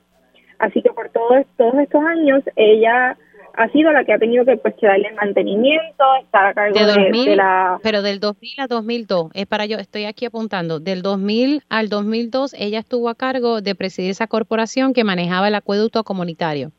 [0.59, 3.15] Así que por todos, todos estos años ella
[3.57, 7.79] ha sido la que ha tenido que pues darle mantenimiento, estar a cargo de, la...
[7.83, 12.55] Pero del 2000 a 2002, es para yo, estoy aquí apuntando, del 2000 al 2002
[12.57, 16.71] ella estuvo a cargo de presidir esa corporación que manejaba el acueducto comunitario.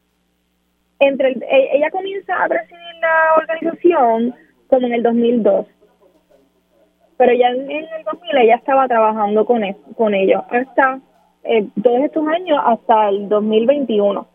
[0.98, 4.35] Entre e, ella comienza a presidir la organización
[4.69, 5.66] como en el 2002
[7.16, 9.62] pero ya en, el 2000 ella estaba trabajando con,
[9.97, 11.01] con ellos hasta
[11.44, 14.27] eh, todos estos años hasta el 2021.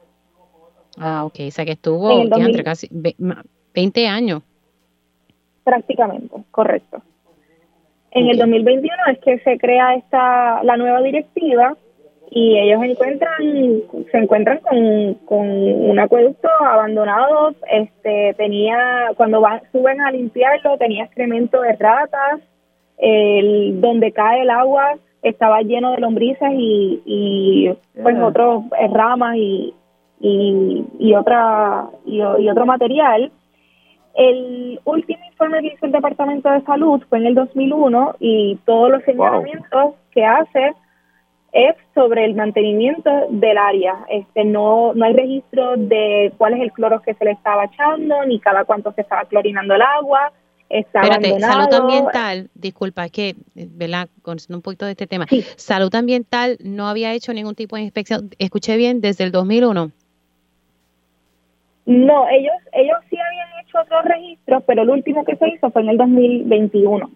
[0.97, 2.89] Ah, ok, o sea que estuvo entre casi
[3.73, 4.43] 20 años.
[5.63, 7.01] Prácticamente, correcto.
[8.11, 11.77] En el 2021 es que se crea esta la nueva directiva
[12.29, 13.37] y ellos encuentran
[14.11, 21.05] se encuentran con, con un acueducto abandonado este tenía cuando van suben a limpiarlo tenía
[21.05, 22.39] excremento de ratas
[22.97, 29.35] el, donde cae el agua estaba lleno de lombrices y, y pues otros eh, ramas
[29.37, 29.73] y,
[30.21, 33.31] y, y otra y, otro material.
[34.13, 38.91] El último informe que hizo el Departamento de Salud fue en el 2001 y todos
[38.91, 40.73] los señalamientos que hace
[41.53, 44.05] es sobre el mantenimiento del área.
[44.09, 48.25] Este no no hay registro de cuál es el cloro que se le estaba echando
[48.25, 50.31] ni cada cuánto se estaba clorinando el agua
[50.71, 54.07] Espérate, salud ambiental, disculpa, es que, ¿verdad?
[54.21, 55.27] Conociendo un poquito de este tema.
[55.57, 59.91] Salud ambiental no había hecho ningún tipo de inspección, escuché bien, desde el 2001.
[61.85, 65.81] No, ellos ellos sí habían hecho otros registros, pero el último que se hizo fue
[65.81, 67.09] en el 2021.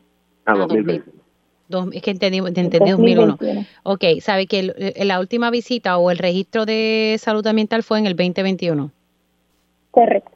[0.45, 1.25] Ah, 2021.
[1.71, 3.37] Ah, es que entendí, entendí 2001.
[3.83, 8.15] Ok, sabe que la última visita o el registro de salud ambiental fue en el
[8.15, 8.91] 2021.
[9.91, 10.31] Correcto.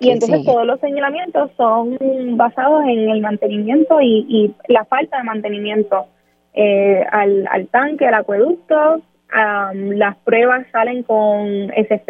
[0.00, 1.98] y entonces todos los señalamientos son
[2.36, 6.06] basados en el mantenimiento y, la falta de mantenimiento
[6.54, 9.02] eh, al, al, tanque, al acueducto.
[9.32, 12.02] Las pruebas salen con heces.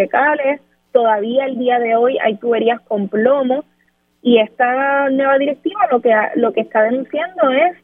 [0.92, 3.64] Todavía el día de hoy hay tuberías con plomo.
[4.22, 7.76] Y esta nueva directiva lo que, lo que está denunciando es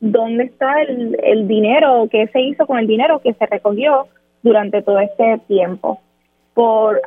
[0.00, 4.06] dónde está el, el dinero, qué se hizo con el dinero que se recogió
[4.42, 6.00] durante todo este tiempo
[6.54, 7.00] por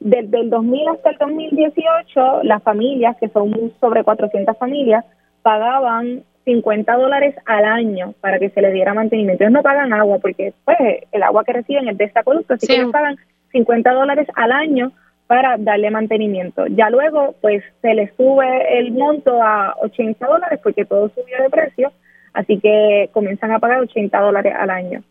[0.00, 5.04] desde el 2000 hasta el 2018 las familias que son sobre 400 familias
[5.42, 9.42] pagaban 50 dólares al año para que se les diera mantenimiento.
[9.42, 10.78] Ellos no pagan agua porque pues
[11.10, 13.16] el agua que reciben es de este acueducto, así que ellos pagan
[13.50, 14.92] 50 dólares al año
[15.26, 16.68] para darle mantenimiento.
[16.68, 21.50] Ya luego pues se les sube el monto a 80 dólares porque todo subió de
[21.50, 21.92] precio,
[22.32, 25.02] así que comienzan a pagar 80 dólares al año.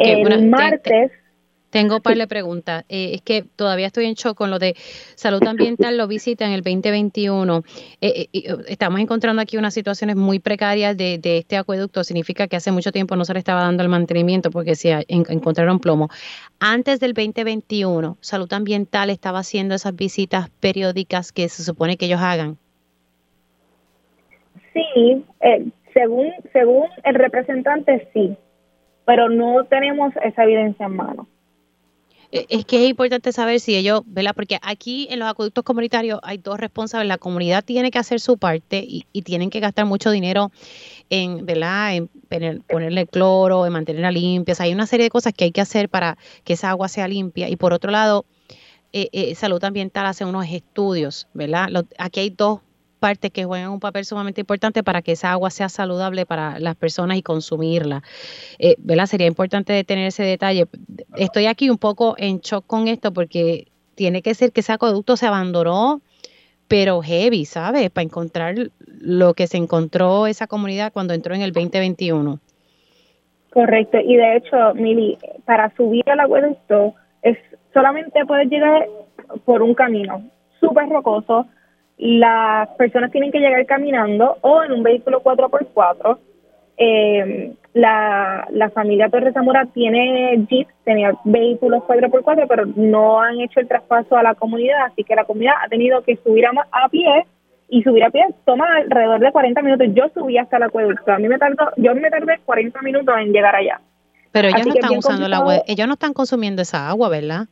[0.00, 1.12] el martes...
[1.70, 2.84] Tengo un par de preguntas.
[2.88, 4.74] Eh, es que todavía estoy en shock con lo de
[5.16, 7.62] salud ambiental, lo visita en el 2021.
[8.00, 12.04] Eh, eh, estamos encontrando aquí unas situaciones muy precarias de, este acueducto.
[12.04, 15.78] Significa que hace mucho tiempo no se le estaba dando el mantenimiento porque se encontraron
[15.78, 16.08] plomo.
[16.58, 22.20] Antes del 2021, salud ambiental estaba haciendo esas visitas periódicas que se supone que ellos
[22.20, 22.56] hagan.
[24.72, 25.24] Sí,
[25.92, 28.36] según, según el representante, sí,
[29.04, 31.26] pero no tenemos esa evidencia en mano.
[32.30, 34.32] Eh, es que es importante saber si ellos, ¿verdad?
[34.34, 37.08] Porque aquí en los acueductos comunitarios hay dos responsables.
[37.08, 40.50] La comunidad tiene que hacer su parte y, tienen que gastar mucho dinero
[41.10, 41.94] en, ¿verdad?
[41.94, 42.08] En
[42.66, 44.54] ponerle cloro, en mantenerla limpia.
[44.58, 47.48] hay una serie de cosas que hay que hacer para que esa agua sea limpia.
[47.48, 48.24] Y por otro lado,
[48.92, 51.68] eh, eh, salud ambiental hace unos estudios, ¿verdad?
[51.98, 52.60] aquí hay dos
[52.98, 56.76] partes que juegan un papel sumamente importante para que esa agua sea saludable para las
[56.76, 58.02] personas y consumirla.
[58.58, 58.76] Eh.
[59.06, 60.66] Sería importante tener ese detalle.
[61.16, 65.16] Estoy aquí un poco en shock con esto porque tiene que ser que ese acueducto
[65.16, 66.00] se abandonó,
[66.68, 67.90] pero heavy, ¿sabes?
[67.90, 68.54] Para encontrar
[69.00, 72.38] lo que se encontró esa comunidad cuando entró en el 2021.
[73.50, 75.16] Correcto, y de hecho, Mili,
[75.46, 77.38] para subir al acueducto es
[77.72, 78.86] solamente puedes llegar
[79.44, 80.22] por un camino
[80.60, 81.46] súper rocoso,
[81.98, 86.18] las personas tienen que llegar caminando o en un vehículo 4x4.
[86.80, 93.58] Eh, la, la familia Torres Zamora tiene Jeep, tenía vehículos 4x4, pero no han hecho
[93.58, 96.88] el traspaso a la comunidad, así que la comunidad ha tenido que subir a, a
[96.88, 97.26] pie
[97.68, 99.88] y subir a pie toma alrededor de 40 minutos.
[99.92, 103.32] Yo subí hasta el acueducto, a mí me tardó, yo me tardé 40 minutos en
[103.32, 103.80] llegar allá.
[104.30, 107.46] Pero ellos no están usando el agua, ellos no están consumiendo esa agua, ¿verdad?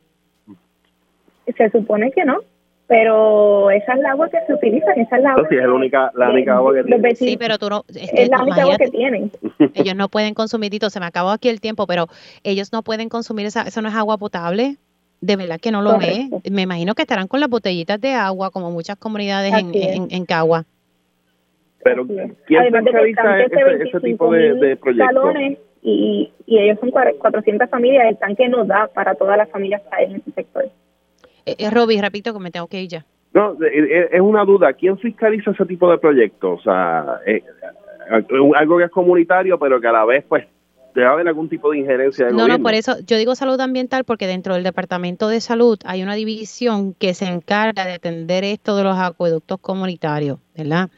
[1.57, 2.39] Se supone que no
[2.89, 5.47] pero esa es la agua que se utiliza, esa es la agua.
[5.49, 7.17] sí, es la única, la única agua que tienen.
[7.17, 7.85] Sí, pero tú no.
[7.89, 9.33] Es, la única agua que tienen.
[9.75, 12.07] Ellos no pueden consumir, Tito, se me acabó aquí el tiempo, pero
[12.45, 14.77] ellos no pueden consumir esa, eso no es agua potable.
[15.21, 16.29] De verdad que no lo es.
[16.51, 20.27] Me imagino que estarán con las botellitas de agua, como muchas comunidades en, en, en,
[20.27, 20.65] Cagua.
[21.83, 25.35] Pero, ¿quién centraliza ese, ese, tipo de, de proyectos?
[25.83, 29.89] Y, y ellos son 400 familias, el tanque no da para todas las familias que
[29.97, 30.71] hay en ese sector.
[31.47, 33.07] Eh, eh, Roby, repito que me tengo que ir ya.
[33.33, 34.73] No, eh, es una duda.
[34.73, 36.61] ¿Quién fiscaliza ese tipo de proyectos?
[36.61, 37.21] O sea,
[38.57, 40.45] algo que es comunitario, pero que a la vez, pues,
[40.95, 44.27] debe haber algún tipo de injerencia No, no, por eso yo digo salud ambiental porque
[44.27, 48.85] dentro del Departamento de Salud hay una división que se encarga de atender esto de
[48.85, 50.89] los acueductos comunitarios, ¿verdad?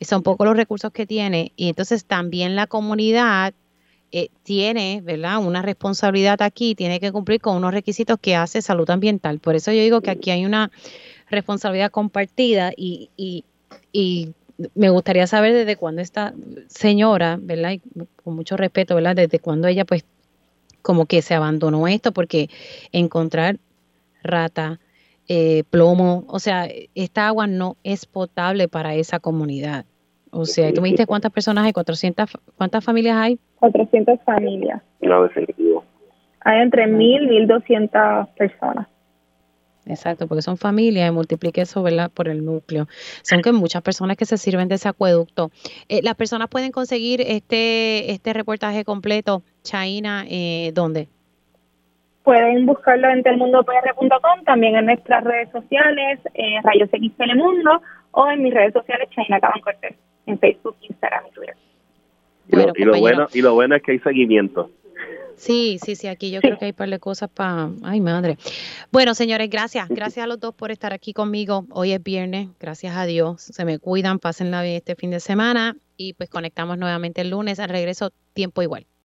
[0.00, 3.54] Son poco los recursos que tiene y entonces también la comunidad
[4.10, 5.38] eh, tiene, ¿verdad?
[5.38, 9.38] Una responsabilidad aquí, tiene que cumplir con unos requisitos que hace salud ambiental.
[9.38, 10.70] Por eso yo digo que aquí hay una
[11.30, 13.44] responsabilidad compartida y, y,
[14.74, 16.34] me gustaría saber desde cuándo esta
[16.66, 17.72] señora, ¿verdad?
[17.72, 17.82] Y
[18.24, 19.14] con mucho respeto, ¿verdad?
[19.14, 20.04] Desde cuándo ella pues
[20.82, 22.50] como que se abandonó esto, porque
[22.90, 23.58] encontrar
[24.22, 24.80] rata,
[25.28, 29.84] eh, plomo, o sea, esta agua no es potable para esa comunidad.
[30.30, 33.38] O sea, tú me dijiste cuántas personas hay, 400, ¿cuántas familias hay?
[33.60, 34.82] 400 familias.
[35.00, 35.84] No, definitivo.
[36.40, 38.86] Hay entre 1.000 y 1.200 personas.
[39.88, 42.10] Exacto, porque son familias y multiplique eso ¿verdad?
[42.12, 42.86] por el núcleo.
[43.22, 45.50] Son que muchas personas que se sirven de ese acueducto.
[45.88, 51.08] Eh, las personas pueden conseguir este este reportaje completo, Chaina, eh, ¿dónde?
[52.22, 57.80] Pueden buscarlo en telmundopr.com, también en nuestras redes sociales, eh, Rayos X Telemundo,
[58.10, 61.56] o en mis redes sociales, Chaina Caban Cortés en Facebook, Instagram y Twitter.
[62.48, 64.70] Y, lo bueno, y lo bueno es que hay seguimiento.
[65.38, 67.70] Sí, sí, sí, aquí yo creo que hay un par de cosas para...
[67.84, 68.36] Ay, madre.
[68.90, 69.88] Bueno, señores, gracias.
[69.88, 71.64] Gracias a los dos por estar aquí conmigo.
[71.70, 73.40] Hoy es viernes, gracias a Dios.
[73.40, 77.60] Se me cuidan, pásenla bien este fin de semana y pues conectamos nuevamente el lunes
[77.60, 78.88] al regreso, tiempo igual.